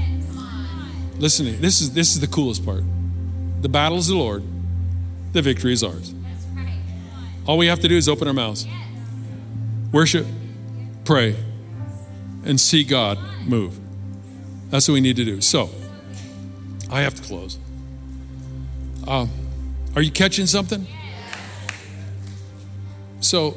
Listen, 1.18 1.60
this 1.60 1.80
is, 1.80 1.92
this 1.92 2.12
is 2.12 2.20
the 2.20 2.26
coolest 2.26 2.64
part. 2.64 2.82
The 3.60 3.68
battle 3.68 3.98
is 3.98 4.08
the 4.08 4.16
Lord, 4.16 4.42
the 5.32 5.42
victory 5.42 5.72
is 5.72 5.84
ours. 5.84 6.14
All 7.46 7.58
we 7.58 7.66
have 7.66 7.80
to 7.80 7.88
do 7.88 7.96
is 7.96 8.08
open 8.08 8.26
our 8.26 8.34
mouths 8.34 8.66
worship, 9.92 10.26
pray, 11.04 11.36
and 12.44 12.60
see 12.60 12.84
God 12.84 13.18
move. 13.44 13.78
That's 14.70 14.88
what 14.88 14.94
we 14.94 15.00
need 15.00 15.16
to 15.16 15.24
do. 15.24 15.40
So, 15.40 15.70
I 16.90 17.02
have 17.02 17.14
to 17.14 17.22
close. 17.22 17.58
Uh, 19.06 19.26
are 19.96 20.02
you 20.02 20.10
catching 20.10 20.46
something? 20.46 20.86
So, 23.20 23.56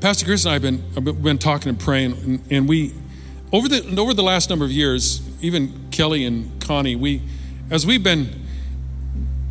Pastor 0.00 0.26
Chris 0.26 0.44
and 0.44 0.50
I 0.50 0.52
have 0.54 0.62
been, 0.62 0.82
have 0.94 1.22
been 1.22 1.38
talking 1.38 1.68
and 1.68 1.78
praying, 1.78 2.12
and, 2.12 2.42
and 2.50 2.68
we, 2.68 2.92
over 3.52 3.68
the, 3.68 4.00
over 4.00 4.14
the 4.14 4.22
last 4.22 4.50
number 4.50 4.64
of 4.64 4.72
years, 4.72 5.22
even 5.40 5.88
Kelly 5.90 6.24
and 6.24 6.60
Connie, 6.60 6.96
we, 6.96 7.22
as 7.70 7.86
we've 7.86 8.02
been 8.02 8.28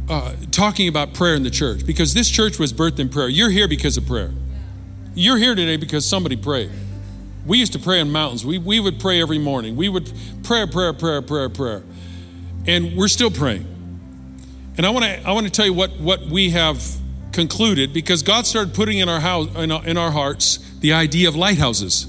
uh, 0.10 0.36
talking 0.52 0.90
about 0.90 1.14
prayer 1.14 1.36
in 1.36 1.44
the 1.44 1.50
church, 1.50 1.86
because 1.86 2.14
this 2.14 2.30
church 2.30 2.60
was 2.60 2.74
birthed 2.74 3.00
in 3.00 3.08
prayer. 3.08 3.30
You're 3.30 3.50
here 3.50 3.68
because 3.68 3.96
of 3.96 4.06
prayer. 4.06 4.32
You're 5.14 5.38
here 5.38 5.56
today 5.56 5.76
because 5.76 6.06
somebody 6.06 6.38
prayed. 6.38 6.72
We 7.46 7.58
used 7.58 7.74
to 7.74 7.80
pray 7.80 8.00
in 8.00 8.12
mountains. 8.12 8.46
We, 8.46 8.58
we 8.60 8.80
would 8.80 9.00
pray 9.00 9.22
every 9.22 9.40
morning. 9.40 9.76
We 9.76 9.90
would 9.90 10.12
prayer, 10.44 10.68
prayer, 10.68 10.94
prayer, 10.94 11.22
prayer, 11.22 11.50
prayer. 11.50 11.84
And 12.66 12.96
we're 12.96 13.10
still 13.10 13.32
praying. 13.32 13.68
And 14.78 14.86
I 14.86 14.90
want 14.92 15.04
to 15.04 15.28
I 15.28 15.34
want 15.34 15.48
to 15.48 15.52
tell 15.52 15.66
you 15.66 15.74
what, 15.74 16.00
what 16.00 16.22
we 16.28 16.52
have 16.52 16.82
concluded 17.34 17.94
because 17.94 18.24
God 18.24 18.46
started 18.46 18.74
putting 18.74 19.00
in 19.00 19.10
our 19.10 19.20
house 19.20 19.54
in 19.56 19.72
our, 19.72 19.86
in 19.86 19.98
our 19.98 20.12
hearts 20.12 20.60
the 20.80 20.94
idea 20.94 21.28
of 21.28 21.36
lighthouses. 21.36 22.08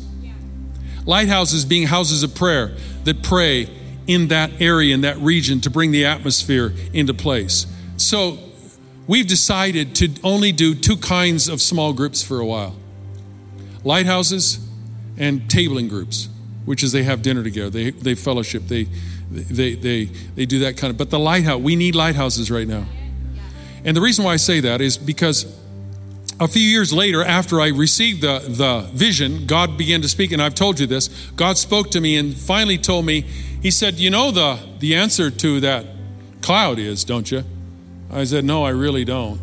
Lighthouses 1.05 1.65
being 1.65 1.89
houses 1.89 2.23
of 2.23 2.37
prayer 2.37 2.77
that 3.03 3.25
pray 3.25 3.69
in 4.07 4.29
that 4.29 4.61
area, 4.61 4.95
in 4.95 5.01
that 5.01 5.19
region, 5.19 5.61
to 5.63 5.71
bring 5.71 5.91
the 5.91 6.07
atmosphere 6.07 6.73
into 6.93 7.15
place. 7.15 7.67
So 7.97 8.39
we've 9.09 9.27
decided 9.27 9.97
to 9.97 10.11
only 10.23 10.53
do 10.53 10.77
two 10.77 10.97
kinds 10.97 11.49
of 11.49 11.61
small 11.61 11.93
groups 11.93 12.23
for 12.23 12.39
a 12.39 12.47
while 12.47 12.77
lighthouses 13.85 14.59
and 15.17 15.43
tabling 15.43 15.89
groups, 15.89 16.29
which 16.65 16.83
is 16.83 16.93
they 16.93 17.03
have 17.03 17.23
dinner 17.23 17.43
together, 17.43 17.71
they, 17.71 17.91
they 17.91 18.15
fellowship, 18.15 18.65
they, 18.67 18.85
they, 19.31 19.75
they, 19.75 20.05
they 20.05 20.47
do 20.47 20.61
that 20.61 20.77
kind 20.77 20.91
of, 20.91 20.99
but 20.99 21.11
the 21.11 21.19
lighthouse, 21.19 21.61
we 21.61 21.77
need 21.77 21.95
lighthouses 21.95 22.51
right 22.51 22.69
now. 22.69 22.87
And 23.85 23.97
the 23.97 24.01
reason 24.01 24.25
why 24.25 24.35
I 24.35 24.37
say 24.37 24.61
that 24.61 24.81
is 24.81 24.97
because 24.97 25.47
a 26.41 26.49
few 26.49 26.63
years 26.63 26.93
later, 26.93 27.23
after 27.23 27.61
I 27.61 27.69
received 27.69 28.23
the, 28.23 28.41
the 28.41 28.89
vision, 28.93 29.47
God 29.47 29.77
began 29.77 30.03
to 30.03 30.09
speak, 30.09 30.33
and 30.33 30.43
I've 30.43 30.55
told 30.55 30.81
you 30.81 30.87
this. 30.87 31.09
God 31.37 31.59
spoke 31.59 31.91
to 31.93 32.01
me 32.01 32.17
and 32.17 32.37
finally 32.37 32.79
told 32.79 33.07
me, 33.07 33.21
He 33.21 33.71
said, 33.71 33.95
You 33.95 34.11
know 34.11 34.31
the, 34.31 34.59
the 34.79 34.97
answer 34.97 35.31
to 35.31 35.61
that 35.61 35.87
cloud 36.41 36.79
is, 36.79 37.05
don't 37.05 37.31
you? 37.31 37.45
I 38.11 38.25
said, 38.25 38.45
No, 38.45 38.65
I 38.65 38.71
really 38.71 39.05
don't. 39.05 39.41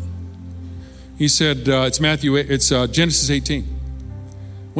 He 1.16 1.28
said, 1.28 1.68
uh, 1.68 1.84
It's 1.86 2.00
Matthew, 2.00 2.36
it's 2.36 2.70
uh, 2.70 2.86
Genesis 2.86 3.30
18. 3.30 3.79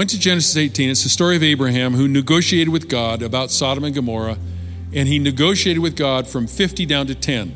Went 0.01 0.09
to 0.09 0.19
Genesis 0.19 0.57
18. 0.57 0.89
It's 0.89 1.03
the 1.03 1.11
story 1.11 1.37
of 1.37 1.43
Abraham 1.43 1.93
who 1.93 2.09
negotiated 2.09 2.71
with 2.71 2.89
God 2.89 3.21
about 3.21 3.51
Sodom 3.51 3.85
and 3.85 3.95
Gomorrah, 3.95 4.39
and 4.95 5.07
he 5.07 5.19
negotiated 5.19 5.83
with 5.83 5.95
God 5.95 6.27
from 6.27 6.47
50 6.47 6.87
down 6.87 7.07
to 7.09 7.15
10. 7.15 7.55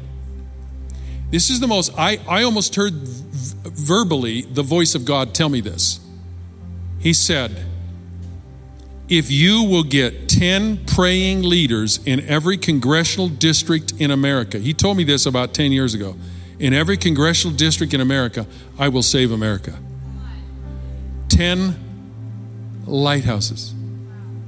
This 1.30 1.48
is 1.48 1.60
the 1.60 1.66
most, 1.66 1.90
I, 1.96 2.20
I 2.28 2.42
almost 2.42 2.74
heard 2.74 2.92
verbally 2.92 4.42
the 4.42 4.62
voice 4.62 4.94
of 4.94 5.06
God 5.06 5.34
tell 5.34 5.48
me 5.48 5.62
this. 5.62 6.00
He 6.98 7.14
said, 7.14 7.64
If 9.08 9.30
you 9.30 9.62
will 9.62 9.82
get 9.82 10.28
10 10.28 10.84
praying 10.84 11.44
leaders 11.44 11.98
in 12.04 12.20
every 12.28 12.58
congressional 12.58 13.28
district 13.28 13.94
in 13.98 14.10
America, 14.10 14.58
he 14.58 14.74
told 14.74 14.98
me 14.98 15.04
this 15.04 15.24
about 15.24 15.54
10 15.54 15.72
years 15.72 15.94
ago. 15.94 16.14
In 16.58 16.74
every 16.74 16.98
congressional 16.98 17.56
district 17.56 17.94
in 17.94 18.02
America, 18.02 18.46
I 18.78 18.88
will 18.88 19.02
save 19.02 19.32
America. 19.32 19.78
10 21.30 21.83
lighthouses 22.86 23.74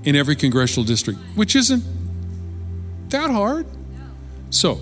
in 0.05 0.17
every 0.17 0.37
congressional 0.37 0.85
district, 0.85 1.19
which 1.35 1.57
isn't 1.57 1.83
that 3.11 3.31
hard. 3.31 3.67
So, 4.51 4.81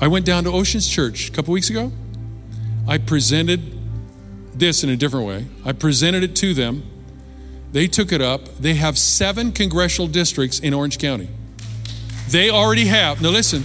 I 0.00 0.08
went 0.08 0.26
down 0.26 0.44
to 0.44 0.50
Oceans 0.50 0.86
Church 0.88 1.28
a 1.28 1.32
couple 1.32 1.52
weeks 1.52 1.70
ago. 1.70 1.90
I 2.86 2.98
presented 2.98 3.60
this 4.54 4.84
in 4.84 4.90
a 4.90 4.96
different 4.96 5.26
way. 5.26 5.46
I 5.64 5.72
presented 5.72 6.22
it 6.22 6.36
to 6.36 6.54
them. 6.54 6.82
They 7.72 7.86
took 7.86 8.12
it 8.12 8.20
up. 8.20 8.56
They 8.58 8.74
have 8.74 8.98
seven 8.98 9.52
congressional 9.52 10.08
districts 10.08 10.58
in 10.58 10.74
Orange 10.74 10.98
County. 10.98 11.28
They 12.28 12.50
already 12.50 12.86
have, 12.86 13.22
now 13.22 13.30
listen, 13.30 13.64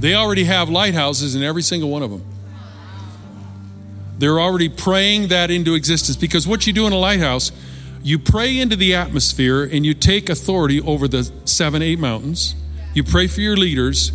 they 0.00 0.14
already 0.14 0.44
have 0.44 0.68
lighthouses 0.68 1.34
in 1.34 1.42
every 1.42 1.62
single 1.62 1.90
one 1.90 2.02
of 2.02 2.10
them. 2.10 2.24
They're 4.18 4.40
already 4.40 4.68
praying 4.68 5.28
that 5.28 5.50
into 5.50 5.74
existence 5.74 6.16
because 6.16 6.46
what 6.46 6.66
you 6.66 6.72
do 6.72 6.86
in 6.86 6.92
a 6.92 6.98
lighthouse, 6.98 7.52
you 8.04 8.18
pray 8.18 8.58
into 8.58 8.76
the 8.76 8.94
atmosphere 8.94 9.64
and 9.64 9.84
you 9.84 9.94
take 9.94 10.28
authority 10.28 10.78
over 10.78 11.08
the 11.08 11.24
seven, 11.46 11.80
eight 11.80 11.98
mountains. 11.98 12.54
You 12.92 13.02
pray 13.02 13.26
for 13.28 13.40
your 13.40 13.56
leaders 13.56 14.12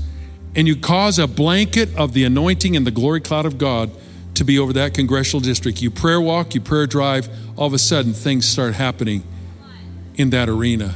and 0.56 0.68
you 0.68 0.76
cause 0.76 1.18
a 1.18 1.26
blanket 1.26 1.96
of 1.98 2.14
the 2.14 2.24
anointing 2.24 2.76
and 2.76 2.86
the 2.86 2.92
glory 2.92 3.20
cloud 3.20 3.48
of 3.48 3.58
God 3.58 3.90
to 4.36 4.44
be 4.44 4.60
over 4.60 4.74
that 4.74 4.94
congressional 4.94 5.42
district. 5.42 5.82
You 5.82 5.90
prayer 5.90 6.22
walk, 6.22 6.54
you 6.54 6.62
prayer 6.62 6.86
drive, 6.86 7.30
all 7.58 7.66
of 7.66 7.74
a 7.74 7.80
sudden 7.80 8.14
things 8.14 8.48
start 8.48 8.76
happening 8.76 9.24
in 10.16 10.30
that 10.30 10.50
arena. 10.50 10.94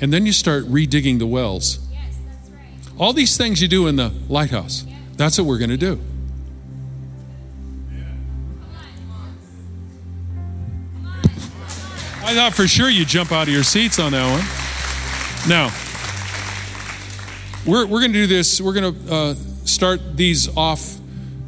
And 0.00 0.10
then 0.10 0.24
you 0.24 0.32
start 0.32 0.64
redigging 0.64 1.18
the 1.18 1.26
wells. 1.26 1.78
All 2.98 3.12
these 3.12 3.36
things 3.36 3.60
you 3.60 3.68
do 3.68 3.86
in 3.86 3.96
the 3.96 4.12
lighthouse, 4.30 4.86
that's 5.16 5.36
what 5.36 5.46
we're 5.46 5.58
going 5.58 5.70
to 5.70 5.76
do. 5.76 6.00
I 12.30 12.34
thought 12.34 12.54
for 12.54 12.68
sure 12.68 12.88
you'd 12.88 13.08
jump 13.08 13.32
out 13.32 13.48
of 13.48 13.52
your 13.52 13.64
seats 13.64 13.98
on 13.98 14.12
that 14.12 14.30
one. 14.30 15.50
Now, 15.50 15.68
we're, 17.66 17.84
we're 17.86 17.98
going 17.98 18.12
to 18.12 18.20
do 18.20 18.28
this. 18.28 18.60
We're 18.60 18.72
going 18.72 18.94
to 18.94 19.12
uh, 19.12 19.34
start 19.64 20.16
these 20.16 20.56
off 20.56 20.96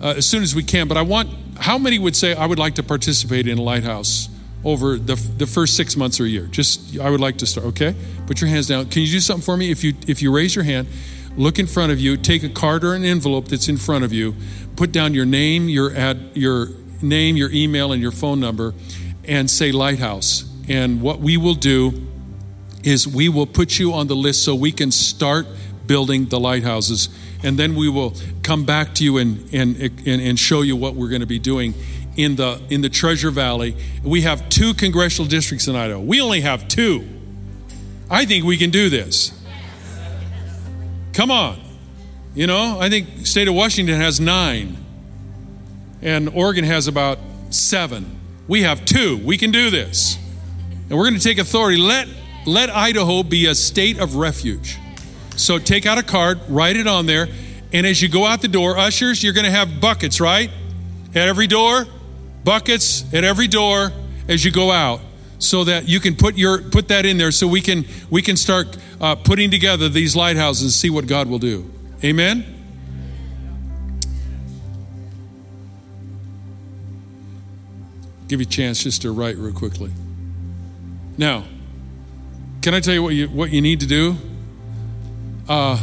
uh, 0.00 0.14
as 0.16 0.26
soon 0.26 0.42
as 0.42 0.56
we 0.56 0.64
can. 0.64 0.88
But 0.88 0.96
I 0.96 1.02
want, 1.02 1.28
how 1.56 1.78
many 1.78 2.00
would 2.00 2.16
say, 2.16 2.34
I 2.34 2.46
would 2.46 2.58
like 2.58 2.74
to 2.74 2.82
participate 2.82 3.46
in 3.46 3.58
a 3.58 3.62
lighthouse 3.62 4.28
over 4.64 4.98
the, 4.98 5.14
the 5.14 5.46
first 5.46 5.76
six 5.76 5.96
months 5.96 6.18
or 6.18 6.24
a 6.24 6.28
year? 6.28 6.46
Just, 6.46 6.98
I 6.98 7.10
would 7.10 7.20
like 7.20 7.36
to 7.36 7.46
start, 7.46 7.68
okay? 7.68 7.94
Put 8.26 8.40
your 8.40 8.50
hands 8.50 8.66
down. 8.66 8.86
Can 8.86 9.02
you 9.02 9.08
do 9.08 9.20
something 9.20 9.44
for 9.44 9.56
me? 9.56 9.70
If 9.70 9.84
you, 9.84 9.94
if 10.08 10.20
you 10.20 10.34
raise 10.34 10.56
your 10.56 10.64
hand, 10.64 10.88
look 11.36 11.60
in 11.60 11.68
front 11.68 11.92
of 11.92 12.00
you, 12.00 12.16
take 12.16 12.42
a 12.42 12.48
card 12.48 12.82
or 12.82 12.96
an 12.96 13.04
envelope 13.04 13.46
that's 13.46 13.68
in 13.68 13.76
front 13.76 14.02
of 14.02 14.12
you, 14.12 14.34
put 14.74 14.90
down 14.90 15.14
your 15.14 15.26
name, 15.26 15.68
your 15.68 15.94
ad, 15.94 16.32
your 16.34 16.70
name, 17.00 17.36
your 17.36 17.52
email, 17.52 17.92
and 17.92 18.02
your 18.02 18.10
phone 18.10 18.40
number, 18.40 18.74
and 19.22 19.48
say 19.48 19.70
Lighthouse 19.70 20.48
and 20.68 21.00
what 21.00 21.20
we 21.20 21.36
will 21.36 21.54
do 21.54 22.06
is 22.82 23.06
we 23.06 23.28
will 23.28 23.46
put 23.46 23.78
you 23.78 23.92
on 23.92 24.06
the 24.06 24.16
list 24.16 24.44
so 24.44 24.54
we 24.54 24.72
can 24.72 24.90
start 24.90 25.46
building 25.86 26.26
the 26.26 26.38
lighthouses. 26.38 27.08
And 27.42 27.58
then 27.58 27.74
we 27.74 27.88
will 27.88 28.14
come 28.42 28.64
back 28.64 28.94
to 28.96 29.04
you 29.04 29.18
and, 29.18 29.52
and, 29.52 29.76
and, 29.80 30.20
and 30.22 30.38
show 30.38 30.62
you 30.62 30.76
what 30.76 30.94
we're 30.94 31.08
going 31.08 31.20
to 31.20 31.26
be 31.26 31.38
doing 31.38 31.74
in 32.16 32.36
the, 32.36 32.60
in 32.70 32.82
the 32.82 32.88
Treasure 32.88 33.30
Valley. 33.30 33.76
We 34.02 34.22
have 34.22 34.48
two 34.48 34.74
congressional 34.74 35.28
districts 35.28 35.68
in 35.68 35.76
Idaho. 35.76 36.00
We 36.00 36.20
only 36.20 36.42
have 36.42 36.68
two. 36.68 37.08
I 38.10 38.26
think 38.26 38.44
we 38.44 38.56
can 38.56 38.70
do 38.70 38.90
this. 38.90 39.32
Come 41.12 41.30
on. 41.30 41.60
You 42.34 42.46
know, 42.46 42.78
I 42.80 42.88
think 42.88 43.26
state 43.26 43.48
of 43.48 43.54
Washington 43.54 44.00
has 44.00 44.18
nine, 44.18 44.78
and 46.00 46.30
Oregon 46.30 46.64
has 46.64 46.88
about 46.88 47.18
seven. 47.50 48.18
We 48.48 48.62
have 48.62 48.86
two. 48.86 49.18
We 49.18 49.36
can 49.36 49.50
do 49.50 49.68
this. 49.68 50.16
And 50.88 50.98
we're 50.98 51.08
going 51.08 51.20
to 51.20 51.24
take 51.24 51.38
authority. 51.38 51.78
Let, 51.78 52.08
let 52.46 52.70
Idaho 52.70 53.22
be 53.22 53.46
a 53.46 53.54
state 53.54 53.98
of 53.98 54.16
refuge. 54.16 54.78
So 55.36 55.58
take 55.58 55.86
out 55.86 55.98
a 55.98 56.02
card, 56.02 56.40
write 56.48 56.76
it 56.76 56.86
on 56.86 57.06
there, 57.06 57.28
and 57.72 57.86
as 57.86 58.02
you 58.02 58.08
go 58.08 58.26
out 58.26 58.42
the 58.42 58.48
door, 58.48 58.76
ushers, 58.76 59.22
you're 59.24 59.32
going 59.32 59.46
to 59.46 59.50
have 59.50 59.80
buckets, 59.80 60.20
right? 60.20 60.50
At 61.14 61.28
every 61.28 61.46
door, 61.46 61.86
buckets 62.44 63.04
at 63.14 63.24
every 63.24 63.48
door 63.48 63.92
as 64.28 64.44
you 64.44 64.50
go 64.50 64.70
out 64.70 65.00
so 65.38 65.64
that 65.64 65.88
you 65.88 66.00
can 66.00 66.14
put 66.14 66.36
your 66.36 66.62
put 66.62 66.88
that 66.88 67.04
in 67.04 67.18
there 67.18 67.30
so 67.32 67.46
we 67.46 67.60
can 67.60 67.84
we 68.10 68.22
can 68.22 68.36
start 68.36 68.76
uh, 69.00 69.14
putting 69.14 69.50
together 69.50 69.88
these 69.88 70.14
lighthouses 70.14 70.62
and 70.62 70.72
see 70.72 70.90
what 70.90 71.06
god 71.06 71.28
will 71.28 71.38
do 71.38 71.68
amen 72.04 72.44
give 78.28 78.40
you 78.40 78.46
a 78.46 78.50
chance 78.50 78.82
just 78.82 79.02
to 79.02 79.12
write 79.12 79.36
real 79.36 79.52
quickly 79.52 79.90
now, 81.16 81.44
can 82.62 82.74
I 82.74 82.80
tell 82.80 82.94
you 82.94 83.02
what 83.02 83.14
you, 83.14 83.28
what 83.28 83.50
you 83.50 83.60
need 83.60 83.80
to 83.80 83.86
do? 83.86 84.16
Uh, 85.48 85.78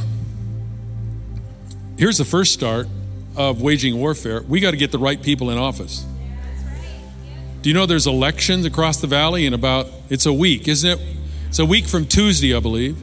here's 1.97 2.17
the 2.17 2.25
first 2.25 2.53
start 2.53 2.87
of 3.35 3.61
waging 3.61 3.97
warfare. 3.97 4.41
We 4.41 4.59
got 4.59 4.71
to 4.71 4.77
get 4.77 4.91
the 4.91 4.97
right 4.97 5.21
people 5.21 5.49
in 5.49 5.57
office. 5.57 6.05
Do 7.61 7.69
you 7.69 7.73
know 7.73 7.85
there's 7.85 8.07
elections 8.07 8.65
across 8.65 9.01
the 9.01 9.07
valley 9.07 9.45
in 9.45 9.53
about, 9.53 9.87
it's 10.09 10.25
a 10.25 10.33
week, 10.33 10.67
isn't 10.67 10.89
it? 10.89 10.99
It's 11.49 11.59
a 11.59 11.65
week 11.65 11.87
from 11.87 12.05
Tuesday, 12.05 12.55
I 12.55 12.59
believe. 12.61 12.97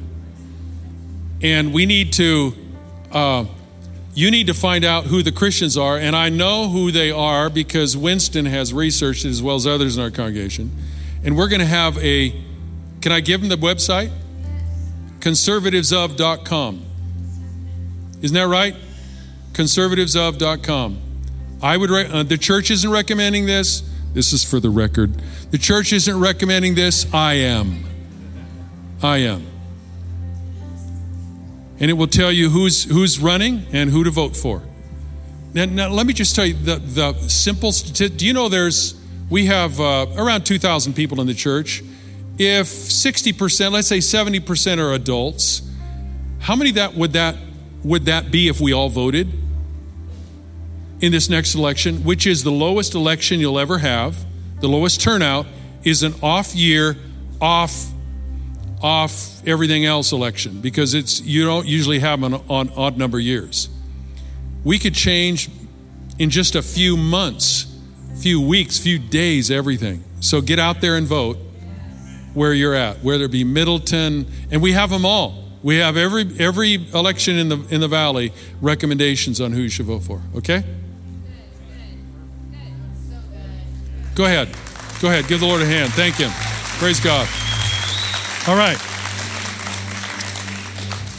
And 1.42 1.74
we 1.74 1.84
need 1.84 2.14
to, 2.14 2.54
uh, 3.12 3.44
you 4.14 4.30
need 4.30 4.46
to 4.46 4.54
find 4.54 4.84
out 4.84 5.04
who 5.04 5.22
the 5.22 5.32
Christians 5.32 5.76
are. 5.76 5.98
And 5.98 6.16
I 6.16 6.30
know 6.30 6.68
who 6.68 6.90
they 6.90 7.10
are 7.10 7.50
because 7.50 7.96
Winston 7.96 8.46
has 8.46 8.72
researched 8.72 9.26
it 9.26 9.28
as 9.28 9.42
well 9.42 9.56
as 9.56 9.66
others 9.66 9.98
in 9.98 10.02
our 10.02 10.10
congregation. 10.10 10.70
And 11.26 11.36
we're 11.36 11.48
going 11.48 11.60
to 11.60 11.66
have 11.66 11.98
a, 11.98 12.30
can 13.02 13.12
I 13.12 13.20
give 13.20 13.40
them 13.40 13.50
the 13.50 13.56
website? 13.56 14.10
conservativesof.com. 15.26 16.84
Isn't 18.22 18.34
that 18.34 18.46
right? 18.46 18.76
Conservativesof.com. 19.52 21.02
I 21.62 21.76
would. 21.76 21.90
Uh, 21.90 22.22
the 22.22 22.38
church 22.38 22.70
isn't 22.70 22.88
recommending 22.88 23.46
this. 23.46 23.82
This 24.12 24.32
is 24.32 24.44
for 24.44 24.60
the 24.60 24.70
record. 24.70 25.14
The 25.50 25.58
church 25.58 25.92
isn't 25.92 26.20
recommending 26.20 26.76
this. 26.76 27.12
I 27.12 27.34
am. 27.34 27.84
I 29.02 29.18
am. 29.18 29.44
And 31.80 31.90
it 31.90 31.94
will 31.94 32.06
tell 32.06 32.30
you 32.30 32.50
who's 32.50 32.84
who's 32.84 33.18
running 33.18 33.66
and 33.72 33.90
who 33.90 34.04
to 34.04 34.10
vote 34.10 34.36
for. 34.36 34.62
Now, 35.54 35.64
now 35.64 35.88
let 35.88 36.06
me 36.06 36.12
just 36.12 36.36
tell 36.36 36.46
you 36.46 36.54
the 36.54 36.76
the 36.76 37.14
simple. 37.28 37.72
Do 37.72 38.26
you 38.26 38.32
know 38.32 38.48
there's 38.48 38.94
we 39.30 39.46
have 39.46 39.80
uh, 39.80 40.06
around 40.16 40.44
two 40.44 40.58
thousand 40.58 40.94
people 40.94 41.20
in 41.20 41.26
the 41.26 41.34
church. 41.34 41.82
If 42.38 42.66
sixty 42.66 43.32
percent, 43.32 43.72
let's 43.72 43.88
say 43.88 44.00
seventy 44.00 44.40
percent 44.40 44.80
are 44.80 44.92
adults, 44.92 45.62
how 46.38 46.56
many 46.56 46.72
that 46.72 46.94
would 46.94 47.14
that 47.14 47.36
would 47.82 48.06
that 48.06 48.30
be 48.30 48.48
if 48.48 48.60
we 48.60 48.72
all 48.72 48.88
voted? 48.88 49.32
in 51.00 51.12
this 51.12 51.28
next 51.28 51.54
election, 51.54 52.04
which 52.04 52.26
is 52.26 52.42
the 52.42 52.50
lowest 52.50 52.94
election 52.94 53.40
you'll 53.40 53.58
ever 53.58 53.78
have, 53.78 54.16
the 54.60 54.68
lowest 54.68 55.00
turnout, 55.00 55.46
is 55.84 56.02
an 56.02 56.14
off 56.22 56.54
year, 56.54 56.96
off, 57.40 57.92
off 58.82 59.46
everything 59.46 59.84
else 59.84 60.12
election 60.12 60.60
because 60.60 60.94
it's 60.94 61.20
you 61.20 61.44
don't 61.44 61.66
usually 61.66 61.98
have 61.98 62.20
them 62.20 62.34
on, 62.34 62.44
on 62.48 62.70
odd 62.70 62.96
number 62.96 63.20
years. 63.20 63.68
We 64.64 64.78
could 64.78 64.94
change 64.94 65.50
in 66.18 66.30
just 66.30 66.54
a 66.54 66.62
few 66.62 66.96
months, 66.96 67.66
few 68.18 68.40
weeks, 68.40 68.78
few 68.78 68.98
days, 68.98 69.50
everything. 69.50 70.02
So 70.20 70.40
get 70.40 70.58
out 70.58 70.80
there 70.80 70.96
and 70.96 71.06
vote 71.06 71.38
where 72.34 72.52
you're 72.52 72.74
at, 72.74 73.02
whether 73.02 73.24
it 73.24 73.30
be 73.30 73.44
Middleton, 73.44 74.26
and 74.50 74.60
we 74.60 74.72
have 74.72 74.90
them 74.90 75.04
all. 75.04 75.44
We 75.62 75.76
have 75.76 75.96
every 75.96 76.28
every 76.38 76.74
election 76.92 77.36
in 77.36 77.48
the 77.48 77.58
in 77.70 77.80
the 77.80 77.88
valley 77.88 78.32
recommendations 78.60 79.40
on 79.40 79.52
who 79.52 79.62
you 79.62 79.68
should 79.68 79.86
vote 79.86 80.02
for. 80.02 80.20
Okay. 80.36 80.62
Go 84.14 84.24
ahead. 84.24 84.48
Go 85.02 85.08
ahead. 85.08 85.28
Give 85.28 85.40
the 85.40 85.46
Lord 85.46 85.60
a 85.60 85.66
hand. 85.66 85.92
Thank 85.92 86.16
Him. 86.16 86.30
Praise 86.78 87.00
God. 87.00 87.28
All 88.48 88.56
right. 88.56 88.78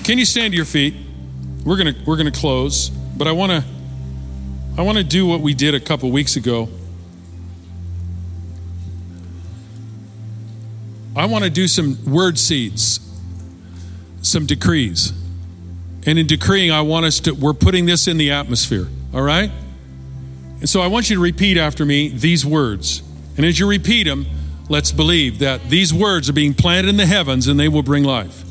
Can 0.03 0.17
you 0.17 0.25
stand 0.25 0.53
to 0.53 0.55
your 0.55 0.65
feet? 0.65 0.93
We're 1.65 1.77
gonna 1.77 1.95
we're 2.05 2.17
gonna 2.17 2.31
close, 2.31 2.89
but 2.89 3.27
I 3.27 3.33
want 3.33 3.51
to 3.51 3.63
I 4.77 4.83
want 4.83 4.97
to 4.97 5.03
do 5.03 5.25
what 5.25 5.41
we 5.41 5.53
did 5.53 5.75
a 5.75 5.79
couple 5.79 6.09
weeks 6.11 6.37
ago. 6.37 6.69
I 11.17 11.25
want 11.25 11.43
to 11.43 11.49
do 11.49 11.67
some 11.67 11.97
word 12.05 12.37
seeds, 12.37 12.99
some 14.21 14.45
decrees. 14.45 15.11
And 16.05 16.19
in 16.19 16.27
decreeing, 16.27 16.69
I 16.69 16.81
want 16.81 17.07
us 17.07 17.19
to, 17.21 17.31
we're 17.31 17.55
putting 17.55 17.87
this 17.87 18.07
in 18.07 18.17
the 18.17 18.31
atmosphere, 18.31 18.87
all 19.13 19.23
right? 19.23 19.49
And 20.59 20.69
so 20.69 20.79
I 20.79 20.87
want 20.87 21.09
you 21.09 21.15
to 21.15 21.21
repeat 21.21 21.57
after 21.57 21.85
me 21.85 22.09
these 22.09 22.45
words. 22.45 23.01
And 23.35 23.45
as 23.47 23.59
you 23.59 23.67
repeat 23.67 24.03
them, 24.03 24.27
let's 24.69 24.91
believe 24.91 25.39
that 25.39 25.69
these 25.69 25.91
words 25.91 26.29
are 26.29 26.33
being 26.33 26.53
planted 26.53 26.89
in 26.89 26.97
the 26.97 27.05
heavens 27.07 27.47
and 27.47 27.59
they 27.59 27.67
will 27.67 27.83
bring 27.83 28.03
life. 28.03 28.43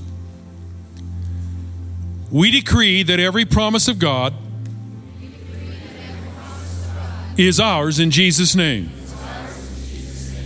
We 2.33 2.51
decree 2.51 3.05
that 3.05 3.21
every 3.21 3.45
promise 3.45 3.87
of 3.87 4.01
God 4.01 4.35
is 7.37 7.61
ours 7.61 8.01
in 8.01 8.11
Jesus' 8.11 8.57
name. 8.57 8.91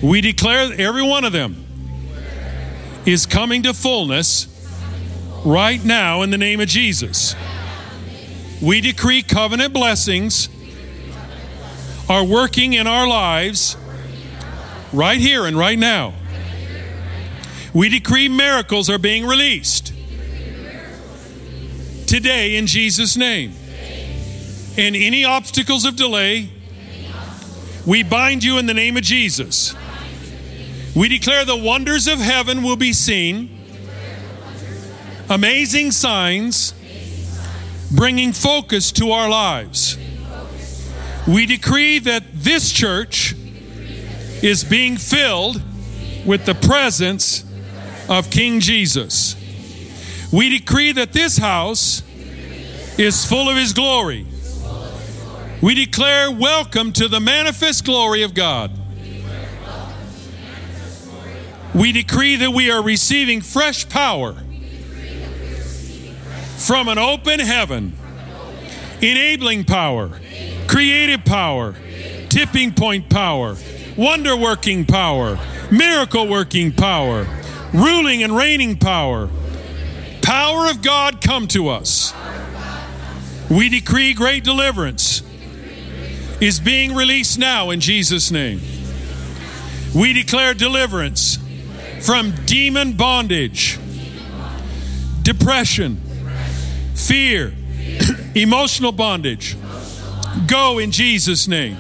We 0.02 0.20
declare 0.20 0.70
every 0.78 1.02
one 1.02 1.24
of 1.24 1.32
them 1.32 1.66
is 3.07 3.26
coming 3.26 3.62
to 3.62 3.74
fullness 3.74 4.46
right 5.44 5.82
now 5.84 6.22
in 6.22 6.30
the 6.30 6.38
name 6.38 6.61
of 6.61 6.68
Jesus. 6.68 7.34
We 8.62 8.80
decree 8.80 9.22
covenant 9.22 9.72
blessings 9.72 10.48
are 12.09 12.24
working 12.24 12.74
in 12.74 12.86
our 12.86 13.07
lives 13.07 13.76
right 14.92 15.18
here 15.18 15.46
and 15.46 15.57
right 15.57 15.78
now. 15.78 16.14
We 17.72 17.88
decree 17.88 18.28
miracles 18.28 18.90
are 18.90 18.98
being 18.98 19.26
released 19.26 19.94
today 22.07 22.57
in 22.57 22.66
Jesus' 22.66 23.16
name. 23.16 23.53
And 24.76 24.96
any 24.96 25.24
obstacles 25.24 25.84
of 25.84 25.96
delay, 25.96 26.51
we 27.86 28.03
bind 28.03 28.42
you 28.42 28.59
in 28.59 28.66
the 28.66 28.74
name 28.74 28.96
of 28.96 29.05
Jesus. 29.05 29.74
We 30.95 31.09
declare 31.09 31.45
the 31.45 31.57
wonders 31.57 32.09
of 32.09 32.18
heaven 32.18 32.62
will 32.62 32.76
be 32.76 32.93
seen, 32.93 33.59
amazing 35.28 35.93
signs, 35.93 36.74
bringing 37.93 38.32
focus 38.32 38.91
to 38.93 39.12
our 39.12 39.28
lives. 39.28 39.97
We 41.28 41.47
decree 41.47 42.01
that 42.01 42.24
this 42.32 42.72
church 42.72 43.34
is 44.43 44.64
being 44.64 44.97
filled 44.97 45.62
with 46.26 46.45
the 46.45 46.55
presence 46.55 47.45
of 48.09 48.30
King 48.30 48.59
Jesus. 48.59 49.36
We 50.32 50.59
decree 50.59 50.93
that 50.93 51.12
this 51.12 51.38
house 51.38 52.03
is 52.99 53.24
full 53.24 53.49
of 53.49 53.57
His 53.57 53.72
glory. 53.72 54.26
We 55.62 55.74
declare 55.74 56.30
welcome 56.32 56.93
to 56.95 57.07
the 57.07 57.20
manifest 57.20 57.84
glory 57.84 58.22
of 58.22 58.34
God. 58.34 58.80
We 61.81 61.93
decree 61.93 62.37
that 62.37 62.51
we 62.51 62.70
are 62.70 62.83
receiving 62.83 63.41
fresh 63.41 63.89
power 63.89 64.35
from 66.59 66.89
an 66.89 66.99
open 66.99 67.41
heaven, 67.41 67.97
enabling 69.01 69.64
power, 69.64 70.20
creative 70.68 71.24
power, 71.24 71.74
tipping 72.28 72.74
point 72.74 73.09
power, 73.09 73.57
wonder 73.97 74.37
working 74.37 74.85
power, 74.85 75.39
miracle 75.72 76.28
working 76.28 76.70
power, 76.70 77.26
ruling 77.72 78.22
and 78.22 78.37
reigning 78.37 78.76
power. 78.76 79.31
Power 80.20 80.68
of 80.68 80.83
God 80.83 81.22
come 81.22 81.49
to 81.49 81.68
us. 81.68 82.12
We 83.49 83.70
decree 83.70 84.12
great 84.12 84.45
deliverance 84.45 85.22
is 86.43 86.61
being 86.61 86.95
released 86.95 87.39
now 87.39 87.70
in 87.70 87.81
Jesus' 87.81 88.31
name. 88.31 88.61
We 89.95 90.12
declare 90.12 90.53
deliverance 90.53 91.39
from 92.01 92.32
demon 92.46 92.94
bondage, 92.94 93.78
depression, 95.22 95.96
fear, 96.94 97.53
emotional 98.34 98.92
bondage. 98.92 99.57
Go 100.46 100.78
in 100.78 100.90
Jesus' 100.90 101.48
name. 101.48 101.76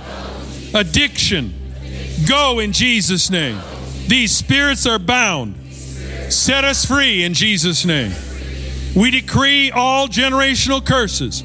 Addiction, 0.74 1.54
go 2.28 2.58
in 2.58 2.72
Jesus' 2.72 3.30
name. 3.30 3.58
These 4.06 4.36
spirits 4.36 4.86
are 4.86 4.98
bound. 4.98 5.56
Set 6.30 6.64
us 6.64 6.84
free 6.84 7.24
in 7.24 7.34
Jesus' 7.34 7.84
name. 7.84 8.12
We 8.94 9.10
decree 9.10 9.70
all 9.70 10.08
generational 10.08 10.84
curses 10.84 11.42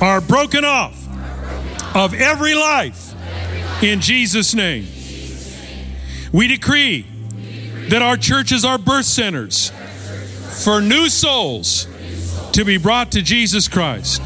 are 0.00 0.20
broken 0.20 0.64
off 0.64 0.96
of 1.94 2.14
every 2.14 2.54
life 2.54 3.14
in 3.82 4.00
Jesus' 4.00 4.54
name. 4.54 4.86
We 6.32 6.46
decree 6.46 7.06
that 7.88 8.02
our 8.02 8.16
churches 8.16 8.64
are 8.64 8.78
birth 8.78 9.04
centers 9.04 9.72
for 10.64 10.80
new 10.80 11.08
souls 11.08 11.86
to 12.52 12.64
be 12.64 12.76
brought 12.76 13.12
to 13.12 13.22
Jesus 13.22 13.66
Christ. 13.68 14.22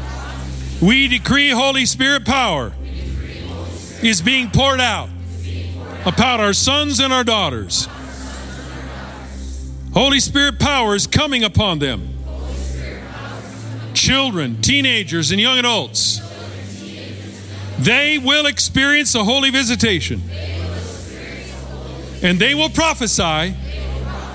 We 0.81 1.07
decree 1.07 1.49
Holy 1.49 1.85
Spirit 1.85 2.25
power 2.25 2.73
is 4.03 4.21
being 4.21 4.51
poured 4.51 4.81
out 4.81 5.09
upon 6.05 6.39
our 6.41 6.53
sons 6.53 6.99
and 6.99 7.11
our 7.11 7.23
daughters. 7.23 7.87
Holy 9.93 10.19
Spirit 10.19 10.59
power 10.59 10.93
is 10.93 11.07
coming 11.07 11.43
upon 11.43 11.79
them. 11.79 12.09
Children, 13.93 14.61
teenagers, 14.61 15.31
and 15.31 15.39
young 15.39 15.57
adults. 15.57 16.21
They 17.79 18.17
will 18.17 18.45
experience 18.45 19.15
a 19.15 19.23
holy 19.23 19.49
visitation. 19.49 20.21
And 22.23 22.39
they 22.39 22.55
will 22.55 22.69
prophesy, 22.69 23.55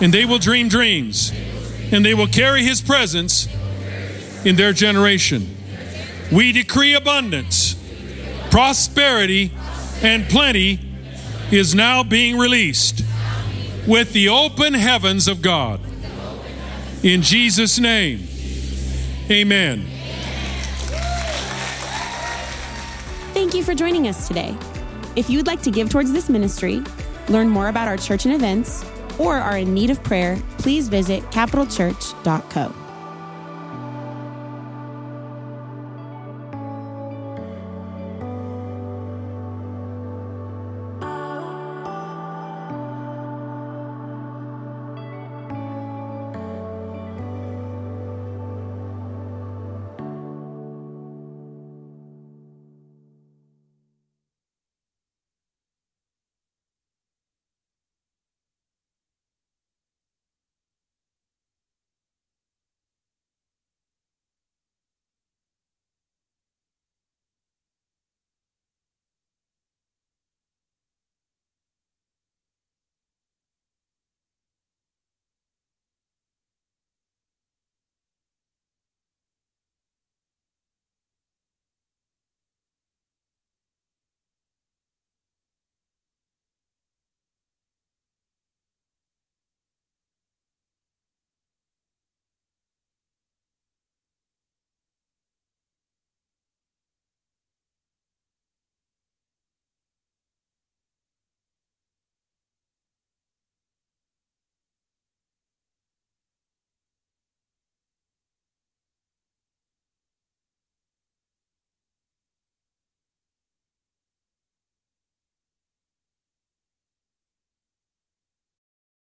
and 0.00 0.12
they 0.12 0.24
will 0.24 0.38
dream 0.38 0.68
dreams, 0.68 1.32
and 1.92 2.04
they 2.04 2.14
will 2.14 2.26
carry 2.26 2.62
His 2.62 2.80
presence 2.80 3.48
in 4.44 4.56
their 4.56 4.72
generation. 4.72 5.56
We 6.32 6.52
decree 6.52 6.94
abundance, 6.94 7.74
prosperity, 8.50 9.52
and 10.02 10.28
plenty 10.28 10.78
is 11.50 11.74
now 11.74 12.02
being 12.04 12.38
released 12.38 13.04
with 13.86 14.12
the 14.12 14.28
open 14.28 14.74
heavens 14.74 15.26
of 15.26 15.42
God. 15.42 15.80
In 17.02 17.22
Jesus' 17.22 17.78
name, 17.78 18.28
amen. 19.30 19.86
Thank 23.32 23.54
you 23.54 23.64
for 23.64 23.74
joining 23.74 24.06
us 24.06 24.28
today. 24.28 24.54
If 25.16 25.28
you 25.28 25.38
would 25.38 25.46
like 25.46 25.62
to 25.62 25.70
give 25.70 25.88
towards 25.88 26.12
this 26.12 26.28
ministry, 26.28 26.82
learn 27.30 27.48
more 27.48 27.68
about 27.68 27.88
our 27.88 27.96
church 27.96 28.26
and 28.26 28.34
events, 28.34 28.84
or 29.18 29.36
are 29.36 29.58
in 29.58 29.72
need 29.72 29.90
of 29.90 30.02
prayer, 30.04 30.36
please 30.58 30.88
visit 30.88 31.22
capitalchurch.co. 31.30 32.79